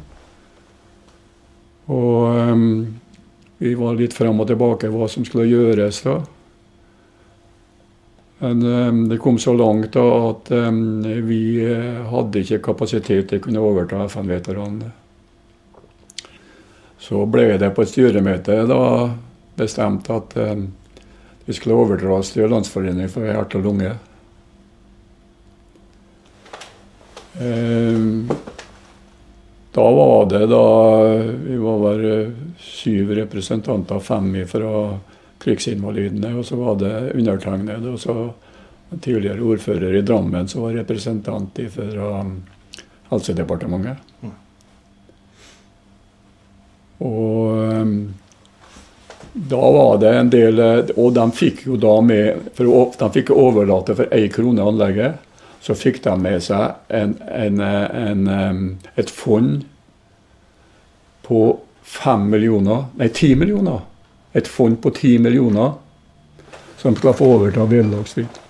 Og 1.88 2.36
um, 2.36 2.98
vi 3.58 3.74
var 3.74 3.96
litt 3.96 4.14
fram 4.14 4.40
og 4.42 4.48
tilbake 4.50 4.90
hva 4.92 5.08
som 5.08 5.24
skulle 5.26 5.48
gjøres 5.48 6.02
da. 6.04 6.18
Men 8.38 8.62
um, 8.62 9.04
det 9.10 9.18
kom 9.22 9.40
så 9.40 9.56
langt 9.56 9.96
da 9.96 10.06
at 10.28 10.52
um, 10.54 11.02
vi 11.26 11.42
hadde 12.12 12.44
ikke 12.44 12.62
kapasitet 12.70 13.30
til 13.30 13.40
å 13.40 13.46
kunne 13.48 13.64
overta 13.64 14.04
FN-veteranene. 14.06 14.92
Så 16.98 17.24
ble 17.30 17.54
det 17.58 17.72
på 17.72 17.84
et 17.84 17.90
styremøte 17.92 18.60
da 18.68 18.82
bestemt 19.58 20.10
at 20.12 20.34
vi 21.46 21.54
skulle 21.56 21.78
overdras 21.78 22.34
til 22.34 22.50
Landsforeningen 22.52 23.10
for 23.10 23.24
hjerte 23.24 23.58
og 23.58 23.64
lunge. 23.64 23.94
Da 29.72 29.90
var 29.94 30.26
det 30.26 30.46
da 30.50 30.62
Vi 31.44 31.56
var 31.56 31.78
vel 31.84 32.32
syv 32.58 33.12
representanter, 33.14 34.00
fem 34.02 34.32
fra 34.50 34.98
krigsinvalidene, 35.38 36.32
og 36.34 36.46
så 36.46 36.58
var 36.58 36.78
det 36.80 37.12
undertegnede. 37.14 37.92
Og 37.92 38.00
så 38.02 38.16
tidligere 39.00 39.44
ordfører 39.44 39.94
i 39.98 40.02
Drammen 40.02 40.48
som 40.48 40.64
var 40.64 40.78
representant 40.80 41.60
fra 41.74 42.24
Helsedepartementet. 43.12 43.96
Og 46.98 47.54
da 49.38 49.70
var 49.70 49.98
det 50.02 50.10
en 50.18 50.30
del 50.32 50.58
Og 50.98 51.12
de 51.14 51.24
fikk 51.30 51.60
jo 51.68 51.76
da 51.78 51.92
med 52.02 52.48
for 52.58 52.90
De 52.98 53.10
fikk 53.14 53.30
overlate 53.30 53.94
for 53.94 54.10
én 54.10 54.32
krone 54.34 54.64
anlegget 54.66 55.27
så 55.60 55.74
fikk 55.74 56.02
de 56.04 56.14
med 56.20 56.42
seg 56.44 56.78
en, 56.94 57.16
en, 57.28 57.60
en, 57.60 58.78
et 58.96 59.10
fond 59.10 59.64
på 61.26 61.42
fem 61.88 62.28
millioner 62.30 62.86
Nei, 63.00 63.08
ti 63.12 63.34
millioner. 63.36 63.80
Et 64.36 64.48
fond 64.48 64.76
på 64.80 64.92
ti 64.96 65.16
millioner 65.18 65.76
som 66.78 66.96
skal 66.96 67.16
få 67.16 67.32
overta 67.36 67.64
vederlagsfritt. 67.66 68.44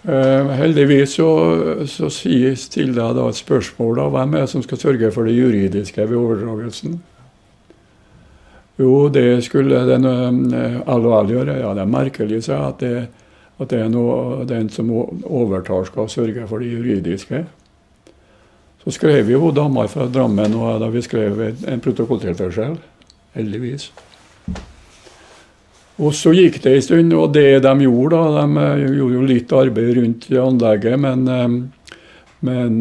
Uh, 0.00 0.48
heldigvis 0.56 1.14
så, 1.18 1.28
så 1.88 2.08
stiller 2.08 3.00
jeg 3.02 3.16
da 3.18 3.26
et 3.28 3.36
spørsmål 3.36 3.98
da, 3.98 4.06
hvem 4.12 4.34
er 4.34 4.46
det 4.46 4.52
som 4.52 4.62
skal 4.64 4.80
sørge 4.80 5.10
for 5.12 5.28
det 5.28 5.36
juridiske 5.36 6.06
ved 6.08 6.16
overdragelsen. 6.16 6.94
Jo, 8.80 8.94
det 9.12 9.42
skulle 9.44 9.82
den 9.88 10.08
uh, 10.08 10.80
LHL 10.88 11.34
gjøre. 11.34 11.58
Ja, 11.60 11.74
det 11.76 11.84
er 11.84 11.92
merkelig, 11.96 12.44
sa 12.46 12.54
jeg, 12.56 12.68
at 12.68 12.80
det 12.84 13.19
at 13.60 13.72
det 13.72 13.80
er 13.84 13.90
noe, 13.92 14.44
den 14.48 14.70
som 14.72 14.90
overtar, 14.90 15.84
skal 15.88 16.08
sørge 16.08 16.46
for 16.48 16.62
det 16.62 16.70
juridiske. 16.72 17.44
Så 18.80 18.94
skrev 18.96 19.26
vi 19.28 19.34
jo 19.36 19.50
dama 19.52 19.84
fra 19.92 20.06
Drammen 20.08 20.56
og 20.56 20.80
da 20.80 20.88
vi 20.88 21.02
skrev 21.04 21.42
en 21.68 21.82
protokolltilførsel. 21.84 22.78
Heldigvis. 23.36 23.90
Og 26.00 26.14
så 26.16 26.32
gikk 26.32 26.56
det 26.64 26.72
en 26.72 26.86
stund, 26.86 27.12
og 27.12 27.34
det 27.36 27.60
de 27.60 27.74
gjorde, 27.84 28.22
da, 28.32 28.46
de 28.48 28.88
gjorde 28.96 29.18
jo 29.18 29.26
litt 29.28 29.52
arbeid 29.52 29.92
rundt 29.98 30.26
anlegget, 30.32 30.96
men, 31.02 31.28
men 32.48 32.80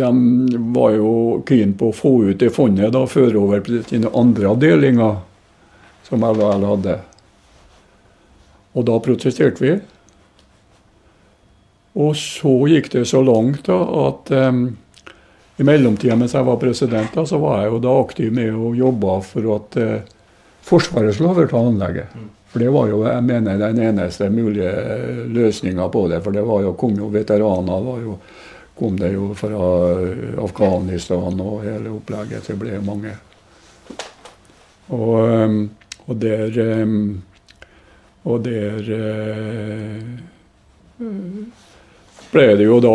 de 0.00 0.10
var 0.72 0.96
jo 0.96 1.12
keen 1.48 1.76
på 1.76 1.90
å 1.92 1.96
få 1.96 2.14
ut 2.30 2.40
det 2.40 2.48
fondet 2.56 2.94
da, 2.96 3.04
føre 3.04 3.36
over 3.36 3.60
til 3.66 3.84
sine 3.84 4.10
andre 4.16 4.48
avdelinger 4.54 5.20
som 6.08 6.24
LHL 6.24 6.68
hadde. 6.70 6.96
Og 8.72 8.86
da 8.88 8.98
protesterte 9.04 9.64
vi. 9.64 9.74
Og 12.00 12.14
så 12.16 12.52
gikk 12.72 12.88
det 12.94 13.04
så 13.10 13.20
langt 13.24 13.66
da, 13.68 13.76
at 14.06 14.32
um, 14.32 14.64
i 15.60 15.66
mellomtida 15.66 16.16
mens 16.16 16.32
jeg 16.32 16.46
var 16.46 16.60
president, 16.60 17.12
da, 17.12 17.26
så 17.28 17.40
var 17.42 17.60
jeg 17.60 17.74
jo 17.74 17.82
da 17.84 17.96
aktiv 18.00 18.32
med 18.32 18.54
å 18.56 18.72
jobbe 18.76 19.18
for 19.28 19.50
at 19.58 19.80
uh, 19.82 19.96
Forsvaret 20.62 21.14
skulle 21.14 21.32
overta 21.34 21.58
anlegget. 21.58 22.12
For 22.52 22.62
det 22.62 22.68
var 22.70 22.86
jo 22.86 23.00
jeg 23.02 23.24
mener, 23.26 23.58
den 23.58 23.80
eneste 23.82 24.28
mulige 24.30 24.70
løsninga 25.34 25.88
på 25.90 26.04
det. 26.12 26.20
For 26.22 26.36
det 26.36 26.44
var 26.46 26.60
jo, 26.62 26.74
kom 26.78 26.94
jo 26.94 27.08
veteraner. 27.10 27.80
var 27.82 27.98
jo 27.98 28.14
kom 28.78 28.98
det 29.00 29.12
jo 29.12 29.32
fra 29.34 29.64
Afghanistan 30.44 31.40
og 31.40 31.64
hele 31.64 31.90
opplegget. 31.92 32.46
Det 32.46 32.56
ble 32.60 32.78
mange. 32.84 33.16
Og, 34.92 35.58
og 36.06 36.16
der 36.22 36.58
ehm, 36.62 37.22
Og 38.22 38.42
der 38.44 38.90
eh, 38.96 40.02
ble 42.32 42.46
det 42.58 42.68
jo 42.68 42.78
da 42.82 42.94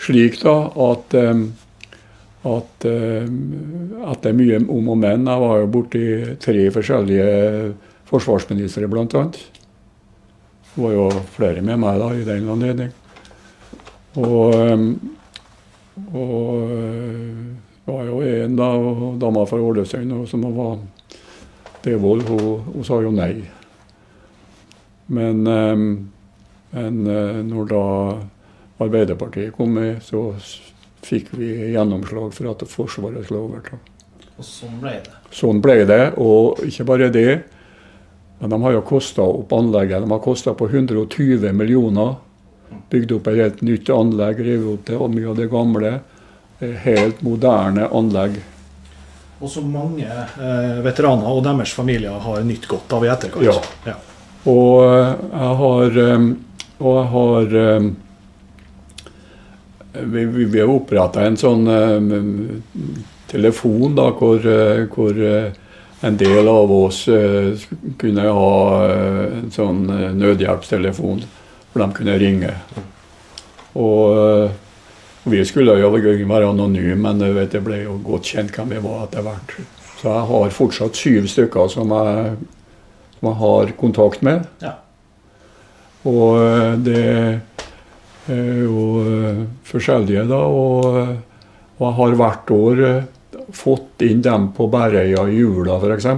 slik 0.00 0.38
da 0.40 0.56
at 0.90 1.18
ehm, 1.18 1.50
at 2.42 2.86
etter 4.12 4.32
mye 4.34 4.56
om 4.66 4.88
og 4.90 4.96
men 4.98 5.28
Jeg 5.30 5.42
var 5.44 5.60
jo 5.60 5.66
borti 5.70 6.06
tre 6.42 6.64
forskjellige 6.74 7.74
forsvarsministre, 8.10 8.88
bl.a. 8.90 9.06
Det 9.06 10.82
var 10.82 10.96
jo 10.96 11.06
flere 11.36 11.62
med 11.62 11.78
meg 11.78 12.00
da 12.02 12.08
i 12.16 12.26
den 12.26 12.50
anledning. 12.50 12.90
Og, 14.18 14.54
og 16.18 16.66
det 16.66 17.94
var 17.94 18.04
jo 18.10 18.20
en 18.26 18.58
da, 18.58 18.68
dama 19.22 19.46
fra 19.46 19.62
Ålesund 19.62 20.26
som 20.28 20.44
var 20.58 20.78
Devold, 21.82 22.26
hun, 22.28 22.60
hun 22.74 22.84
sa 22.86 23.00
jo 23.02 23.14
nei. 23.14 23.36
Men, 25.12 25.44
men 26.72 27.00
når 27.48 27.66
da 27.68 27.86
Arbeiderpartiet 28.82 29.52
kom 29.56 29.74
med, 29.76 30.00
så 30.02 30.30
fikk 31.02 31.32
vi 31.36 31.50
gjennomslag 31.74 32.32
for 32.34 32.52
at 32.52 32.62
Forsvaret 32.70 33.26
skulle 33.26 33.42
overta. 33.42 33.78
Og 34.38 34.46
sånn 34.46 34.78
ble 34.80 34.94
det. 35.04 35.16
Sånn 35.34 35.60
ble 35.62 35.82
det, 35.88 36.02
og 36.20 36.62
ikke 36.66 36.86
bare 36.88 37.10
det. 37.14 37.42
Men 38.40 38.54
de 38.54 38.58
har 38.64 38.76
jo 38.76 38.84
kosta 38.86 39.22
opp 39.22 39.52
anlegget. 39.54 40.02
De 40.02 40.10
har 40.10 40.22
kosta 40.22 40.54
på 40.58 40.66
120 40.70 41.52
millioner. 41.54 42.16
Bygd 42.90 43.18
opp 43.18 43.28
et 43.30 43.38
helt 43.38 43.60
nytt 43.62 43.90
anlegg, 43.92 44.40
revet 44.42 44.70
opp 44.72 44.88
det, 44.88 44.96
og 44.98 45.12
mye 45.12 45.28
av 45.30 45.36
det 45.38 45.50
gamle. 45.52 45.92
Helt 46.86 47.22
moderne 47.26 47.86
anlegg. 47.90 48.40
Og 49.42 49.50
som 49.50 49.66
mange 49.74 50.06
eh, 50.06 50.80
veteraner 50.84 51.26
og 51.26 51.42
deres 51.42 51.74
familier 51.74 52.18
har 52.22 52.44
nytt 52.46 52.68
godt 52.70 52.94
av 52.94 53.06
i 53.06 53.10
etterkant. 53.10 53.46
Ja. 53.46 53.56
ja. 53.90 53.96
Og 54.50 54.82
jeg 54.82 55.56
har, 55.60 55.98
og 56.82 56.96
jeg 56.96 57.08
har 57.12 57.44
vi, 59.92 60.24
vi, 60.24 60.44
vi 60.44 60.60
har 60.60 60.72
oppretta 60.72 61.22
en 61.22 61.36
sånn 61.38 61.68
uh, 61.68 62.56
telefon 63.30 63.94
da, 63.94 64.08
hvor, 64.18 64.42
hvor 64.90 65.20
en 66.02 66.18
del 66.18 66.48
av 66.50 66.72
oss 66.74 67.04
kunne 68.00 68.24
ha 68.26 68.56
en 68.90 69.52
sånn 69.54 69.86
nødhjelpstelefon 70.18 71.22
hvor 71.72 71.84
de 71.84 71.88
kunne 71.96 72.18
ringe. 72.20 72.50
Og 73.78 74.50
vi 75.24 75.44
skulle 75.46 75.78
jo 75.78 75.90
være 75.94 76.48
anonyme, 76.50 76.96
men 76.98 77.22
vet, 77.34 77.52
det 77.52 77.62
ble 77.62 77.84
jo 77.84 78.00
godt 78.02 78.32
kjent 78.34 78.56
hvem 78.56 78.74
vi 78.74 78.82
var 78.82 79.04
etter 79.06 79.22
hvert. 79.22 79.54
Så 80.00 80.10
jeg 80.10 80.26
har 80.32 80.54
fortsatt 80.56 80.98
syv 80.98 81.28
stykker 81.30 81.68
som 81.70 81.94
jeg, 81.94 82.34
som 83.22 83.30
jeg 83.30 83.38
har 83.38 83.72
kontakt 83.78 84.22
med. 84.26 84.46
Ja. 84.58 84.72
Og 86.10 86.82
det 86.82 87.02
er 88.26 88.56
jo 88.64 89.46
forskjellige, 89.68 90.24
da. 90.26 90.40
Og, 90.42 90.88
og 91.78 91.84
jeg 91.86 91.96
har 92.00 92.16
hvert 92.18 92.50
år 92.56 92.82
fått 93.54 94.02
inn 94.02 94.24
dem 94.26 94.48
på 94.56 94.66
Bæreia 94.72 95.22
i 95.30 95.38
jula, 95.38 95.78
f.eks. 95.78 96.08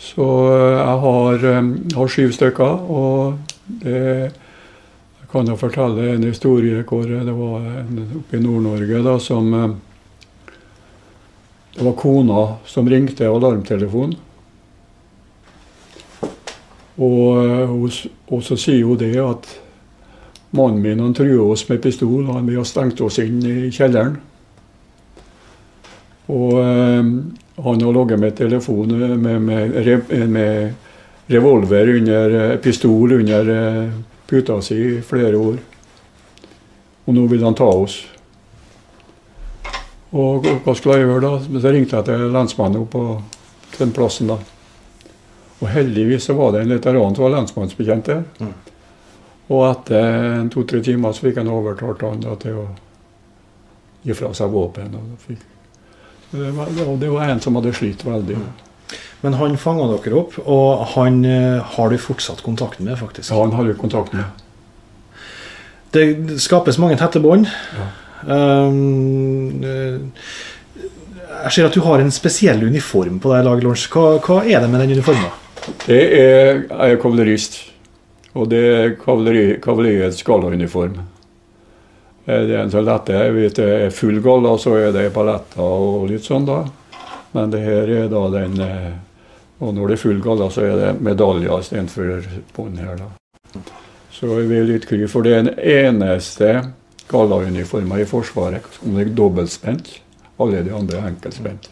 Så 0.00 0.28
jeg 0.76 1.02
har, 1.02 1.48
har 1.96 2.14
syv 2.14 2.30
stykker. 2.38 2.86
Og 2.94 3.34
det 3.82 4.30
jeg 5.20 5.34
kan 5.34 5.46
jo 5.46 5.58
fortelle 5.58 6.08
en 6.16 6.24
historie 6.26 6.80
hvor 6.82 7.04
det 7.06 7.34
var 7.34 7.66
en 7.82 7.98
oppe 8.18 8.34
i 8.34 8.40
Nord-Norge 8.42 9.02
da 9.04 9.12
som 9.22 9.52
Det 11.70 11.84
var 11.86 11.94
kona 11.94 12.40
som 12.66 12.88
ringte 12.90 13.28
alarmtelefonen. 13.30 14.16
Og, 17.00 17.90
og 18.28 18.42
så 18.44 18.58
sier 18.60 18.84
hun 18.84 19.00
det 19.00 19.14
at 19.22 19.48
Mannen 20.50 20.82
min 20.82 21.00
han 21.00 21.14
truer 21.14 21.52
oss 21.52 21.62
med 21.68 21.78
pistol, 21.82 22.24
og 22.26 22.42
vi 22.48 22.56
har 22.58 22.66
stengt 22.66 23.00
oss 23.06 23.20
inn 23.22 23.38
i 23.46 23.70
kjelleren. 23.70 24.16
Og 26.30 26.56
eh, 26.58 27.10
han 27.64 27.84
har 27.86 27.94
ligget 27.94 28.18
med 28.18 28.36
telefon 28.36 28.94
med, 28.98 29.40
med, 29.46 30.12
med 30.28 30.72
revolver 31.30 31.94
under 31.96 32.56
pistol 32.56 33.12
under 33.12 33.92
puta 34.26 34.60
si 34.62 34.74
i 34.74 35.02
flere 35.02 35.36
år. 35.38 35.58
Og 37.06 37.14
nå 37.14 37.26
vil 37.30 37.44
han 37.46 37.54
ta 37.58 37.66
oss. 37.66 38.00
Og 40.10 40.46
hva 40.64 40.74
skulle 40.74 40.98
jeg 40.98 41.06
gjøre 41.06 41.22
da? 41.22 41.60
Så 41.62 41.70
ringte 41.70 41.98
jeg 41.98 42.08
til 42.10 42.32
lensmannen 42.34 42.86
på 42.90 43.04
den 43.78 43.94
plassen. 43.94 44.30
da. 44.34 44.59
Og 45.60 45.68
heldigvis 45.68 46.24
så 46.28 46.36
var 46.38 46.54
det 46.54 46.64
en 46.64 46.74
veteran 46.74 47.14
som 47.14 47.26
var 47.26 47.34
lensmannsbetjent 47.36 48.08
der. 48.08 48.22
Mm. 48.40 48.54
Og 49.50 49.64
etter 49.66 50.48
to-tre 50.54 50.80
timer 50.86 51.12
så 51.12 51.26
fikk 51.26 51.40
han 51.42 51.50
overtalt 51.52 52.04
han 52.06 52.22
da, 52.24 52.36
til 52.40 52.60
å 52.62 52.66
gi 54.06 54.16
fra 54.16 54.32
seg 54.36 54.52
våpen. 54.54 54.94
Fikk, 55.26 55.42
det, 56.30 56.50
var, 56.56 56.70
det, 56.72 57.08
var, 57.10 57.24
en 57.28 57.42
som 57.42 57.58
hadde 57.58 57.74
slitt 57.76 58.04
veldig. 58.06 58.38
Men 59.20 59.36
han 59.36 59.58
fanga 59.60 59.90
dere 59.90 60.20
opp, 60.22 60.38
og 60.46 60.86
han 60.94 61.24
har 61.74 61.90
du 61.90 61.98
fortsatt 62.00 62.40
kontakten 62.46 62.88
med? 62.88 62.96
faktisk? 62.98 63.28
Ja, 63.28 63.42
han 63.42 63.52
har 63.58 63.68
du 63.68 63.74
kontakt 63.76 64.14
med. 64.16 64.46
Det 65.90 66.38
skapes 66.40 66.78
mange 66.78 66.96
tette 66.96 67.20
bånd. 67.20 67.50
Ja. 67.76 67.90
Um, 68.30 69.60
jeg 71.40 71.52
ser 71.54 71.66
at 71.66 71.74
du 71.74 71.80
har 71.84 72.02
en 72.02 72.12
spesiell 72.14 72.62
uniform 72.62 73.18
på 73.22 73.32
deg, 73.32 73.44
Lag 73.46 73.62
Lorentz. 73.64 73.86
Hva, 73.90 74.18
hva, 74.22 74.42
er 74.44 74.62
det 74.62 74.70
med 74.70 74.84
den 74.84 74.94
uniformen? 74.98 75.30
Det 75.86 76.00
er, 76.00 76.62
jeg 76.64 76.94
er 76.94 77.00
kavalerist. 77.00 77.60
Og 78.38 78.46
det 78.50 78.60
er 78.62 78.92
kavaleriets 79.02 80.22
gallauniform. 80.26 81.00
Det 82.24 82.54
er 82.54 82.60
en 82.62 82.70
så 82.70 82.82
lette, 82.84 83.16
jeg 83.16 83.34
vet 83.34 83.56
det 83.58 83.68
er 83.86 83.94
full 83.94 84.20
galla, 84.22 84.52
så 84.60 84.76
er 84.78 84.92
det 84.94 85.08
paletter 85.14 85.62
og 85.64 86.04
litt 86.12 86.26
sånn, 86.28 86.46
da. 86.46 86.60
Men 87.34 87.50
det 87.50 87.62
her 87.64 87.90
er 87.90 88.10
da 88.10 88.26
den 88.34 88.60
Og 89.60 89.74
når 89.76 89.88
det 89.88 89.96
er 89.96 90.00
full 90.00 90.20
galla, 90.24 90.46
så 90.50 90.62
er 90.64 90.76
det 90.78 90.92
medaljer 91.04 91.58
istedenfor 91.60 92.22
bånd 92.56 92.78
her, 92.80 92.96
da. 92.96 93.60
Så 94.14 94.30
er 94.38 94.46
vi 94.48 94.62
litt 94.68 94.86
kry, 94.88 95.02
for 95.08 95.26
det 95.26 95.34
er 95.34 95.42
den 95.42 95.58
eneste 95.58 96.54
gallauniformen 97.10 98.00
i 98.00 98.06
Forsvaret 98.08 98.64
som 98.78 98.96
er 99.00 99.10
dobbeltspent. 99.12 99.90
Alle 100.40 100.62
de 100.64 100.72
andre 100.72 101.02
er 101.02 101.10
enkeltspent. 101.10 101.68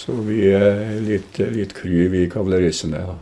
Så 0.00 0.14
vi 0.24 0.46
er 0.56 0.94
litt, 1.04 1.38
litt 1.52 1.74
kry, 1.76 2.06
vi 2.08 2.22
kavaleristene. 2.32 3.02
da. 3.04 3.16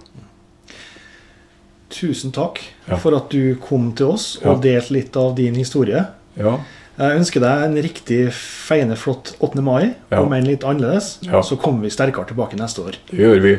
Tusen 1.91 2.31
takk 2.37 2.61
Ja. 2.87 2.97
for 3.01 3.17
at 3.17 3.31
du 3.31 3.57
kom 3.57 3.93
til 3.97 4.13
oss 4.15 4.37
og 4.45 4.61
delte 4.63 4.93
litt 4.95 5.17
av 5.17 5.35
din 5.35 5.55
historie. 5.59 6.05
Ja. 6.39 6.59
Jeg 6.99 7.19
ønsker 7.21 7.41
deg 7.41 7.65
en 7.65 7.77
riktig 7.83 8.21
feineflott 8.35 9.35
8. 9.41 9.63
mai, 9.63 9.95
Ja. 10.11 10.21
om 10.23 10.33
enn 10.33 10.45
litt 10.47 10.61
annerledes. 10.65 11.19
Ja. 11.23 11.41
Så 11.43 11.57
kommer 11.59 11.83
vi 11.83 11.91
sterkere 11.91 12.27
tilbake 12.27 12.57
neste 12.57 12.83
år. 12.85 12.95
Det 13.11 13.19
gjør 13.19 13.41
vi. 13.43 13.57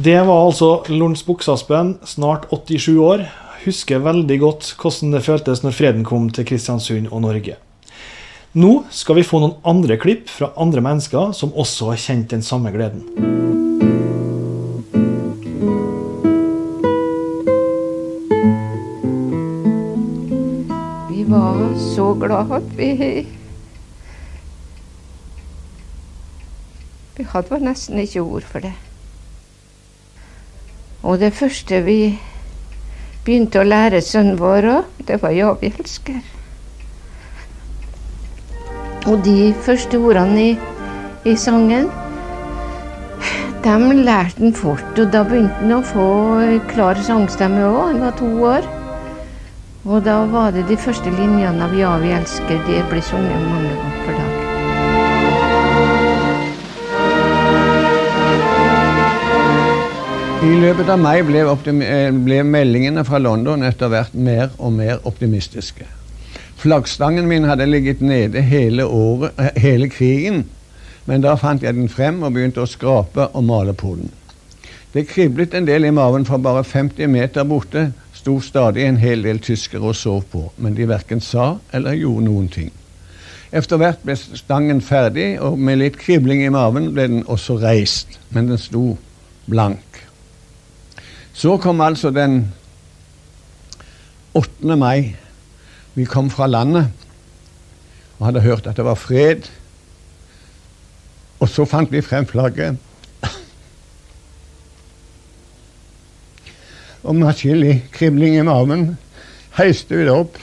Det 0.00 0.26
var 0.26 0.46
altså 0.46 0.84
Lorentz 0.88 1.22
Buksaspen, 1.24 1.98
snart 2.04 2.46
87 2.50 2.98
år. 2.98 3.26
Husker 3.64 3.98
veldig 3.98 4.38
godt 4.40 4.74
hvordan 4.78 5.10
det 5.12 5.22
føltes 5.24 5.62
når 5.64 5.72
freden 5.72 6.04
kom 6.04 6.30
til 6.30 6.44
Kristiansund 6.44 7.08
og 7.10 7.22
Norge. 7.22 7.56
Nå 8.56 8.84
skal 8.88 9.18
vi 9.18 9.26
få 9.28 9.42
noen 9.42 9.58
andre 9.68 9.98
klipp 10.00 10.30
fra 10.32 10.54
andre 10.56 10.80
mennesker 10.80 11.34
som 11.36 11.50
også 11.52 11.90
har 11.90 11.98
kjent 12.00 12.30
den 12.32 12.40
samme 12.40 12.70
gleden. 12.72 13.02
Vi 21.10 21.26
var 21.28 21.60
så 21.76 22.06
glad 22.16 22.72
vi 22.78 22.94
Vi 27.18 27.28
hadde 27.28 27.52
vel 27.52 27.68
nesten 27.68 28.00
ikke 28.00 28.24
ord 28.24 28.48
for 28.48 28.64
det. 28.64 28.72
Og 31.04 31.20
det 31.20 31.34
første 31.36 31.84
vi 31.84 32.00
begynte 33.26 33.60
å 33.60 33.68
lære 33.68 34.00
sønnen 34.00 34.40
vår 34.40 34.72
òg, 34.78 34.84
det 35.04 35.20
var 35.20 35.36
'Ja, 35.36 35.52
vi 35.60 35.68
elsker'. 35.68 36.37
Og 39.06 39.24
de 39.24 39.54
første 39.62 39.98
ordene 39.98 40.42
i, 40.50 40.58
i 41.24 41.36
sangen, 41.36 41.86
de 43.64 43.94
lærte 43.94 44.38
han 44.38 44.54
fort. 44.54 44.98
Og 44.98 45.12
da 45.12 45.22
begynte 45.22 45.60
han 45.60 45.76
å 45.78 45.84
få 45.84 46.08
klar 46.72 46.98
sangstemme 47.04 47.62
òg. 47.68 47.80
Han 47.92 48.02
var 48.06 48.18
to 48.18 48.32
år. 48.48 48.68
Og 49.88 50.04
da 50.04 50.18
var 50.28 50.50
det 50.52 50.66
de 50.68 50.76
første 50.76 51.10
linjene 51.10 51.64
av 51.64 51.72
'Ja, 51.74 51.96
vi 51.98 52.08
elsker'. 52.12 52.66
Det 52.66 52.84
ble 52.90 53.02
sunget 53.02 53.40
mange 53.50 53.68
ganger 53.68 54.04
per 54.06 54.12
dag. 54.12 54.32
I 60.38 60.60
løpet 60.60 60.88
av 60.88 60.98
mai 60.98 61.22
ble, 61.22 61.40
eh, 61.40 62.10
ble, 62.12 62.42
meldingene 62.42 63.04
fra 63.04 63.18
London 63.18 63.62
etter 63.62 63.88
hvert 63.88 64.14
mer 64.14 64.50
og 64.58 64.72
mer 64.72 64.98
optimistiske. 65.04 65.97
Flaggstangen 66.58 67.28
min 67.30 67.44
hadde 67.44 67.66
ligget 67.66 68.00
nede 68.00 68.42
hele, 68.42 68.84
året, 68.84 69.30
eh, 69.38 69.62
hele 69.62 69.88
krigen, 69.88 70.44
men 71.06 71.22
da 71.22 71.36
fant 71.38 71.62
jeg 71.62 71.74
den 71.74 71.88
frem 71.88 72.22
og 72.22 72.32
begynte 72.34 72.64
å 72.64 72.66
skrape 72.66 73.28
og 73.32 73.44
male 73.44 73.72
på 73.78 73.94
den. 73.94 74.10
Det 74.92 75.06
kriblet 75.06 75.54
en 75.54 75.66
del 75.68 75.84
i 75.84 75.90
maven, 75.94 76.26
for 76.26 76.42
bare 76.42 76.64
50 76.64 77.06
meter 77.06 77.44
borte 77.44 77.92
sto 78.12 78.40
stadig 78.40 78.82
en 78.88 78.98
hel 78.98 79.22
del 79.22 79.38
tyskere 79.38 79.92
og 79.92 79.96
sov 79.96 80.24
på, 80.32 80.48
men 80.56 80.74
de 80.74 80.88
verken 80.88 81.20
sa 81.20 81.56
eller 81.72 81.94
gjorde 81.94 82.24
noen 82.26 82.48
ting. 82.48 82.72
Etter 83.52 83.78
hvert 83.80 84.02
ble 84.04 84.16
stangen 84.16 84.82
ferdig, 84.84 85.38
og 85.40 85.58
med 85.58 85.78
litt 85.78 85.96
kribling 86.00 86.42
i 86.42 86.50
maven 86.52 86.90
ble 86.92 87.06
den 87.08 87.22
også 87.26 87.60
reist, 87.62 88.18
men 88.34 88.50
den 88.50 88.58
sto 88.58 88.98
blank. 89.46 90.02
Så 91.32 91.54
kom 91.62 91.80
altså 91.80 92.10
den 92.10 92.52
8. 94.34 94.76
mai. 94.76 95.14
Vi 95.98 96.04
kom 96.06 96.28
fra 96.30 96.46
landet 96.46 96.92
og 98.18 98.26
hadde 98.28 98.44
hørt 98.44 98.66
at 98.70 98.76
det 98.78 98.84
var 98.86 98.94
fred. 98.94 99.48
Og 101.42 101.48
så 101.50 101.64
fant 101.66 101.90
vi 101.90 102.02
frem 102.02 102.26
flagget. 102.26 102.78
Og 107.02 107.16
med 107.16 107.28
atskillig 107.32 107.84
kribling 107.94 108.36
i 108.38 108.46
maven 108.46 108.92
heiste 109.58 109.98
vi 109.98 110.06
det 110.06 110.14
opp 110.14 110.38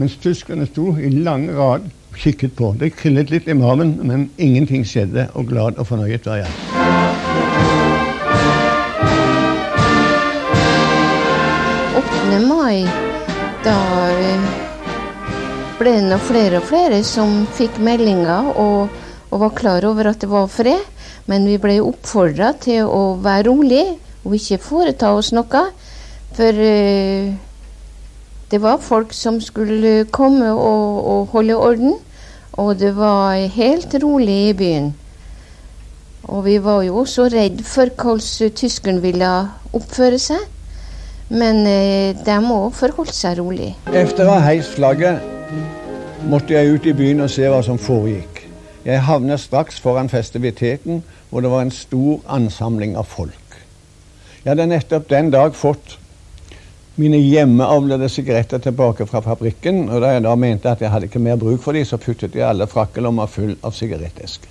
mens 0.00 0.16
tyskerne 0.18 0.66
sto 0.66 0.96
i 0.98 1.10
lang 1.12 1.46
rad 1.54 1.86
og 2.10 2.18
kikket 2.18 2.56
på. 2.58 2.72
Det 2.80 2.94
krillet 2.96 3.30
litt 3.30 3.46
i 3.46 3.54
maven, 3.54 3.98
men 4.02 4.30
ingenting 4.38 4.86
skjedde, 4.88 5.28
og 5.36 5.50
glad 5.52 5.76
og 5.76 5.86
fornøyet 5.86 6.26
var 6.26 6.40
jeg. 6.40 6.50
8. 12.00 12.40
mai, 12.48 12.88
da 13.66 13.99
ble 15.80 15.94
det 15.96 16.08
nå 16.10 16.18
flere 16.20 16.58
og 16.60 16.66
flere 16.68 16.98
som 17.06 17.46
fikk 17.56 17.78
meldinger 17.80 18.50
og, 18.52 18.90
og, 19.30 19.36
var 19.40 19.54
klar 19.56 19.86
over 19.88 20.10
at 20.10 20.20
det 20.20 20.28
var 20.28 20.50
fred. 20.52 20.82
Men 21.30 21.46
vi 21.48 21.56
ble 21.62 21.78
oppfordra 21.80 22.52
til 22.60 22.84
å 22.84 23.16
være 23.22 23.46
rolig 23.48 23.86
og 24.26 24.34
ikke 24.36 24.60
foreta 24.60 25.14
oss 25.16 25.30
noe. 25.32 25.62
For 26.36 26.60
uh, 26.60 27.32
det 28.50 28.60
var 28.60 28.82
folk 28.84 29.14
som 29.16 29.40
skulle 29.40 30.04
komme 30.12 30.52
og, 30.52 31.00
og 31.14 31.34
holde 31.36 31.56
orden. 31.56 31.96
Og 32.60 32.74
det 32.76 32.92
var 32.98 33.38
helt 33.54 33.94
rolig 34.02 34.38
i 34.50 34.54
byen. 34.58 34.92
Og 36.28 36.44
vi 36.44 36.58
var 36.60 36.82
jo 36.84 37.00
også 37.00 37.30
redd 37.32 37.64
for 37.64 37.88
hvordan 37.96 38.52
tyskerne 38.58 39.00
ville 39.00 39.34
oppføre 39.72 40.20
seg. 40.20 40.44
Men 41.30 41.62
eh, 41.70 42.16
de 42.26 42.40
må 42.42 42.64
forholde 42.74 43.14
seg 43.14 43.38
rolig. 43.38 43.72
Etter 43.86 44.26
å 44.26 44.34
ha 44.34 44.48
heist 44.50 44.74
flagget 44.74 45.39
måtte 46.28 46.54
jeg 46.54 46.74
ut 46.74 46.86
i 46.86 46.92
byen 46.96 47.24
og 47.24 47.30
se 47.32 47.48
hva 47.48 47.60
som 47.64 47.78
foregikk. 47.80 48.44
Jeg 48.84 49.04
havnet 49.04 49.40
straks 49.40 49.80
foran 49.80 50.08
festiviteten, 50.08 51.02
hvor 51.30 51.40
det 51.40 51.50
var 51.50 51.64
en 51.64 51.72
stor 51.74 52.20
ansamling 52.28 52.96
av 52.96 53.08
folk. 53.08 53.56
Jeg 54.44 54.50
hadde 54.52 54.66
nettopp 54.70 55.08
den 55.10 55.30
dag 55.32 55.54
fått 55.54 55.96
mine 57.00 57.16
hjemmeavlede 57.20 58.08
sigaretter 58.12 58.60
tilbake 58.60 59.06
fra 59.06 59.22
fabrikken, 59.24 59.88
og 59.88 60.02
da 60.02 60.14
jeg 60.14 60.24
da 60.24 60.34
mente 60.36 60.70
at 60.70 60.80
jeg 60.80 60.90
hadde 60.92 61.08
ikke 61.08 61.22
mer 61.22 61.40
bruk 61.40 61.62
for 61.62 61.76
dem, 61.76 61.84
så 61.84 62.00
puttet 62.00 62.36
jeg 62.36 62.48
alle 62.48 62.68
frakkelommer 62.68 63.30
full 63.30 63.54
av 63.64 63.76
sigarettesker. 63.76 64.48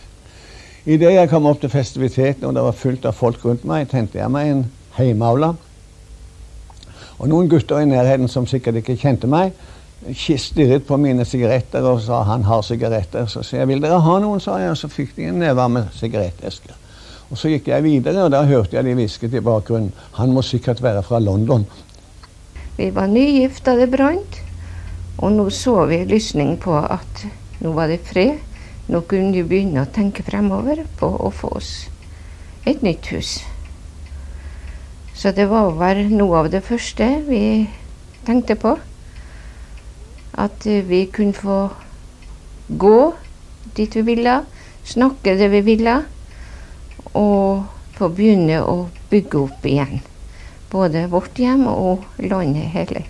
Idet 0.89 1.13
jeg 1.13 1.30
kom 1.30 1.45
opp 1.45 1.59
til 1.61 1.70
festiviteten 1.70 2.47
og 2.47 2.55
det 2.55 2.63
var 2.65 2.78
fullt 2.78 3.05
av 3.05 3.17
folk 3.17 3.43
rundt 3.45 3.65
meg, 3.67 3.89
tente 3.91 4.17
jeg 4.17 4.32
meg 4.32 4.53
en 4.53 4.63
hjemmeavla 4.97 5.53
og 7.20 7.28
noen 7.28 7.49
gutter 7.51 7.82
i 7.84 7.88
nærheten 7.88 8.30
som 8.32 8.47
sikkert 8.47 8.80
ikke 8.80 8.95
kjente 8.99 9.28
meg, 9.28 9.51
stirret 10.15 10.85
på 10.87 10.97
mine 10.97 11.25
sigaretter 11.25 11.83
og 11.83 12.01
sa 12.01 12.23
'han 12.23 12.43
har 12.43 12.61
sigaretter'. 12.61 13.27
Så 13.27 13.43
sa 13.43 13.57
jeg 13.57 13.67
'vil 13.67 13.81
dere 13.81 13.99
ha 13.99 14.19
noen', 14.19 14.39
sa 14.39 14.57
jeg, 14.57 14.69
og 14.69 14.77
så 14.77 14.87
fikk 14.87 15.15
de 15.15 15.23
en 15.23 15.39
neve 15.39 15.69
med 15.69 15.87
sigarettesker. 15.93 16.73
Og 17.31 17.37
så 17.37 17.49
gikk 17.49 17.67
jeg 17.67 17.83
videre, 17.83 18.23
og 18.23 18.31
da 18.31 18.43
hørte 18.43 18.75
jeg 18.75 18.85
de 18.85 18.93
hvisket 18.93 19.33
i 19.33 19.39
bakgrunnen 19.39 19.91
'han 20.13 20.31
må 20.31 20.41
sikkert 20.41 20.83
være 20.83 21.03
fra 21.03 21.19
London'. 21.19 21.65
Vi 22.77 22.95
var 22.95 23.07
nygift 23.07 23.65
da 23.65 23.75
det 23.75 23.91
brant, 23.91 24.41
og 25.17 25.31
nå 25.31 25.49
så 25.49 25.85
vi 25.85 26.05
lysning 26.05 26.59
på 26.59 26.77
at 26.77 27.25
nå 27.59 27.73
var 27.73 27.87
det 27.87 27.99
fred. 28.03 28.37
Nå 28.87 29.01
kunne 29.01 29.33
vi 29.33 29.43
begynne 29.43 29.81
å 29.81 29.93
tenke 29.93 30.23
fremover 30.23 30.85
på 30.97 31.05
å 31.05 31.29
få 31.29 31.47
oss 31.47 31.89
et 32.65 32.81
nytt 32.81 33.07
hus. 33.07 33.43
Så 35.13 35.31
det 35.31 35.49
var 35.49 35.95
noe 36.09 36.37
av 36.37 36.49
det 36.49 36.63
første 36.63 37.05
vi 37.27 37.67
tenkte 38.25 38.55
på. 38.55 38.77
At 40.39 40.63
vi 40.65 41.03
kunne 41.11 41.35
få 41.35 41.59
gå 42.69 42.99
dit 43.75 43.95
vi 43.95 44.05
ville, 44.13 44.39
snakke 44.87 45.35
det 45.37 45.49
vi 45.51 45.61
ville, 45.65 45.95
og 47.17 47.65
få 47.97 48.09
begynne 48.15 48.61
å 48.63 48.87
bygge 49.11 49.43
opp 49.43 49.65
igjen. 49.67 50.01
Både 50.71 51.07
vårt 51.11 51.39
hjem 51.41 51.65
og 51.67 52.05
landet 52.21 52.71
hele. 52.75 53.03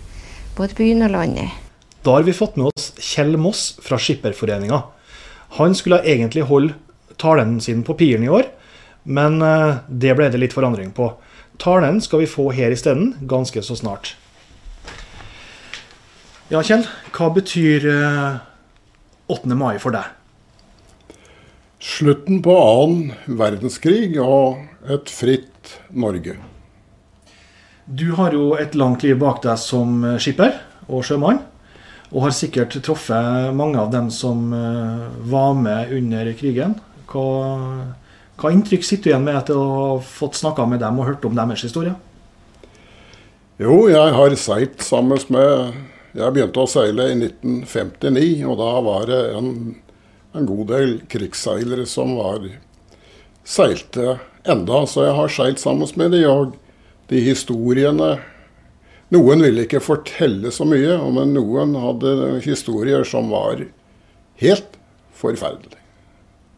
Både 0.57 0.77
byen 0.77 1.05
og 1.05 1.13
landet. 1.13 1.51
Da 2.03 2.15
har 2.15 2.23
vi 2.23 2.35
fått 2.35 2.55
med 2.55 2.71
oss 2.71 2.93
Kjell 3.03 3.35
Moss 3.37 3.73
fra 3.83 3.99
Skipperforeninga. 3.99 4.81
Han 5.59 5.75
skulle 5.75 5.99
egentlig 6.07 6.45
holde 6.47 6.77
talen 7.19 7.57
sin 7.61 7.83
på 7.83 7.97
Piren 7.99 8.23
i 8.23 8.31
år, 8.31 8.47
men 9.03 9.41
eh, 9.43 9.81
det 9.89 10.15
ble 10.15 10.29
det 10.31 10.39
litt 10.39 10.55
forandring 10.55 10.93
på. 10.95 11.11
Talen 11.59 11.99
skal 12.01 12.23
vi 12.23 12.31
få 12.31 12.49
her 12.55 12.71
isteden, 12.71 13.13
ganske 13.27 13.61
så 13.65 13.75
snart. 13.75 14.13
Ja, 16.49 16.63
Kjell. 16.65 16.87
Hva 17.13 17.27
betyr 17.29 17.83
8. 19.29 19.51
Eh, 19.51 19.57
mai 19.57 19.77
for 19.77 19.93
deg? 19.93 20.07
Slutten 21.79 22.41
på 22.41 22.55
annen 22.57 23.37
verdenskrig 23.39 24.17
og 24.17 24.57
et 24.89 25.11
fritt 25.13 25.75
Norge. 25.93 26.39
Du 27.85 28.09
har 28.17 28.33
jo 28.33 28.55
et 28.57 28.73
langt 28.73 29.05
liv 29.05 29.15
bak 29.21 29.43
deg 29.45 29.61
som 29.61 30.01
skipper 30.17 30.57
og 30.89 31.05
sjømann. 31.05 31.43
Og 32.09 32.25
har 32.25 32.33
sikkert 32.33 32.73
truffet 32.81 33.53
mange 33.53 33.77
av 33.77 33.93
dem 33.93 34.09
som 34.09 34.49
eh, 34.49 35.07
var 35.29 35.53
med 35.53 35.93
under 35.93 36.33
krigen. 36.33 36.79
Hva 37.13 37.29
hva 38.39 38.53
inntrykk 38.55 38.85
sitter 38.87 39.03
du 39.03 39.11
igjen 39.11 39.25
med 39.25 39.35
etter 39.35 39.57
å 39.59 39.63
ha 39.67 39.87
fått 39.99 40.37
snakka 40.39 40.63
med 40.69 40.79
dem 40.79 40.99
og 41.01 41.09
hørt 41.09 41.25
om 41.27 41.33
deres 41.35 41.65
historie? 41.65 41.91
Jo, 43.59 43.89
jeg 43.91 44.13
har 44.15 44.35
seilt 44.39 44.85
sammen 44.85 45.19
med 45.35 45.73
Jeg 46.17 46.33
begynte 46.33 46.63
å 46.63 46.69
seile 46.69 47.11
i 47.11 47.17
1959, 47.17 48.41
og 48.49 48.57
da 48.57 48.71
var 48.85 49.05
det 49.09 49.19
en, 49.37 49.51
en 50.33 50.49
god 50.49 50.65
del 50.71 50.95
krigsseilere 51.11 51.85
som 51.89 52.15
var 52.17 52.47
seilte 53.45 54.17
enda, 54.49 54.83
så 54.89 55.05
jeg 55.05 55.17
har 55.19 55.33
seilt 55.33 55.61
sammen 55.61 55.89
med 56.01 56.15
dem. 56.15 56.25
Og 56.29 56.57
de 57.09 57.23
historiene 57.25 58.17
Noen 59.09 59.41
ville 59.41 59.63
ikke 59.65 59.79
fortelle 59.81 60.51
så 60.53 60.67
mye, 60.69 60.99
men 61.09 61.31
noen 61.33 61.71
hadde 61.81 62.11
historier 62.45 63.01
som 63.09 63.31
var 63.33 63.63
helt 64.37 64.75
forferdelige 65.17 65.81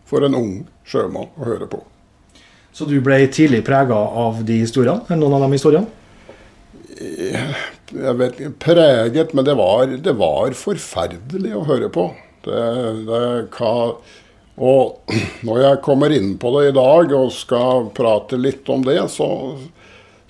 for 0.03 0.27
en 0.27 0.35
ung 0.35 0.51
sjømann 0.83 1.29
å 1.39 1.47
høre 1.47 1.69
på. 1.71 1.79
Så 2.75 2.83
du 2.89 2.97
ble 3.03 3.21
tidlig 3.31 3.63
prega 3.67 3.95
av 3.95 4.43
de 4.47 4.59
historiene? 4.65 5.15
Noen 5.15 5.37
av 5.37 5.45
de 5.45 5.55
historiene? 5.55 5.87
Jeg 7.91 8.17
vet 8.19 8.41
Preget, 8.61 9.33
men 9.35 9.45
det 9.47 9.55
var, 9.59 9.91
det 9.91 10.13
var 10.19 10.55
forferdelig 10.55 11.55
å 11.57 11.65
høre 11.67 11.89
på. 11.91 12.07
Det, 12.45 12.61
det 13.07 13.21
hva, 13.57 13.73
og 14.61 15.11
når 15.47 15.61
jeg 15.65 15.81
kommer 15.85 16.15
inn 16.15 16.33
på 16.41 16.53
det 16.57 16.69
i 16.69 16.75
dag 16.77 17.13
og 17.17 17.33
skal 17.35 17.89
prate 17.95 18.39
litt 18.39 18.69
om 18.71 18.85
det, 18.85 18.99
så, 19.11 19.29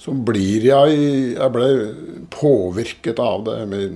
så 0.01 0.15
blir 0.15 0.67
jeg 0.71 0.99
Jeg 1.35 1.53
ble 1.53 1.69
påvirket 2.33 3.21
av 3.21 3.45
det. 3.47 3.59
Men 3.71 3.95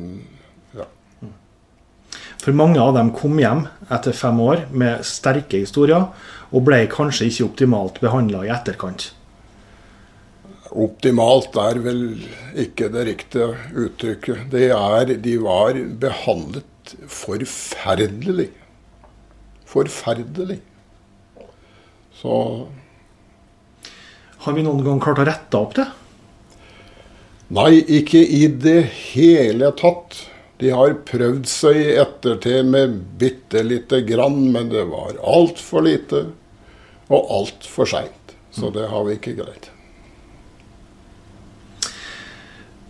for 2.45 2.53
mange 2.53 2.77
av 2.77 2.93
dem 2.93 3.09
kom 3.15 3.39
hjem 3.41 3.63
etter 3.89 4.13
fem 4.13 4.37
år 4.43 4.67
med 4.69 5.05
sterke 5.07 5.63
historier, 5.63 6.11
og 6.53 6.65
ble 6.67 6.83
kanskje 6.91 7.31
ikke 7.31 7.47
optimalt 7.47 7.97
behandla 8.03 8.43
i 8.45 8.51
etterkant. 8.53 9.07
Optimalt 10.75 11.55
er 11.55 11.79
vel 11.79 12.01
ikke 12.59 12.89
det 12.91 13.05
riktige 13.07 13.53
uttrykket. 13.85 14.47
Det 14.51 14.69
er, 14.75 15.13
de 15.23 15.35
var 15.39 15.77
behandlet 16.01 16.95
forferdelig. 17.07 18.49
Forferdelig. 19.65 20.59
Så 22.15 22.33
Har 24.45 24.53
vi 24.53 24.61
noen 24.65 24.83
gang 24.85 24.99
klart 25.01 25.23
å 25.23 25.25
rette 25.25 25.57
opp 25.57 25.73
det? 25.79 25.87
Nei, 27.55 27.79
ikke 27.81 28.19
i 28.19 28.45
det 28.49 28.81
hele 29.13 29.71
tatt. 29.79 30.19
De 30.61 30.69
har 30.71 30.93
prøvd 31.07 31.47
seg 31.49 31.79
i 31.81 31.95
ettertid 31.99 32.67
med 32.69 32.99
bitte 33.19 33.63
lite 33.65 34.03
grann, 34.07 34.51
men 34.53 34.69
det 34.71 34.85
var 34.91 35.17
altfor 35.19 35.87
lite 35.87 36.27
og 37.09 37.31
altfor 37.39 37.89
seint. 37.89 38.35
Så 38.55 38.71
det 38.75 38.87
har 38.91 39.03
vi 39.07 39.17
ikke 39.17 39.35
greid. 39.39 39.71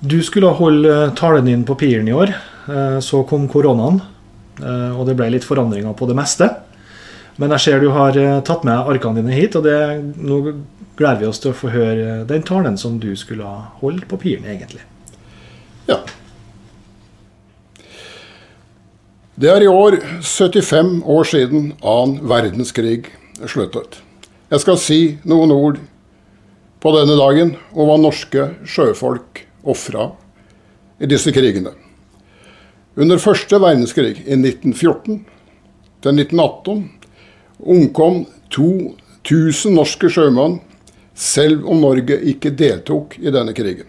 Du 0.06 0.20
skulle 0.24 0.52
holde 0.54 1.12
talen 1.18 1.46
din 1.46 1.64
på 1.66 1.76
Piren 1.76 2.08
i 2.08 2.14
år. 2.14 2.34
Eh, 2.70 3.00
Så 3.00 3.24
kom 3.24 3.48
koronaen, 3.50 4.02
eh, 4.62 5.00
og 5.00 5.08
det 5.08 5.16
ble 5.18 5.32
litt 5.34 5.46
forandringer 5.48 5.96
på 5.98 6.06
det 6.08 6.16
meste. 6.16 6.50
Men 7.38 7.50
jeg 7.56 7.60
ser 7.60 7.80
du 7.82 7.90
har 7.90 8.18
eh, 8.18 8.42
tatt 8.46 8.64
med 8.64 8.86
arkene 8.86 9.22
dine 9.24 9.34
hit, 9.34 9.56
og 9.56 9.64
det, 9.66 9.80
nå 10.22 10.42
gleder 10.96 11.24
vi 11.24 11.30
oss 11.30 11.42
til 11.42 11.52
å 11.52 11.58
få 11.58 11.72
høre 11.74 12.26
den 12.30 12.46
talen 12.46 12.78
som 12.78 13.00
du 13.00 13.16
skulle 13.16 13.48
ha 13.48 13.72
holdt 13.82 14.06
på 14.12 14.20
Piren, 14.22 14.46
egentlig. 14.46 14.84
Ja. 15.90 15.98
Det 19.36 19.50
er 19.52 19.66
i 19.66 19.72
år 19.72 19.98
75 20.22 21.02
år 21.02 21.26
siden 21.28 21.74
annen 21.82 22.22
verdenskrig 22.30 23.10
sluttet. 23.50 24.00
Jeg 24.54 24.62
skal 24.62 24.78
si 24.78 25.02
noen 25.26 25.52
ord 25.52 25.82
på 26.80 26.94
denne 26.94 27.18
dagen 27.18 27.58
om 27.74 27.90
hva 27.90 27.98
norske 27.98 28.52
sjøfolk 28.70 29.45
ofra 29.66 30.12
i 31.00 31.10
disse 31.10 31.34
krigene. 31.36 31.74
Under 32.96 33.20
første 33.20 33.60
verdenskrig 33.60 34.22
i 34.24 34.38
1914 34.38 35.26
til 36.06 36.22
1918 36.22 36.86
omkom 37.60 38.24
2000 38.56 39.76
norske 39.76 40.10
sjømenn, 40.12 40.60
selv 41.16 41.68
om 41.72 41.82
Norge 41.84 42.18
ikke 42.32 42.54
deltok 42.56 43.18
i 43.20 43.32
denne 43.32 43.56
krigen. 43.56 43.88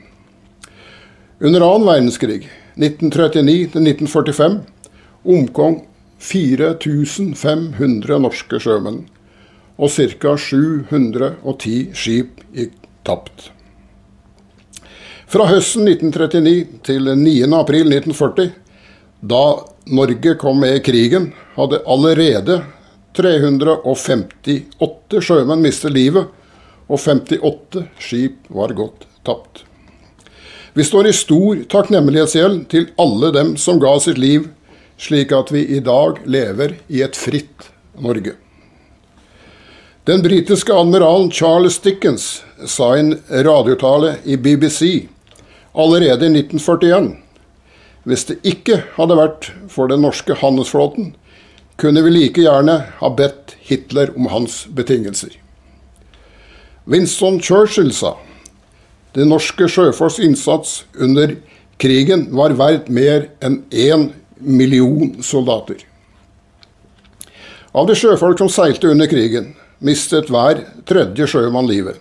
Under 1.43 1.63
annen 1.67 1.87
verdenskrig, 1.87 2.47
1939 2.79 3.73
til 3.75 3.91
1945, 3.91 4.61
omkom 5.27 5.81
4500 6.23 8.21
norske 8.23 8.61
sjømenn, 8.63 9.05
og 9.77 9.93
ca. 9.93 10.37
710 10.41 11.77
skip 11.93 12.41
gikk 12.57 12.79
tapt. 13.05 13.51
Fra 15.27 15.49
høsten 15.51 15.89
1939 15.91 16.83
til 16.87 17.09
9. 17.19 17.31
april 17.59 17.89
1940, 17.91 18.53
da 19.27 19.47
Norge 19.91 20.35
kom 20.39 20.61
med 20.63 20.77
i 20.79 20.83
krigen, 20.87 21.33
hadde 21.57 21.81
allerede 21.83 22.61
358 23.19 25.23
sjømenn 25.27 25.65
mistet 25.65 25.97
livet, 25.97 26.29
og 26.87 27.03
58 27.03 27.83
skip 27.99 28.47
var 28.55 28.77
gått 28.79 29.09
tapt. 29.27 29.65
Vi 30.79 30.87
står 30.87 31.11
i 31.11 31.17
stor 31.19 31.65
takknemlighetsgjeld 31.75 32.63
til 32.71 32.87
alle 33.03 33.33
dem 33.35 33.57
som 33.59 33.83
ga 33.83 33.97
sitt 33.99 34.23
liv, 34.23 34.47
slik 34.95 35.35
at 35.35 35.51
vi 35.51 35.65
i 35.75 35.83
dag 35.83 36.23
lever 36.23 36.79
i 36.87 37.03
et 37.03 37.19
fritt 37.19 37.67
Norge. 37.99 38.37
Den 40.07 40.23
britiske 40.23 40.71
admiralen 40.71 41.35
Charles 41.35 41.83
Dickens 41.83 42.45
sa 42.63 42.95
i 42.95 43.03
en 43.03 43.13
radiotale 43.43 44.21
i 44.23 44.39
BBC 44.39 45.11
allerede 45.77 46.27
i 46.27 46.33
1941 46.41 47.15
hvis 48.07 48.23
det 48.29 48.37
ikke 48.47 48.85
hadde 48.95 49.17
vært 49.19 49.49
for 49.73 49.91
den 49.91 50.05
norske 50.05 50.37
handelsflåten, 50.39 51.11
kunne 51.77 52.05
vi 52.07 52.13
like 52.13 52.45
gjerne 52.45 52.77
ha 53.01 53.11
bedt 53.19 53.57
Hitler 53.67 54.13
om 54.15 54.29
hans 54.31 54.63
betingelser. 54.71 55.33
Winston 56.87 57.41
Churchill 57.43 57.91
sa 57.91 58.15
det 59.17 59.27
norske 59.27 59.67
sjøfolks 59.67 60.21
innsats 60.23 60.85
under 61.03 61.35
krigen 61.83 62.29
var 62.37 62.55
verdt 62.55 62.87
mer 62.93 63.27
enn 63.43 63.65
én 63.75 64.11
million 64.39 65.17
soldater. 65.25 65.83
Av 67.75 67.89
de 67.91 67.97
sjøfolk 67.99 68.39
som 68.39 68.53
seilte 68.53 68.89
under 68.93 69.11
krigen, 69.11 69.51
mistet 69.83 70.31
hver 70.31 70.63
tredje 70.89 71.27
sjømann 71.33 71.67
livet. 71.69 71.99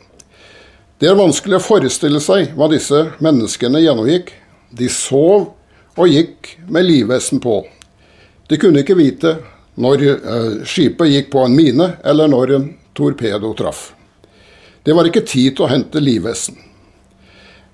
Det 0.99 1.09
er 1.11 1.17
vanskelig 1.19 1.57
å 1.57 1.63
forestille 1.63 2.21
seg 2.23 2.53
hva 2.55 2.69
disse 2.71 3.01
menneskene 3.23 3.81
gjennomgikk. 3.83 4.29
De 4.71 4.87
sov 4.91 5.49
og 5.99 6.07
gikk 6.07 6.53
med 6.71 6.87
livvesten 6.87 7.41
på. 7.43 7.57
De 8.47 8.59
kunne 8.61 8.79
ikke 8.83 8.95
vite 8.95 9.33
når 9.75 10.05
eh, 10.07 10.47
skipet 10.63 11.11
gikk 11.11 11.33
på 11.33 11.43
en 11.43 11.57
mine, 11.57 11.89
eller 11.99 12.31
når 12.31 12.55
en 12.55 12.69
torpedo 12.95 13.51
traff. 13.59 13.89
Det 14.87 14.95
var 14.95 15.09
ikke 15.09 15.25
tid 15.27 15.57
til 15.57 15.67
å 15.67 15.71
hente 15.73 15.99
livvesten. 15.99 16.55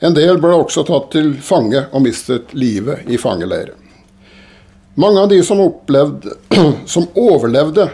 En 0.01 0.17
del 0.17 0.41
ble 0.41 0.57
også 0.57 0.81
tatt 0.87 1.11
til 1.13 1.35
fange 1.45 1.85
og 1.91 2.01
mistet 2.01 2.55
livet 2.57 3.05
i 3.05 3.21
fangeleire. 3.21 3.77
Mange 4.97 5.21
av 5.21 5.29
de 5.29 5.43
som, 5.45 5.61
opplevde, 5.61 6.39
som 6.89 7.05
overlevde, 7.13 7.85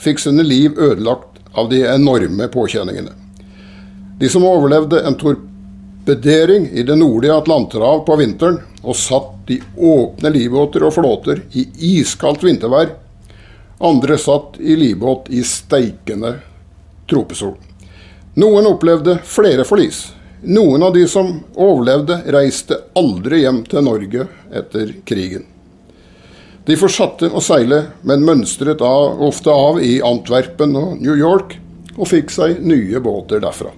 fikk 0.00 0.24
sine 0.24 0.46
liv 0.46 0.78
ødelagt 0.80 1.42
av 1.52 1.68
de 1.68 1.84
enorme 1.84 2.48
påkjenningene. 2.48 3.19
De 4.20 4.28
som 4.28 4.44
overlevde 4.44 5.00
en 5.00 5.14
torpedering 5.16 6.68
i 6.72 6.82
det 6.82 6.96
nordlige 6.96 7.38
Atlanterhav 7.40 8.02
på 8.04 8.18
vinteren 8.20 8.58
og 8.82 8.96
satt 8.96 9.48
i 9.48 9.56
åpne 9.76 10.28
livbåter 10.34 10.84
og 10.84 10.92
flåter 10.92 11.40
i 11.56 11.64
iskaldt 11.94 12.44
vintervær, 12.44 12.92
andre 13.80 14.18
satt 14.20 14.60
i 14.60 14.76
livbåt 14.76 15.32
i 15.32 15.40
steikende 15.40 16.34
tropesol. 17.08 17.56
Noen 18.36 18.68
opplevde 18.68 19.16
flere 19.24 19.64
forlis. 19.64 20.10
Noen 20.42 20.84
av 20.84 20.92
de 20.94 21.08
som 21.08 21.32
overlevde, 21.56 22.20
reiste 22.28 22.76
aldri 23.00 23.46
hjem 23.46 23.64
til 23.72 23.88
Norge 23.88 24.28
etter 24.52 24.94
krigen. 25.08 25.48
De 26.68 26.76
fortsatte 26.76 27.32
å 27.32 27.40
seile, 27.40 27.86
men 28.04 28.28
mønstret 28.28 28.84
av, 28.84 29.16
ofte 29.24 29.48
av 29.48 29.80
i 29.80 30.02
Antwerpen 30.04 30.76
og 30.76 30.98
New 31.00 31.16
York, 31.16 31.56
og 31.96 32.08
fikk 32.12 32.36
seg 32.36 32.60
nye 32.60 33.00
båter 33.00 33.40
derfra. 33.40 33.72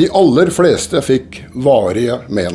De 0.00 0.06
aller 0.08 0.48
fleste 0.50 1.02
fikk 1.04 1.42
varige 1.52 2.14
men. 2.32 2.54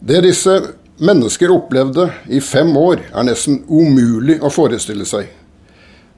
Det 0.00 0.24
disse 0.24 0.56
mennesker 0.98 1.52
opplevde 1.54 2.08
i 2.34 2.40
fem 2.42 2.72
år, 2.76 3.04
er 3.14 3.28
nesten 3.28 3.60
umulig 3.68 4.40
å 4.42 4.50
forestille 4.50 5.06
seg. 5.06 5.28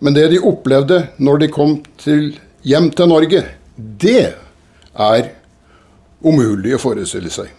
Men 0.00 0.16
det 0.16 0.30
de 0.32 0.40
opplevde 0.40 1.02
når 1.20 1.42
de 1.44 1.50
kom 1.52 1.76
til, 2.00 2.30
hjem 2.64 2.88
til 2.96 3.12
Norge, 3.12 3.44
det 3.76 4.24
er 4.96 5.30
umulig 6.24 6.78
å 6.78 6.82
forestille 6.86 7.28
seg. 7.28 7.52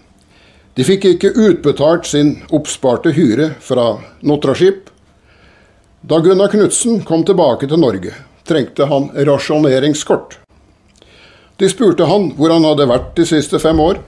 De 0.74 0.90
fikk 0.90 1.06
ikke 1.12 1.36
utbetalt 1.38 2.10
sin 2.10 2.40
oppsparte 2.50 3.14
hyre 3.14 3.52
fra 3.62 3.92
Notraskip. 4.26 4.90
Da 6.02 6.18
Gunnar 6.18 6.50
Knutsen 6.50 7.04
kom 7.06 7.30
tilbake 7.30 7.70
til 7.70 7.86
Norge, 7.86 8.18
trengte 8.50 8.90
han 8.90 9.12
rasjoneringskort. 9.14 10.40
De 11.60 11.68
spurte 11.70 12.08
han 12.08 12.32
hvor 12.38 12.54
han 12.54 12.64
hadde 12.64 12.88
vært 12.88 13.12
de 13.20 13.26
siste 13.28 13.60
fem 13.60 13.80
år. 13.84 14.00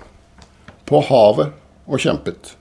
På 0.87 1.01
havet 1.03 1.51
og 1.87 1.99
kjempet. 1.99 2.55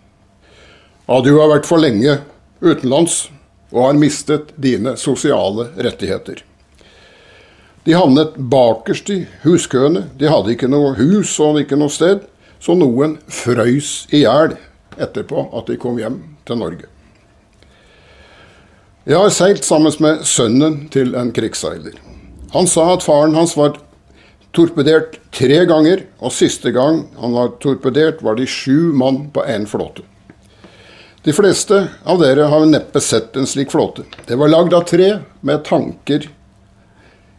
Ja, 1.07 1.21
du 1.23 1.33
har 1.39 1.51
vært 1.51 1.69
for 1.69 1.83
lenge 1.83 2.21
utenlands 2.61 3.29
og 3.71 3.85
har 3.87 3.99
mistet 3.99 4.51
dine 4.59 4.97
sosiale 4.99 5.69
rettigheter. 5.79 6.43
De 7.87 7.95
havnet 7.97 8.35
bakerst 8.37 9.11
i 9.15 9.23
huskøene. 9.45 10.09
De 10.19 10.29
hadde 10.31 10.53
ikke 10.55 10.69
noe 10.71 10.93
hus 10.99 11.33
og 11.41 11.61
ikke 11.63 11.79
noe 11.79 11.93
sted, 11.93 12.27
så 12.61 12.75
noen 12.77 13.17
frøys 13.31 14.05
i 14.13 14.25
hjel 14.25 14.57
etterpå 15.01 15.47
at 15.57 15.71
de 15.71 15.79
kom 15.81 15.99
hjem 16.03 16.19
til 16.47 16.61
Norge. 16.61 16.91
Jeg 19.09 19.17
har 19.17 19.31
seilt 19.33 19.65
sammen 19.65 19.95
med 20.03 20.27
sønnen 20.29 20.83
til 20.93 21.15
en 21.17 21.31
krigsseiler. 21.33 21.95
Han 22.53 22.69
sa 22.69 22.91
at 22.93 23.07
faren 23.07 23.39
hans 23.39 23.57
var 23.57 23.79
torpedert 24.57 25.19
tre 25.35 25.65
ganger, 25.69 26.05
og 26.19 26.35
siste 26.35 26.73
gang 26.75 27.05
han 27.21 27.35
var 27.37 27.55
torpedert, 27.63 28.23
var 28.23 28.39
de 28.39 28.47
sju 28.47 28.93
mann 28.97 29.29
på 29.35 29.45
én 29.47 29.67
flåte. 29.71 30.03
De 31.23 31.33
fleste 31.37 31.83
av 32.09 32.21
dere 32.23 32.49
har 32.49 32.65
neppe 32.67 33.01
sett 33.05 33.37
en 33.37 33.47
slik 33.47 33.71
flåte. 33.71 34.07
Det 34.27 34.39
var 34.41 34.49
lagd 34.49 34.75
av 34.75 34.87
tre 34.89 35.19
med 35.41 35.65
tanker 35.65 36.31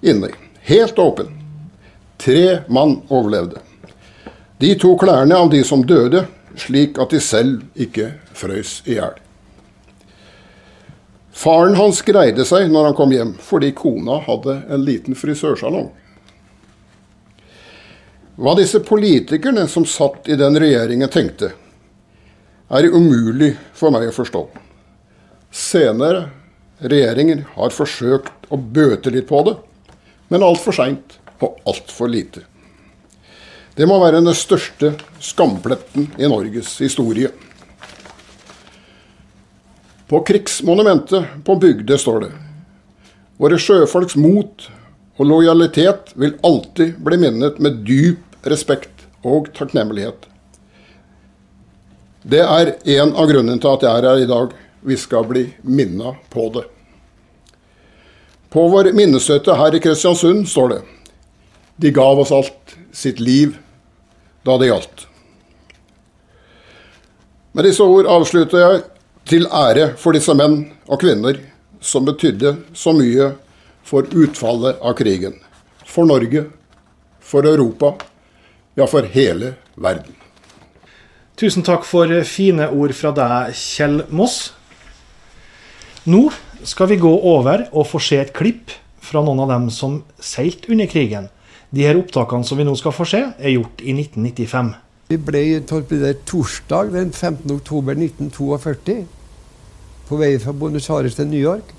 inni. 0.02 0.30
Helt 0.62 1.00
åpen. 1.00 1.32
Tre 2.22 2.60
mann 2.70 3.00
overlevde. 3.10 3.58
De 4.62 4.76
tok 4.78 5.02
klærne 5.02 5.34
av 5.34 5.50
de 5.50 5.64
som 5.66 5.82
døde, 5.82 6.28
slik 6.56 7.00
at 7.02 7.10
de 7.10 7.20
selv 7.24 7.64
ikke 7.74 8.12
frøs 8.38 8.84
i 8.86 9.00
hjel. 9.00 9.18
Faren 11.34 11.74
hans 11.80 12.04
greide 12.06 12.46
seg 12.46 12.68
når 12.70 12.92
han 12.92 12.98
kom 13.00 13.16
hjem, 13.16 13.34
fordi 13.42 13.72
kona 13.74 14.20
hadde 14.28 14.60
en 14.70 14.86
liten 14.86 15.18
frisørsalong. 15.18 15.90
Hva 18.40 18.54
disse 18.56 18.80
politikerne 18.80 19.66
som 19.68 19.86
satt 19.88 20.30
i 20.32 20.38
den 20.40 20.56
regjeringen 20.60 21.10
tenkte, 21.12 21.52
er 22.72 22.88
umulig 22.88 23.56
for 23.76 23.92
meg 23.92 24.08
å 24.08 24.16
forstå. 24.16 24.46
Senere 25.52 26.30
regjeringer 26.80 27.44
har 27.58 27.76
forsøkt 27.76 28.48
å 28.48 28.58
bøte 28.58 29.12
litt 29.12 29.28
på 29.28 29.44
det, 29.48 29.58
men 30.32 30.48
altfor 30.48 30.76
seint 30.76 31.18
og 31.44 31.60
altfor 31.68 32.08
lite. 32.12 32.46
Det 33.76 33.88
må 33.88 34.00
være 34.00 34.24
den 34.24 34.36
største 34.36 34.94
skampletten 35.24 36.10
i 36.20 36.28
Norges 36.32 36.78
historie. 36.84 37.32
På 40.12 40.20
krigsmonumentet 40.28 41.44
på 41.48 41.56
Bygde 41.60 42.00
står 42.00 42.26
det 42.26 42.32
Våre 43.42 43.58
sjøfolks 43.60 44.18
mot 44.20 44.68
og 45.22 45.28
lojalitet 45.30 46.16
vil 46.18 46.34
alltid 46.42 46.96
bli 46.98 47.18
minnet 47.22 47.60
med 47.62 47.84
dyp 47.86 48.48
respekt 48.50 49.04
og 49.22 49.52
takknemlighet. 49.54 50.24
Det 52.26 52.42
er 52.42 52.72
en 52.98 53.12
av 53.14 53.28
grunnene 53.30 53.62
til 53.62 53.70
at 53.70 53.86
jeg 53.86 54.00
er 54.00 54.08
her 54.10 54.22
i 54.24 54.30
dag. 54.30 54.56
Vi 54.82 54.98
skal 54.98 55.28
bli 55.30 55.44
minna 55.62 56.16
på 56.34 56.48
det. 56.56 56.64
På 58.50 58.66
vår 58.74 58.90
minnestøtte 58.98 59.54
her 59.60 59.78
i 59.78 59.84
Kristiansund 59.84 60.50
står 60.50 60.74
det 60.74 60.80
De 61.86 61.94
gav 61.94 62.20
oss 62.20 62.34
alt 62.34 62.76
sitt 62.92 63.22
liv 63.22 63.54
da 64.42 64.58
det 64.58 64.72
gjaldt. 64.72 65.06
Med 67.54 67.70
disse 67.70 67.86
ord 67.86 68.10
avslutter 68.10 68.66
jeg 68.66 68.84
til 69.30 69.46
ære 69.46 69.92
for 70.02 70.18
disse 70.18 70.34
menn 70.34 70.64
og 70.90 70.98
kvinner 71.06 71.38
som 71.78 72.10
betydde 72.10 72.56
så 72.74 72.94
mye 72.98 73.32
for 73.92 74.08
utfallet 74.16 74.80
av 74.80 74.96
krigen. 74.96 75.36
For 75.84 76.08
Norge, 76.08 76.46
for 77.20 77.48
Europa, 77.48 77.94
ja, 78.80 78.88
for 78.88 79.04
hele 79.12 79.56
verden. 79.76 80.16
Tusen 81.36 81.66
takk 81.68 81.84
for 81.88 82.12
fine 82.28 82.70
ord 82.72 82.94
fra 82.96 83.12
deg, 83.18 83.56
Kjell 83.58 84.06
Moss. 84.16 84.54
Nå 86.08 86.30
skal 86.68 86.92
vi 86.92 87.02
gå 87.02 87.12
over 87.34 87.66
og 87.72 87.90
få 87.90 88.00
se 88.04 88.22
et 88.22 88.32
klipp 88.38 88.72
fra 89.02 89.24
noen 89.26 89.42
av 89.44 89.52
dem 89.52 89.68
som 89.74 90.00
seilte 90.22 90.72
under 90.72 90.88
krigen. 90.88 91.28
De 91.72 91.84
her 91.88 92.00
opptakene 92.00 92.48
som 92.48 92.60
vi 92.60 92.68
nå 92.68 92.76
skal 92.80 92.96
få 92.96 93.08
se, 93.08 93.22
er 93.40 93.56
gjort 93.56 93.84
i 93.84 93.96
1995. 93.98 94.72
Vi 95.12 95.20
ble 95.20 95.44
torpedert 95.68 96.24
torsdag 96.30 96.94
den 96.96 97.12
15. 97.12 97.44
oktober 97.58 97.98
1942 97.98 99.02
på 100.08 100.20
vei 100.20 100.34
fra 100.44 100.54
Buenos 100.56 100.90
Aires 100.92 101.18
til 101.20 101.28
New 101.32 101.42
York. 101.42 101.76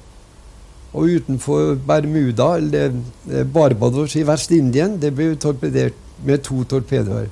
Og 0.92 1.08
utenfor 1.16 1.76
Bermuda, 1.88 2.56
eller 2.60 2.92
Barbados 3.54 4.16
i 4.16 4.26
Vest-Indien, 4.28 4.98
det 5.00 5.14
ble 5.16 5.32
torpedert 5.40 5.96
med 6.24 6.42
to 6.44 6.64
torpedoer. 6.68 7.30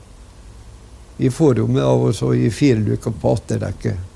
I 1.21 1.29
forrommet 1.29 1.85
av 1.85 2.07
oss 2.09 2.23
og 2.25 2.37
i 2.37 2.49
firelukka 2.51 3.13
på 3.13 3.35
atterdekket. 3.37 4.07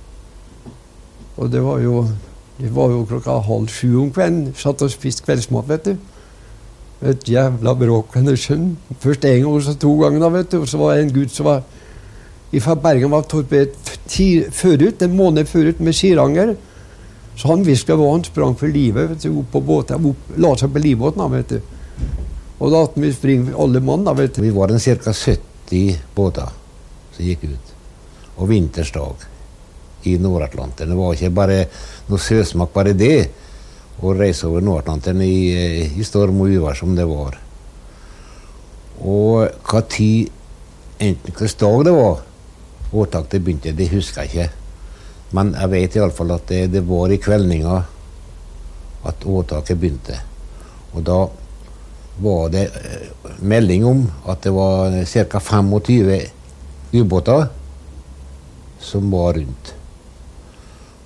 Og 1.37 1.51
det 1.53 1.61
var 1.61 1.83
jo 1.85 2.07
det 2.55 2.71
var 2.71 2.93
jo 2.93 3.07
klokka 3.11 3.41
halv 3.43 3.71
sju 3.75 3.97
om 3.99 4.11
kvelden. 4.15 4.53
Satt 4.57 4.83
og 4.87 4.93
spiste 4.93 5.25
kveldsmat, 5.27 5.67
vet 5.69 5.89
du. 5.89 5.97
Et 7.03 7.29
jævla 7.29 7.75
bråk. 7.75 8.15
Først 8.15 9.25
én 9.25 9.41
gang, 9.43 9.51
og 9.51 9.63
så 9.63 9.75
to 9.75 9.97
ganger. 9.99 10.21
da, 10.21 10.29
vet 10.29 10.53
du. 10.53 10.61
Og 10.61 10.69
så 10.69 10.79
var 10.79 10.95
det 10.95 11.03
en 11.03 11.15
gutt 11.15 11.35
som 11.35 11.47
var 11.47 11.63
fra 12.63 12.75
Bergen 12.75 13.11
var 13.11 13.23
torpedert 13.27 13.75
forut, 14.53 15.03
en 15.03 15.17
måned 15.17 15.47
forut 15.47 15.81
med 15.81 15.93
skiranger. 15.93 16.55
Så 17.37 17.51
han 17.51 17.65
visste 17.67 17.97
hva 17.99 18.13
han 18.13 18.25
sprang 18.27 18.55
for 18.59 18.71
livet 18.71 19.11
vet 19.11 19.25
du, 19.27 19.33
opp 19.41 19.51
på 19.53 19.63
båten, 19.65 20.11
opp, 20.11 20.35
la 20.39 20.53
seg 20.59 20.73
på 20.75 20.83
livbåten. 20.83 21.25
vet 21.33 21.55
du. 21.57 21.61
Og 22.63 22.71
da 22.73 22.85
vi 22.95 23.13
springer 23.13 23.57
alle 23.61 23.83
mann, 23.83 24.05
da, 24.07 24.15
vet 24.15 24.37
du. 24.37 24.43
Vi 24.43 24.55
var 24.55 24.71
en 24.71 24.81
ca. 24.81 25.13
70 25.13 25.99
båter 26.15 26.51
som 27.15 27.25
gikk 27.25 27.47
ut. 27.51 27.73
Og 28.37 28.49
vintersdag 28.51 29.27
i 30.09 30.19
Nord-Atlanteren. 30.19 30.93
Det 30.93 30.99
var 30.99 31.15
ikke 31.17 31.35
bare 31.35 31.59
noe 32.09 32.23
søsmak, 32.23 32.73
bare 32.75 32.95
det. 32.97 33.19
Å 34.03 34.15
reise 34.15 34.49
over 34.49 34.63
Nord-Atlanteren 34.65 35.23
i, 35.25 35.35
i, 35.87 36.07
storm 36.07 36.41
og 36.43 36.55
uvær 36.55 36.79
som 36.79 36.95
det 36.97 37.07
var. 37.09 37.39
Og 39.03 39.47
hva 39.71 39.83
tid, 39.91 40.31
enten 40.99 41.35
hvilken 41.35 41.59
dag 41.61 41.85
det 41.89 41.95
var 41.95 42.23
årtaket 42.95 43.43
begynte, 43.43 43.75
det 43.75 43.91
husker 43.91 44.27
jeg 44.27 44.31
ikke. 44.31 44.64
Men 45.35 45.51
jeg 45.59 45.71
vet 45.73 45.97
iallfall 45.99 46.37
at 46.37 46.47
det, 46.51 46.61
det 46.77 46.85
var 46.87 47.11
i 47.11 47.19
kveldninga 47.19 47.81
at 49.09 49.27
åtaket 49.27 49.81
begynte. 49.81 50.19
Og 50.95 51.03
da 51.07 51.19
var 52.23 52.53
det 52.55 52.69
eh, 52.79 53.09
melding 53.43 53.87
om 53.89 54.05
at 54.31 54.45
det 54.47 54.53
var 54.55 54.95
ca. 55.11 55.41
25 55.41 56.21
ubåter 56.95 57.49
som 58.79 59.11
var 59.11 59.35
rundt. 59.35 59.75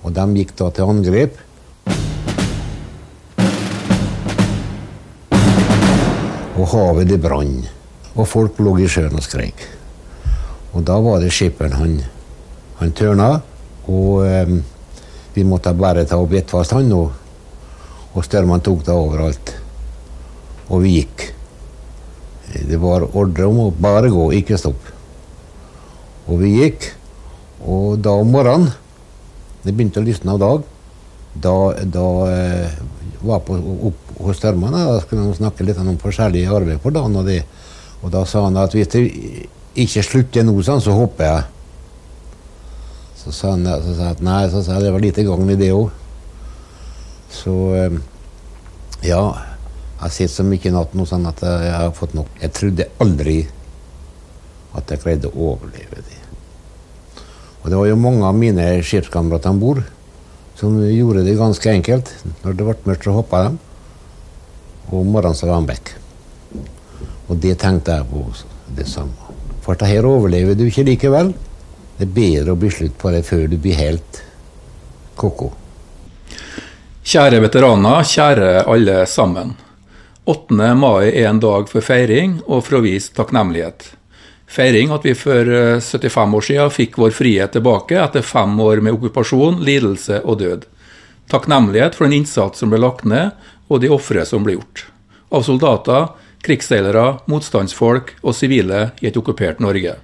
Og 0.03 0.13
de 0.13 0.25
gikk 0.37 0.53
da 0.61 0.69
til 0.71 0.93
angrep. 0.93 1.41
Og 6.59 6.65
havet 6.69 7.09
det 7.09 7.21
brann. 7.23 7.63
Og 8.13 8.27
folk 8.27 8.59
lå 8.61 8.77
i 8.83 8.87
sjøen 8.91 9.15
og 9.15 9.25
skreik. 9.25 9.63
Og 10.75 10.83
da 10.85 10.99
var 11.01 11.23
det 11.23 11.33
skipperen 11.33 11.73
han, 11.79 12.01
han 12.77 12.91
tørna, 12.93 13.39
og 13.89 14.25
eh, 14.25 14.53
vi 15.33 15.45
måtte 15.47 15.73
bare 15.77 16.05
ta 16.07 16.19
opp 16.21 16.33
ett 16.37 16.51
fast 16.51 16.73
hånd, 16.75 16.93
og, 16.93 17.11
og 18.13 18.25
størrmannen 18.25 18.65
tok 18.65 18.85
det 18.85 18.95
overalt. 18.95 19.53
Og 20.69 20.83
vi 20.85 20.99
gikk. 20.99 21.25
Det 22.69 22.77
var 22.81 23.05
ordre 23.07 23.49
om 23.49 23.61
å 23.65 23.69
bare 23.73 24.09
gå, 24.13 24.29
ikke 24.39 24.57
stopp. 24.59 24.89
Og 26.29 26.41
vi 26.41 26.55
gikk, 26.59 26.91
og 27.65 27.99
da 27.99 28.13
om 28.15 28.29
morgenen 28.31 28.69
Det 29.59 29.73
begynte 29.75 29.99
å 29.99 30.05
lysne 30.05 30.31
av 30.31 30.37
dag. 30.39 30.67
Da, 31.43 31.55
da 31.83 32.05
eh, 32.31 32.77
var 33.19 33.41
jeg 33.43 33.87
opp 33.89 34.11
hos 34.23 34.37
stormene. 34.39 34.85
da 34.87 35.01
skulle 35.03 35.25
han 35.25 35.35
snakke 35.35 35.65
litt 35.67 35.81
om 35.81 35.97
forskjellige 35.99 36.53
arbeid 36.55 36.79
for 36.79 36.95
dagen. 36.95 37.17
Og, 37.19 37.27
det, 37.27 37.41
og 37.99 38.13
da 38.13 38.23
sa 38.23 38.45
han 38.45 38.57
at 38.61 38.75
hvis 38.75 38.91
det 38.93 39.03
ikke 39.83 40.05
slutter 40.05 40.47
nå, 40.47 40.55
sånn, 40.63 40.79
så 40.83 40.95
hopper 40.95 41.27
jeg. 41.27 41.58
Så 43.19 43.33
sa 43.35 43.53
han 43.53 43.67
så 43.67 43.93
sa 43.97 44.11
jeg, 44.13 44.23
nei, 44.23 44.41
så 44.51 44.63
sa 44.63 44.77
jeg 44.77 44.87
det 44.87 44.95
var 44.95 45.03
lite 45.03 45.25
gang 45.27 45.49
i 45.51 45.57
det 45.59 45.73
òg. 45.75 45.89
Så 47.33 47.55
eh, 47.75 47.99
ja. 49.03 49.23
Jeg 49.99 50.05
har 50.05 50.11
sett 50.15 50.31
så 50.31 50.45
mye 50.47 50.63
i 50.63 50.71
natt 50.71 50.93
nå 50.95 51.03
sånn 51.03 51.27
at 51.27 51.41
jeg 51.43 51.71
har 51.75 51.89
fått 51.91 52.13
nok. 52.15 52.29
Jeg 52.39 52.53
trodde 52.55 52.85
aldri 53.03 53.41
at 54.79 54.93
jeg 54.93 55.01
greide 55.03 55.27
å 55.27 55.49
overleve 55.51 55.99
det. 56.07 56.19
Og 57.59 57.65
det 57.67 57.79
var 57.81 57.89
jo 57.89 57.97
mange 57.99 58.23
av 58.23 58.37
mine 58.39 58.67
skipskamerater 58.79 59.51
om 59.51 59.59
bord 59.59 59.81
som 60.59 60.77
gjorde 60.79 61.25
det 61.27 61.35
ganske 61.39 61.71
enkelt. 61.71 62.13
Når 62.45 62.55
det 62.55 62.67
ble 62.69 62.77
mørkt, 62.87 63.09
så 63.09 63.17
hoppa 63.17 63.41
de. 63.45 63.51
Og 64.89 65.01
om 65.01 65.11
morgenen 65.11 65.35
så 65.35 65.51
var 65.51 65.59
de 65.59 65.73
vekk. 65.73 65.91
Og 67.27 67.35
det 67.43 67.57
tenkte 67.59 67.99
jeg 67.99 68.07
på 68.09 68.23
det 68.79 68.87
samme. 68.87 69.35
For 69.63 69.75
dette 69.75 70.07
overlever 70.07 70.55
du 70.55 70.65
ikke 70.69 70.87
likevel. 70.87 71.33
Det 71.99 72.05
er 72.07 72.15
bedre 72.15 72.53
å 72.53 72.59
bli 72.59 72.69
slutt 72.71 72.93
på 72.95 73.09
det 73.11 73.25
før 73.27 73.41
du 73.51 73.57
blir 73.59 73.75
helt 73.75 74.21
ko-ko. 75.19 75.49
Kjære 77.03 77.41
veteraner, 77.43 78.05
kjære 78.07 78.51
alle 78.71 79.01
sammen. 79.03 79.51
8. 80.23 80.55
mai 80.79 81.09
er 81.09 81.27
en 81.27 81.43
dag 81.43 81.67
for 81.67 81.83
feiring 81.83 82.37
og 82.45 82.63
for 82.69 82.79
å 82.79 82.83
vise 82.87 83.11
takknemlighet. 83.17 83.89
Feiring 84.47 84.95
at 84.95 85.03
vi 85.03 85.17
for 85.17 85.51
75 85.83 86.39
år 86.39 86.47
siden 86.47 86.73
fikk 86.77 86.95
vår 87.03 87.11
frihet 87.19 87.57
tilbake 87.57 87.99
etter 87.99 88.23
fem 88.23 88.55
år 88.63 88.79
med 88.79 88.95
okkupasjon, 88.95 89.59
lidelse 89.59 90.23
og 90.23 90.39
død. 90.39 90.67
Takknemlighet 91.27 91.99
for 91.99 92.07
den 92.07 92.21
innsats 92.21 92.63
som 92.63 92.71
ble 92.71 92.79
lagt 92.79 93.03
ned, 93.03 93.35
og 93.67 93.83
de 93.83 93.91
ofre 93.91 94.23
som 94.23 94.47
ble 94.47 94.55
gjort. 94.55 94.87
Av 95.35 95.43
soldater, 95.43 96.13
krigsseilere, 96.47 97.17
motstandsfolk 97.27 98.15
og 98.23 98.37
sivile 98.39 98.93
i 99.03 99.11
et 99.11 99.19
okkupert 99.19 99.59
Norge. 99.59 99.99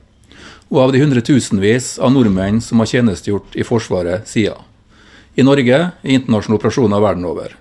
Og 0.73 0.79
av 0.81 0.93
de 0.93 1.01
hundretusenvis 1.03 1.95
av 2.01 2.13
nordmenn 2.13 2.61
som 2.63 2.81
har 2.81 2.89
tjenestegjort 2.89 3.53
i 3.53 3.65
Forsvaret 3.67 4.25
siden. 4.27 4.57
I 5.35 5.43
Norge, 5.43 5.79
i 6.01 6.15
internasjonale 6.15 6.59
operasjoner 6.59 7.03
verden 7.03 7.25
over. 7.27 7.55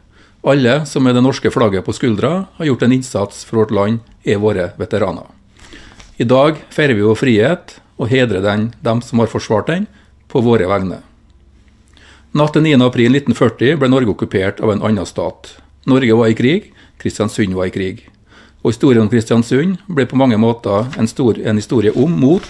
Alle 0.46 0.84
som 0.86 1.04
med 1.04 1.16
det 1.16 1.24
norske 1.24 1.50
flagget 1.50 1.84
på 1.84 1.92
skuldra 1.96 2.46
har 2.56 2.68
gjort 2.68 2.84
en 2.84 2.92
innsats 2.92 3.44
for 3.48 3.62
vårt 3.62 3.74
land, 3.74 3.98
er 4.24 4.40
våre 4.40 4.70
veteraner. 4.78 5.26
I 6.16 6.24
dag 6.24 6.60
feirer 6.70 6.94
vi 6.94 7.02
vår 7.02 7.18
frihet 7.18 7.74
og 7.98 8.10
hedrer 8.12 8.44
den, 8.44 8.68
dem 8.80 9.02
som 9.02 9.18
har 9.18 9.30
forsvart 9.32 9.72
den, 9.72 9.88
på 10.28 10.42
våre 10.44 10.68
vegne. 10.70 11.00
Natt 12.34 12.54
til 12.56 12.64
9.4.1940 12.66 13.78
ble 13.78 13.88
Norge 13.90 14.10
okkupert 14.14 14.62
av 14.62 14.72
en 14.72 14.82
annen 14.86 15.06
stat. 15.06 15.52
Norge 15.86 16.16
var 16.18 16.30
i 16.30 16.36
krig, 16.38 16.72
Kristiansund 16.98 17.54
var 17.54 17.68
i 17.68 17.74
krig. 17.74 18.06
Og 18.64 18.72
historien 18.72 19.04
om 19.04 19.10
Kristiansund 19.12 19.76
ble 19.86 20.06
på 20.08 20.18
mange 20.18 20.38
måter 20.40 20.88
en, 20.98 21.10
stor, 21.10 21.38
en 21.38 21.60
historie 21.60 21.92
om 21.92 22.10
mot 22.10 22.46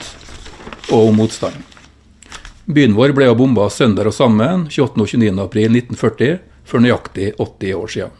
og 0.90 1.08
om 1.08 1.16
motstand. 1.16 1.56
Byen 2.64 2.94
vår 2.96 3.12
ble 3.16 3.28
bomba 3.36 3.68
søndag 3.70 4.08
og 4.08 4.14
sammen 4.16 4.66
28. 4.70 5.00
og 5.00 5.08
29. 5.08 5.32
april 5.42 5.74
1940, 5.76 6.38
for 6.64 6.80
nøyaktig 6.80 7.34
80 7.36 7.74
år 7.76 7.90
siden. 7.92 8.14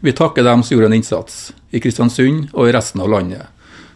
Vi 0.00 0.14
takker 0.16 0.46
dem 0.46 0.62
som 0.62 0.76
gjorde 0.76 0.92
en 0.92 0.98
innsats, 1.00 1.40
i 1.70 1.80
Kristiansund 1.82 2.52
og 2.54 2.68
i 2.68 2.74
resten 2.76 3.02
av 3.02 3.10
landet. 3.10 3.48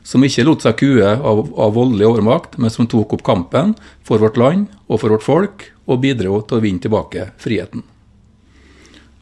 Som 0.05 0.27
ikke 0.27 0.45
lot 0.45 0.66
seg 0.66 0.77
kue 0.83 1.14
av, 1.14 1.45
av 1.55 1.77
voldelig 1.77 2.09
overmakt, 2.11 2.59
men 2.59 2.70
som 2.70 2.89
tok 2.91 3.14
opp 3.16 3.25
kampen 3.25 3.72
for 4.05 4.20
vårt 4.20 4.37
land 4.37 4.66
og 4.89 5.01
for 5.01 5.14
vårt 5.14 5.25
folk, 5.25 5.70
og 5.87 6.03
bidro 6.03 6.41
til 6.43 6.59
å 6.59 6.64
vinne 6.64 6.83
tilbake 6.83 7.31
friheten. 7.41 7.85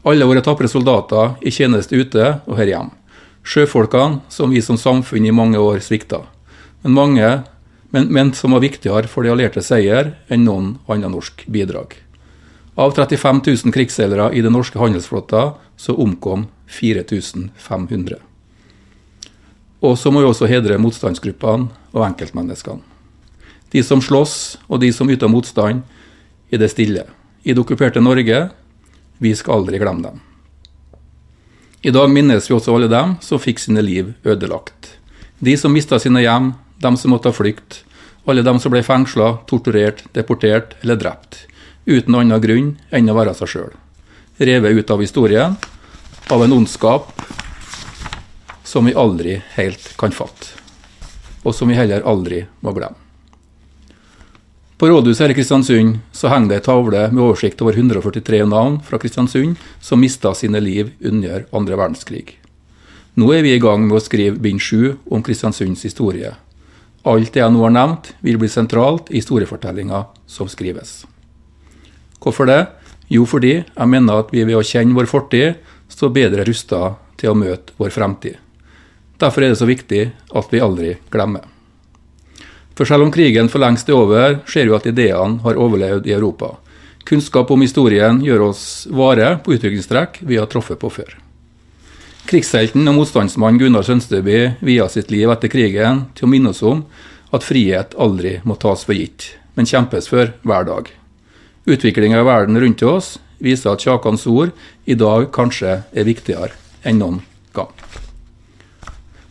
Alle 0.03 0.27
våre 0.27 0.43
tapre 0.43 0.67
soldater 0.67 1.37
i 1.45 1.51
tjeneste 1.53 1.95
ute 1.95 2.35
og 2.43 2.57
her 2.59 2.73
hjemme 2.73 3.03
sjøfolkene 3.43 4.23
som 4.31 4.51
vi 4.51 4.61
som 4.63 4.79
samfunn 4.79 5.25
i 5.27 5.35
mange 5.35 5.59
år 5.59 5.81
svikta, 5.83 6.23
men, 6.83 6.95
mange, 6.95 7.29
men, 7.93 8.09
men 8.09 8.33
som 8.33 8.55
var 8.55 8.63
viktigere 8.63 9.09
for 9.09 9.21
de 9.21 9.29
allierte 9.29 9.61
seier 9.61 10.15
enn 10.33 10.47
noen 10.47 10.77
annet 10.89 11.13
norsk 11.13 11.45
bidrag. 11.45 11.93
Av 12.73 12.95
35 12.95 13.43
000 13.45 13.73
krigsseilere 13.75 14.31
i 14.33 14.41
den 14.41 14.55
norske 14.57 14.79
handelsflåta 14.81 15.51
så 15.77 15.93
omkom 16.01 16.47
4500. 16.65 18.17
Og 19.85 19.99
så 19.99 20.09
må 20.09 20.23
vi 20.23 20.29
også 20.31 20.49
hedre 20.49 20.79
motstandsgruppene 20.81 21.69
og 21.93 22.05
enkeltmenneskene. 22.07 22.81
De 23.73 23.81
som 23.85 24.01
slåss, 24.01 24.57
og 24.69 24.81
de 24.81 24.89
som 24.93 25.09
yter 25.09 25.29
motstand 25.29 25.81
i 26.49 26.57
det 26.57 26.69
stille. 26.73 27.05
I 27.43 27.53
det 27.53 27.61
okkuperte 27.61 28.01
Norge. 28.01 28.47
Vi 29.21 29.35
skal 29.37 29.59
aldri 29.59 29.81
glemme 29.81 30.07
dem. 30.07 30.21
I 31.83 31.93
dag 31.93 32.09
minnes 32.09 32.49
vi 32.49 32.55
også 32.55 32.73
alle 32.73 32.89
dem 32.89 33.17
som 33.21 33.41
fikk 33.41 33.59
sine 33.59 33.81
liv 33.85 34.13
ødelagt. 34.25 34.95
De 35.43 35.57
som 35.59 35.73
mista 35.73 35.99
sine 35.99 36.21
hjem, 36.23 36.53
dem 36.83 36.99
som 36.99 37.13
måtte 37.15 37.33
flykte, 37.33 37.81
alle 38.27 38.43
de 38.45 38.53
som 38.59 38.71
ble 38.71 38.83
fengsla, 38.85 39.37
torturert, 39.49 40.05
deportert 40.15 40.77
eller 40.81 40.99
drept. 40.99 41.43
Uten 41.85 42.15
annen 42.15 42.43
grunn 42.43 42.73
enn 42.91 43.11
å 43.11 43.17
være 43.17 43.35
seg 43.35 43.51
sjøl. 43.51 43.71
Revet 44.39 44.79
ut 44.79 44.91
av 44.93 45.03
historien 45.03 45.57
av 46.31 46.43
en 46.43 46.55
ondskap 46.55 47.11
som 48.63 48.87
vi 48.87 48.95
aldri 48.95 49.41
helt 49.57 49.91
kan 49.99 50.15
fatte. 50.15 50.55
Og 51.43 51.51
som 51.55 51.67
vi 51.67 51.75
heller 51.75 52.05
aldri 52.07 52.45
må 52.63 52.71
glemme. 52.71 53.03
På 54.79 54.87
rådhuset 54.89 55.21
her 55.23 55.31
i 55.31 55.35
Kristiansund 55.37 55.99
så 56.11 56.27
henger 56.31 56.49
det 56.49 56.55
ei 56.57 56.63
tavle 56.65 57.03
med 57.11 57.21
oversikt 57.23 57.61
over 57.63 57.75
143 57.77 58.41
navn 58.49 58.79
fra 58.83 58.97
Kristiansund 58.99 59.59
som 59.79 60.01
mista 60.01 60.33
sine 60.35 60.59
liv 60.59 60.89
under 60.99 61.45
andre 61.55 61.77
verdenskrig. 61.79 62.39
Nå 63.15 63.29
er 63.31 63.45
vi 63.45 63.53
i 63.53 63.61
gang 63.61 63.85
med 63.85 63.99
å 63.99 64.03
skrive 64.03 64.41
bind 64.41 64.63
sju 64.63 64.95
om 65.05 65.23
Kristiansunds 65.23 65.85
historie. 65.85 66.33
Alt 67.03 67.33
det 67.35 67.41
jeg 67.41 67.51
nå 67.51 67.63
har 67.65 67.73
nevnt, 67.75 68.13
vil 68.23 68.37
bli 68.39 68.47
sentralt 68.47 69.09
i 69.11 69.19
historiefortellinga 69.19 70.05
som 70.29 70.47
skrives. 70.47 71.01
Hvorfor 72.23 72.47
det? 72.47 72.61
Jo, 73.11 73.25
fordi 73.27 73.57
jeg 73.59 73.89
mener 73.91 74.23
at 74.23 74.31
vi 74.31 74.45
ved 74.47 74.55
å 74.55 74.63
kjenne 74.63 74.95
vår 74.95 75.09
fortid 75.11 75.59
står 75.91 76.13
bedre 76.15 76.45
rusta 76.47 76.93
til 77.19 77.33
å 77.33 77.37
møte 77.37 77.75
vår 77.77 77.91
fremtid. 77.91 78.37
Derfor 79.19 79.43
er 79.43 79.51
det 79.51 79.59
så 79.59 79.67
viktig 79.67 80.03
at 80.31 80.53
vi 80.53 80.63
aldri 80.63 80.93
glemmer. 81.11 81.43
For 82.73 82.89
selv 82.89 83.05
om 83.05 83.11
krigen 83.13 83.51
for 83.51 83.61
lengst 83.61 83.91
er 83.91 83.99
over, 83.99 84.39
ser 84.49 84.65
vi 84.65 84.75
at 84.75 84.87
ideene 84.89 85.43
har 85.43 85.59
overlevd 85.59 86.07
i 86.09 86.15
Europa. 86.15 86.55
Kunnskap 87.03 87.51
om 87.51 87.61
historien 87.61 88.23
gjør 88.23 88.47
oss 88.47 88.63
vare 88.89 89.35
på 89.43 89.53
utviklingstrekk 89.57 90.23
vi 90.23 90.39
har 90.39 90.47
truffet 90.49 90.79
på 90.79 90.89
før. 90.89 91.11
Krigshelten 92.23 92.87
og 92.87 92.95
motstandsmann 92.95 93.57
Gunnar 93.59 93.83
Sønsteby 93.83 94.53
via 94.63 94.85
sitt 94.87 95.09
liv 95.11 95.31
etter 95.33 95.51
krigen 95.51 96.05
til 96.15 96.27
å 96.27 96.29
minne 96.31 96.53
oss 96.53 96.63
om 96.63 96.85
at 97.35 97.43
frihet 97.43 97.91
aldri 97.99 98.37
må 98.47 98.55
tas 98.61 98.85
for 98.87 98.95
gitt, 98.95 99.33
men 99.57 99.67
kjempes 99.67 100.07
for 100.07 100.31
hver 100.47 100.69
dag. 100.69 100.87
Utviklinga 101.67 102.21
i 102.21 102.27
verden 102.27 102.59
rundt 102.63 102.85
oss 102.87 103.17
viser 103.43 103.73
at 103.73 103.83
Kjakans 103.83 104.23
ord 104.31 104.55
i 104.87 104.95
dag 104.95 105.27
kanskje 105.35 105.81
er 105.91 106.07
viktigere 106.07 106.55
enn 106.87 107.03
noen 107.03 107.19
gang. 107.55 107.71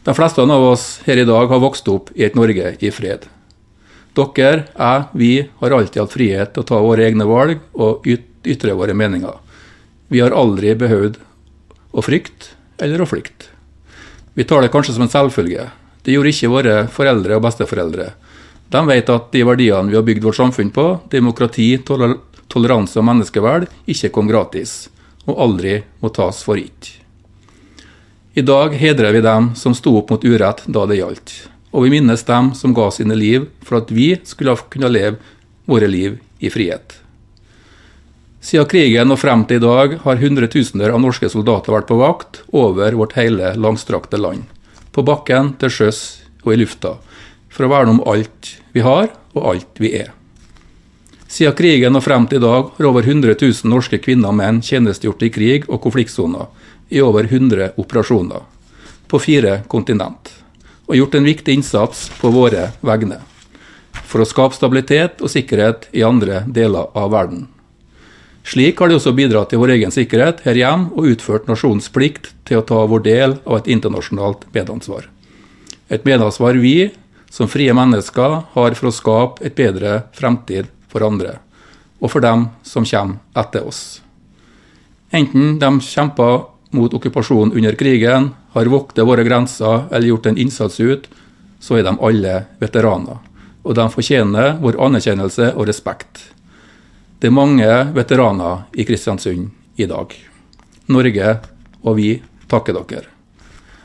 De 0.05 0.12
fleste 0.18 0.45
av 0.45 0.68
oss 0.68 0.86
her 1.07 1.16
i 1.16 1.28
dag 1.28 1.49
har 1.49 1.64
vokst 1.64 1.88
opp 1.88 2.12
i 2.12 2.26
et 2.28 2.36
Norge 2.36 2.76
i 2.76 2.93
fred. 2.93 3.28
Dere, 4.12 4.66
jeg, 4.76 5.05
vi 5.16 5.34
har 5.62 5.72
alltid 5.72 6.03
hatt 6.03 6.12
frihet 6.12 6.53
til 6.53 6.66
å 6.66 6.68
ta 6.68 6.80
våre 6.84 7.09
egne 7.09 7.24
valg 7.24 7.62
og 7.72 8.05
ytre 8.05 8.76
våre 8.76 8.93
meninger. 8.93 9.38
Vi 10.12 10.20
har 10.20 10.36
aldri 10.36 10.74
behøvd 10.76 11.22
å 11.97 12.05
frykte 12.05 12.59
eller 12.78 13.02
å 13.02 13.08
flykte. 13.08 13.50
Vi 14.34 14.46
tar 14.48 14.62
det 14.62 14.72
kanskje 14.72 14.94
som 14.96 15.04
en 15.04 15.12
selvfølge. 15.12 15.68
Det 16.02 16.14
gjorde 16.14 16.32
ikke 16.32 16.52
våre 16.52 16.76
foreldre 16.90 17.36
og 17.36 17.44
besteforeldre. 17.44 18.09
De 18.72 18.80
vet 18.88 19.10
at 19.12 19.28
de 19.34 19.44
verdiene 19.44 19.92
vi 19.92 19.98
har 19.98 20.06
bygd 20.06 20.24
vårt 20.24 20.38
samfunn 20.38 20.72
på, 20.72 20.86
demokrati, 21.12 21.68
toleranse 21.84 22.97
og 22.98 23.06
menneskeverd, 23.06 23.68
ikke 23.84 24.10
kom 24.14 24.30
gratis, 24.30 24.88
og 25.28 25.38
aldri 25.44 25.82
må 26.01 26.09
tas 26.16 26.40
for 26.47 26.56
gitt. 26.56 26.94
I 28.32 28.40
dag 28.48 28.72
hedrer 28.80 29.12
vi 29.12 29.20
dem 29.20 29.51
som 29.60 29.76
sto 29.76 29.98
opp 30.01 30.14
mot 30.14 30.24
urett 30.24 30.64
da 30.64 30.86
det 30.88 31.02
gjaldt, 31.02 31.34
og 31.76 31.84
vi 31.84 31.92
minnes 31.92 32.24
dem 32.24 32.55
som 32.56 32.72
ga 32.72 32.88
sine 32.94 33.16
liv 33.18 33.44
for 33.60 33.82
at 33.82 33.92
vi 33.92 34.14
skulle 34.24 34.56
kunne 34.72 34.88
leve 34.88 35.20
våre 35.68 35.88
liv 35.92 36.16
i 36.40 36.48
frihet. 36.51 36.97
Siden 38.43 38.66
krigen 38.66 39.14
og 39.14 39.20
frem 39.23 39.44
til 39.47 39.60
i 39.60 39.62
dag 39.62 39.93
har 40.02 40.19
hundretusener 40.19 40.90
av 40.90 40.98
norske 41.01 41.28
soldater 41.31 41.77
vært 41.77 41.86
på 41.86 41.98
vakt 42.01 42.40
over 42.51 42.97
vårt 42.98 43.14
hele 43.14 43.52
langstrakte 43.55 44.19
land. 44.19 44.48
På 44.90 45.05
bakken, 45.06 45.52
til 45.62 45.70
sjøs 45.70 46.01
og 46.43 46.51
i 46.56 46.59
lufta. 46.59 46.97
For 47.52 47.69
å 47.69 47.70
verne 47.70 47.94
om 47.94 48.02
alt 48.10 48.51
vi 48.74 48.82
har, 48.82 49.12
og 49.39 49.47
alt 49.55 49.78
vi 49.78 49.93
er. 50.01 50.10
Siden 51.31 51.55
krigen 51.56 51.97
og 51.97 52.02
frem 52.05 52.27
til 52.28 52.43
i 52.43 52.44
dag 52.44 52.74
har 52.74 52.90
over 52.90 53.06
100 53.06 53.39
000 53.39 53.70
norske 53.70 54.02
kvinner 54.02 54.35
og 54.35 54.40
menn 54.43 54.59
tjenestegjort 54.60 55.23
i 55.23 55.31
krig 55.32 55.70
og 55.70 55.81
konfliktsoner 55.86 56.51
i 56.93 57.01
over 57.01 57.31
100 57.31 57.78
operasjoner 57.81 58.43
på 59.09 59.20
fire 59.23 59.60
kontinent, 59.70 60.35
og 60.90 60.98
gjort 60.98 61.14
en 61.14 61.31
viktig 61.31 61.55
innsats 61.60 62.09
på 62.19 62.32
våre 62.35 62.73
vegne 62.82 63.23
for 64.12 64.20
å 64.20 64.28
skape 64.28 64.56
stabilitet 64.56 65.23
og 65.24 65.31
sikkerhet 65.32 65.89
i 65.97 66.05
andre 66.05 66.43
deler 66.48 66.90
av 66.93 67.12
verden. 67.14 67.47
Slik 68.43 68.81
har 68.82 68.90
de 68.90 68.98
også 68.98 69.12
bidratt 69.14 69.52
til 69.52 69.60
vår 69.62 69.77
egen 69.77 69.94
sikkerhet 69.94 70.43
her 70.47 70.59
hjemme 70.59 70.90
og 70.97 71.12
utført 71.14 71.47
nasjonens 71.51 71.89
plikt 71.94 72.32
til 72.48 72.59
å 72.59 72.66
ta 72.66 72.81
vår 72.90 73.05
del 73.06 73.36
av 73.47 73.60
et 73.60 73.70
internasjonalt 73.70 74.48
medansvar. 74.55 75.06
Et 75.93 76.05
medansvar 76.05 76.59
vi, 76.59 76.90
som 77.31 77.48
frie 77.48 77.73
mennesker, 77.77 78.39
har 78.55 78.78
for 78.78 78.90
å 78.90 78.94
skape 78.94 79.47
et 79.47 79.55
bedre 79.56 80.02
fremtid 80.16 80.70
for 80.90 81.06
andre, 81.06 81.39
og 82.02 82.10
for 82.10 82.24
dem 82.24 82.48
som 82.66 82.86
kommer 82.89 83.23
etter 83.39 83.69
oss. 83.69 84.02
Enten 85.12 85.59
de 85.60 85.70
kjemper 85.85 86.47
mot 86.73 86.94
okkupasjonen 86.97 87.55
under 87.56 87.77
krigen, 87.78 88.31
har 88.52 88.69
voktet 88.73 89.06
våre 89.06 89.24
grenser 89.24 89.86
eller 89.90 90.09
gjort 90.09 90.27
en 90.27 90.39
innsats 90.40 90.81
ut, 90.81 91.06
så 91.60 91.78
er 91.78 91.86
de 91.86 91.94
alle 92.01 92.39
veteraner. 92.60 93.20
Og 93.62 93.77
de 93.78 93.85
fortjener 93.93 94.56
vår 94.60 94.81
anerkjennelse 94.82 95.52
og 95.55 95.69
respekt. 95.69 96.32
Det 97.23 97.28
er 97.28 97.35
mange 97.39 97.66
veteraner 97.94 98.65
i 98.74 98.82
Kristiansund 98.82 99.51
i 99.78 99.86
dag. 99.86 100.15
Norge 100.90 101.35
og 101.86 101.94
vi 101.94 102.16
takker 102.51 102.74
dere. 102.74 103.05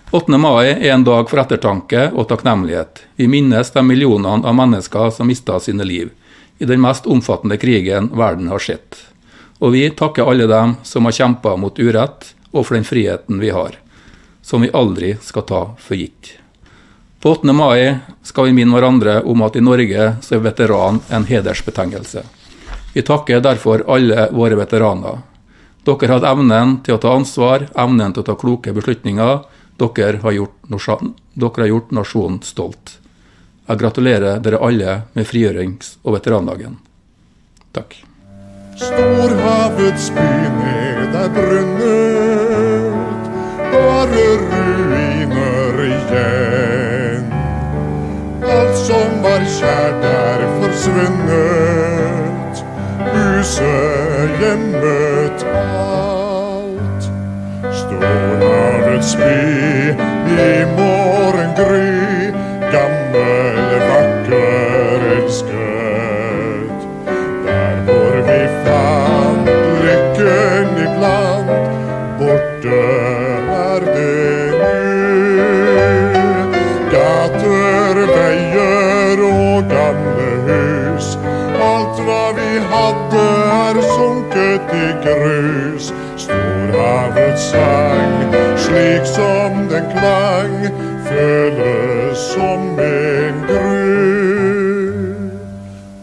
8. 0.10 0.40
mai 0.42 0.72
er 0.72 0.96
en 0.96 1.04
dag 1.06 1.30
for 1.30 1.44
ettertanke 1.44 2.08
og 2.18 2.26
takknemlighet. 2.32 3.04
Vi 3.14 3.28
minnes 3.30 3.70
de 3.76 3.84
millionene 3.86 4.42
av 4.42 4.56
mennesker 4.58 5.12
som 5.14 5.30
mista 5.30 5.60
sine 5.62 5.86
liv 5.86 6.10
i 6.58 6.66
den 6.66 6.82
mest 6.82 7.06
omfattende 7.06 7.60
krigen 7.62 8.10
verden 8.18 8.50
har 8.50 8.64
sett. 8.66 8.98
Og 9.62 9.76
vi 9.76 9.84
takker 9.94 10.26
alle 10.26 10.48
dem 10.50 10.74
som 10.82 11.06
har 11.06 11.14
kjempa 11.20 11.54
mot 11.62 11.78
urett, 11.78 12.32
og 12.50 12.66
for 12.66 12.74
den 12.74 12.90
friheten 12.90 13.38
vi 13.38 13.52
har, 13.54 13.78
som 14.42 14.66
vi 14.66 14.72
aldri 14.74 15.12
skal 15.22 15.46
ta 15.46 15.62
for 15.78 15.94
gitt. 15.94 16.40
På 17.22 17.36
8. 17.38 17.54
mai 17.54 18.00
skal 18.26 18.50
vi 18.50 18.58
minne 18.58 18.74
hverandre 18.74 19.20
om 19.30 19.46
at 19.46 19.62
i 19.62 19.62
Norge 19.62 20.10
så 20.26 20.40
er 20.40 20.44
veteran 20.50 21.04
en 21.14 21.30
hedersbetegnelse. 21.30 22.26
Vi 22.98 23.04
takker 23.04 23.40
derfor 23.40 23.84
alle 23.88 24.24
våre 24.34 24.56
veteraner. 24.58 25.20
Dere 25.86 26.08
hatt 26.16 26.24
evnen 26.26 26.72
til 26.82 26.96
å 26.96 27.02
ta 27.04 27.12
ansvar, 27.14 27.68
evnen 27.78 28.10
til 28.16 28.24
å 28.24 28.26
ta 28.26 28.34
kloke 28.42 28.72
beslutninger. 28.74 29.44
Dere 29.78 30.18
har 30.24 30.34
gjort, 30.34 30.56
dere 31.38 31.62
har 31.62 31.70
gjort 31.70 31.92
nasjonen 31.94 32.40
stolt. 32.42 32.96
Jeg 33.70 33.78
gratulerer 33.84 34.42
dere 34.42 34.58
alle 34.66 34.96
med 35.14 35.30
frigjørings- 35.30 35.92
og 36.02 36.16
veterandagen. 36.18 36.80
Takk. 37.78 38.00
Storhavets 38.82 40.10
by 40.18 40.50
ned 40.58 41.20
er 41.22 41.30
brunnet, 41.38 43.30
bare 43.76 44.26
ruiner 44.42 45.86
igjen. 45.86 47.30
Alt 48.58 48.76
som 48.90 49.22
var 49.22 49.46
kjært 49.60 50.10
er 50.16 50.48
forsvunnet, 50.58 51.97
huset, 53.38 54.30
hjemmet, 54.40 55.46
alt. 55.54 57.04
Storhavets 57.80 59.14
by 59.20 59.94
i 60.38 60.66
morgengry, 60.78 61.87
sterke. 85.08 85.94
Storhavets 86.18 87.42
sang, 87.42 88.34
slik 88.58 89.06
som 89.06 89.68
den 89.70 89.86
klang, 89.92 90.74
føles 91.06 92.18
som 92.18 92.80
en 92.80 93.36
grunn 93.48 95.32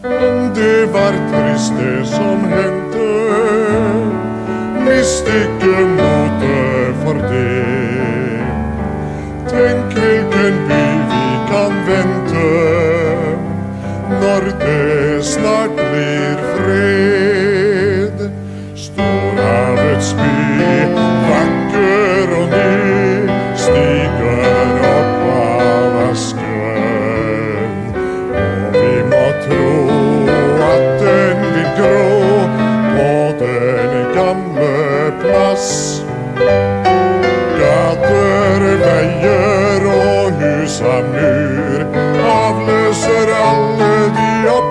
Men 0.01 0.53
det 0.55 0.93
var 0.93 1.13
trist, 1.31 1.73
det 1.77 2.07
som 2.07 2.39
hendte. 2.49 3.11
Mist 4.85 5.27
ikke 5.27 5.85
motet 5.99 6.95
for 7.03 7.13
det. 7.13 7.65
Tenk 9.51 9.93
hvilken 9.99 10.59
by 10.69 10.83
vi 11.11 11.27
kan 11.51 11.73
vente 11.87 12.49
når 14.21 14.51
det 14.65 15.25
snart 15.25 15.75
blir 15.75 16.35
ferdig. 16.35 16.54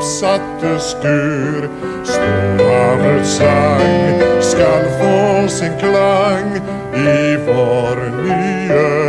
oppsatte 0.05 0.79
skur. 0.81 1.69
Storhavets 2.05 3.37
sang 3.37 4.21
skal 4.41 4.85
få 5.01 5.49
sin 5.49 5.73
klang 5.81 6.57
i 6.95 7.37
vår 7.47 7.97
nye 8.27 9.04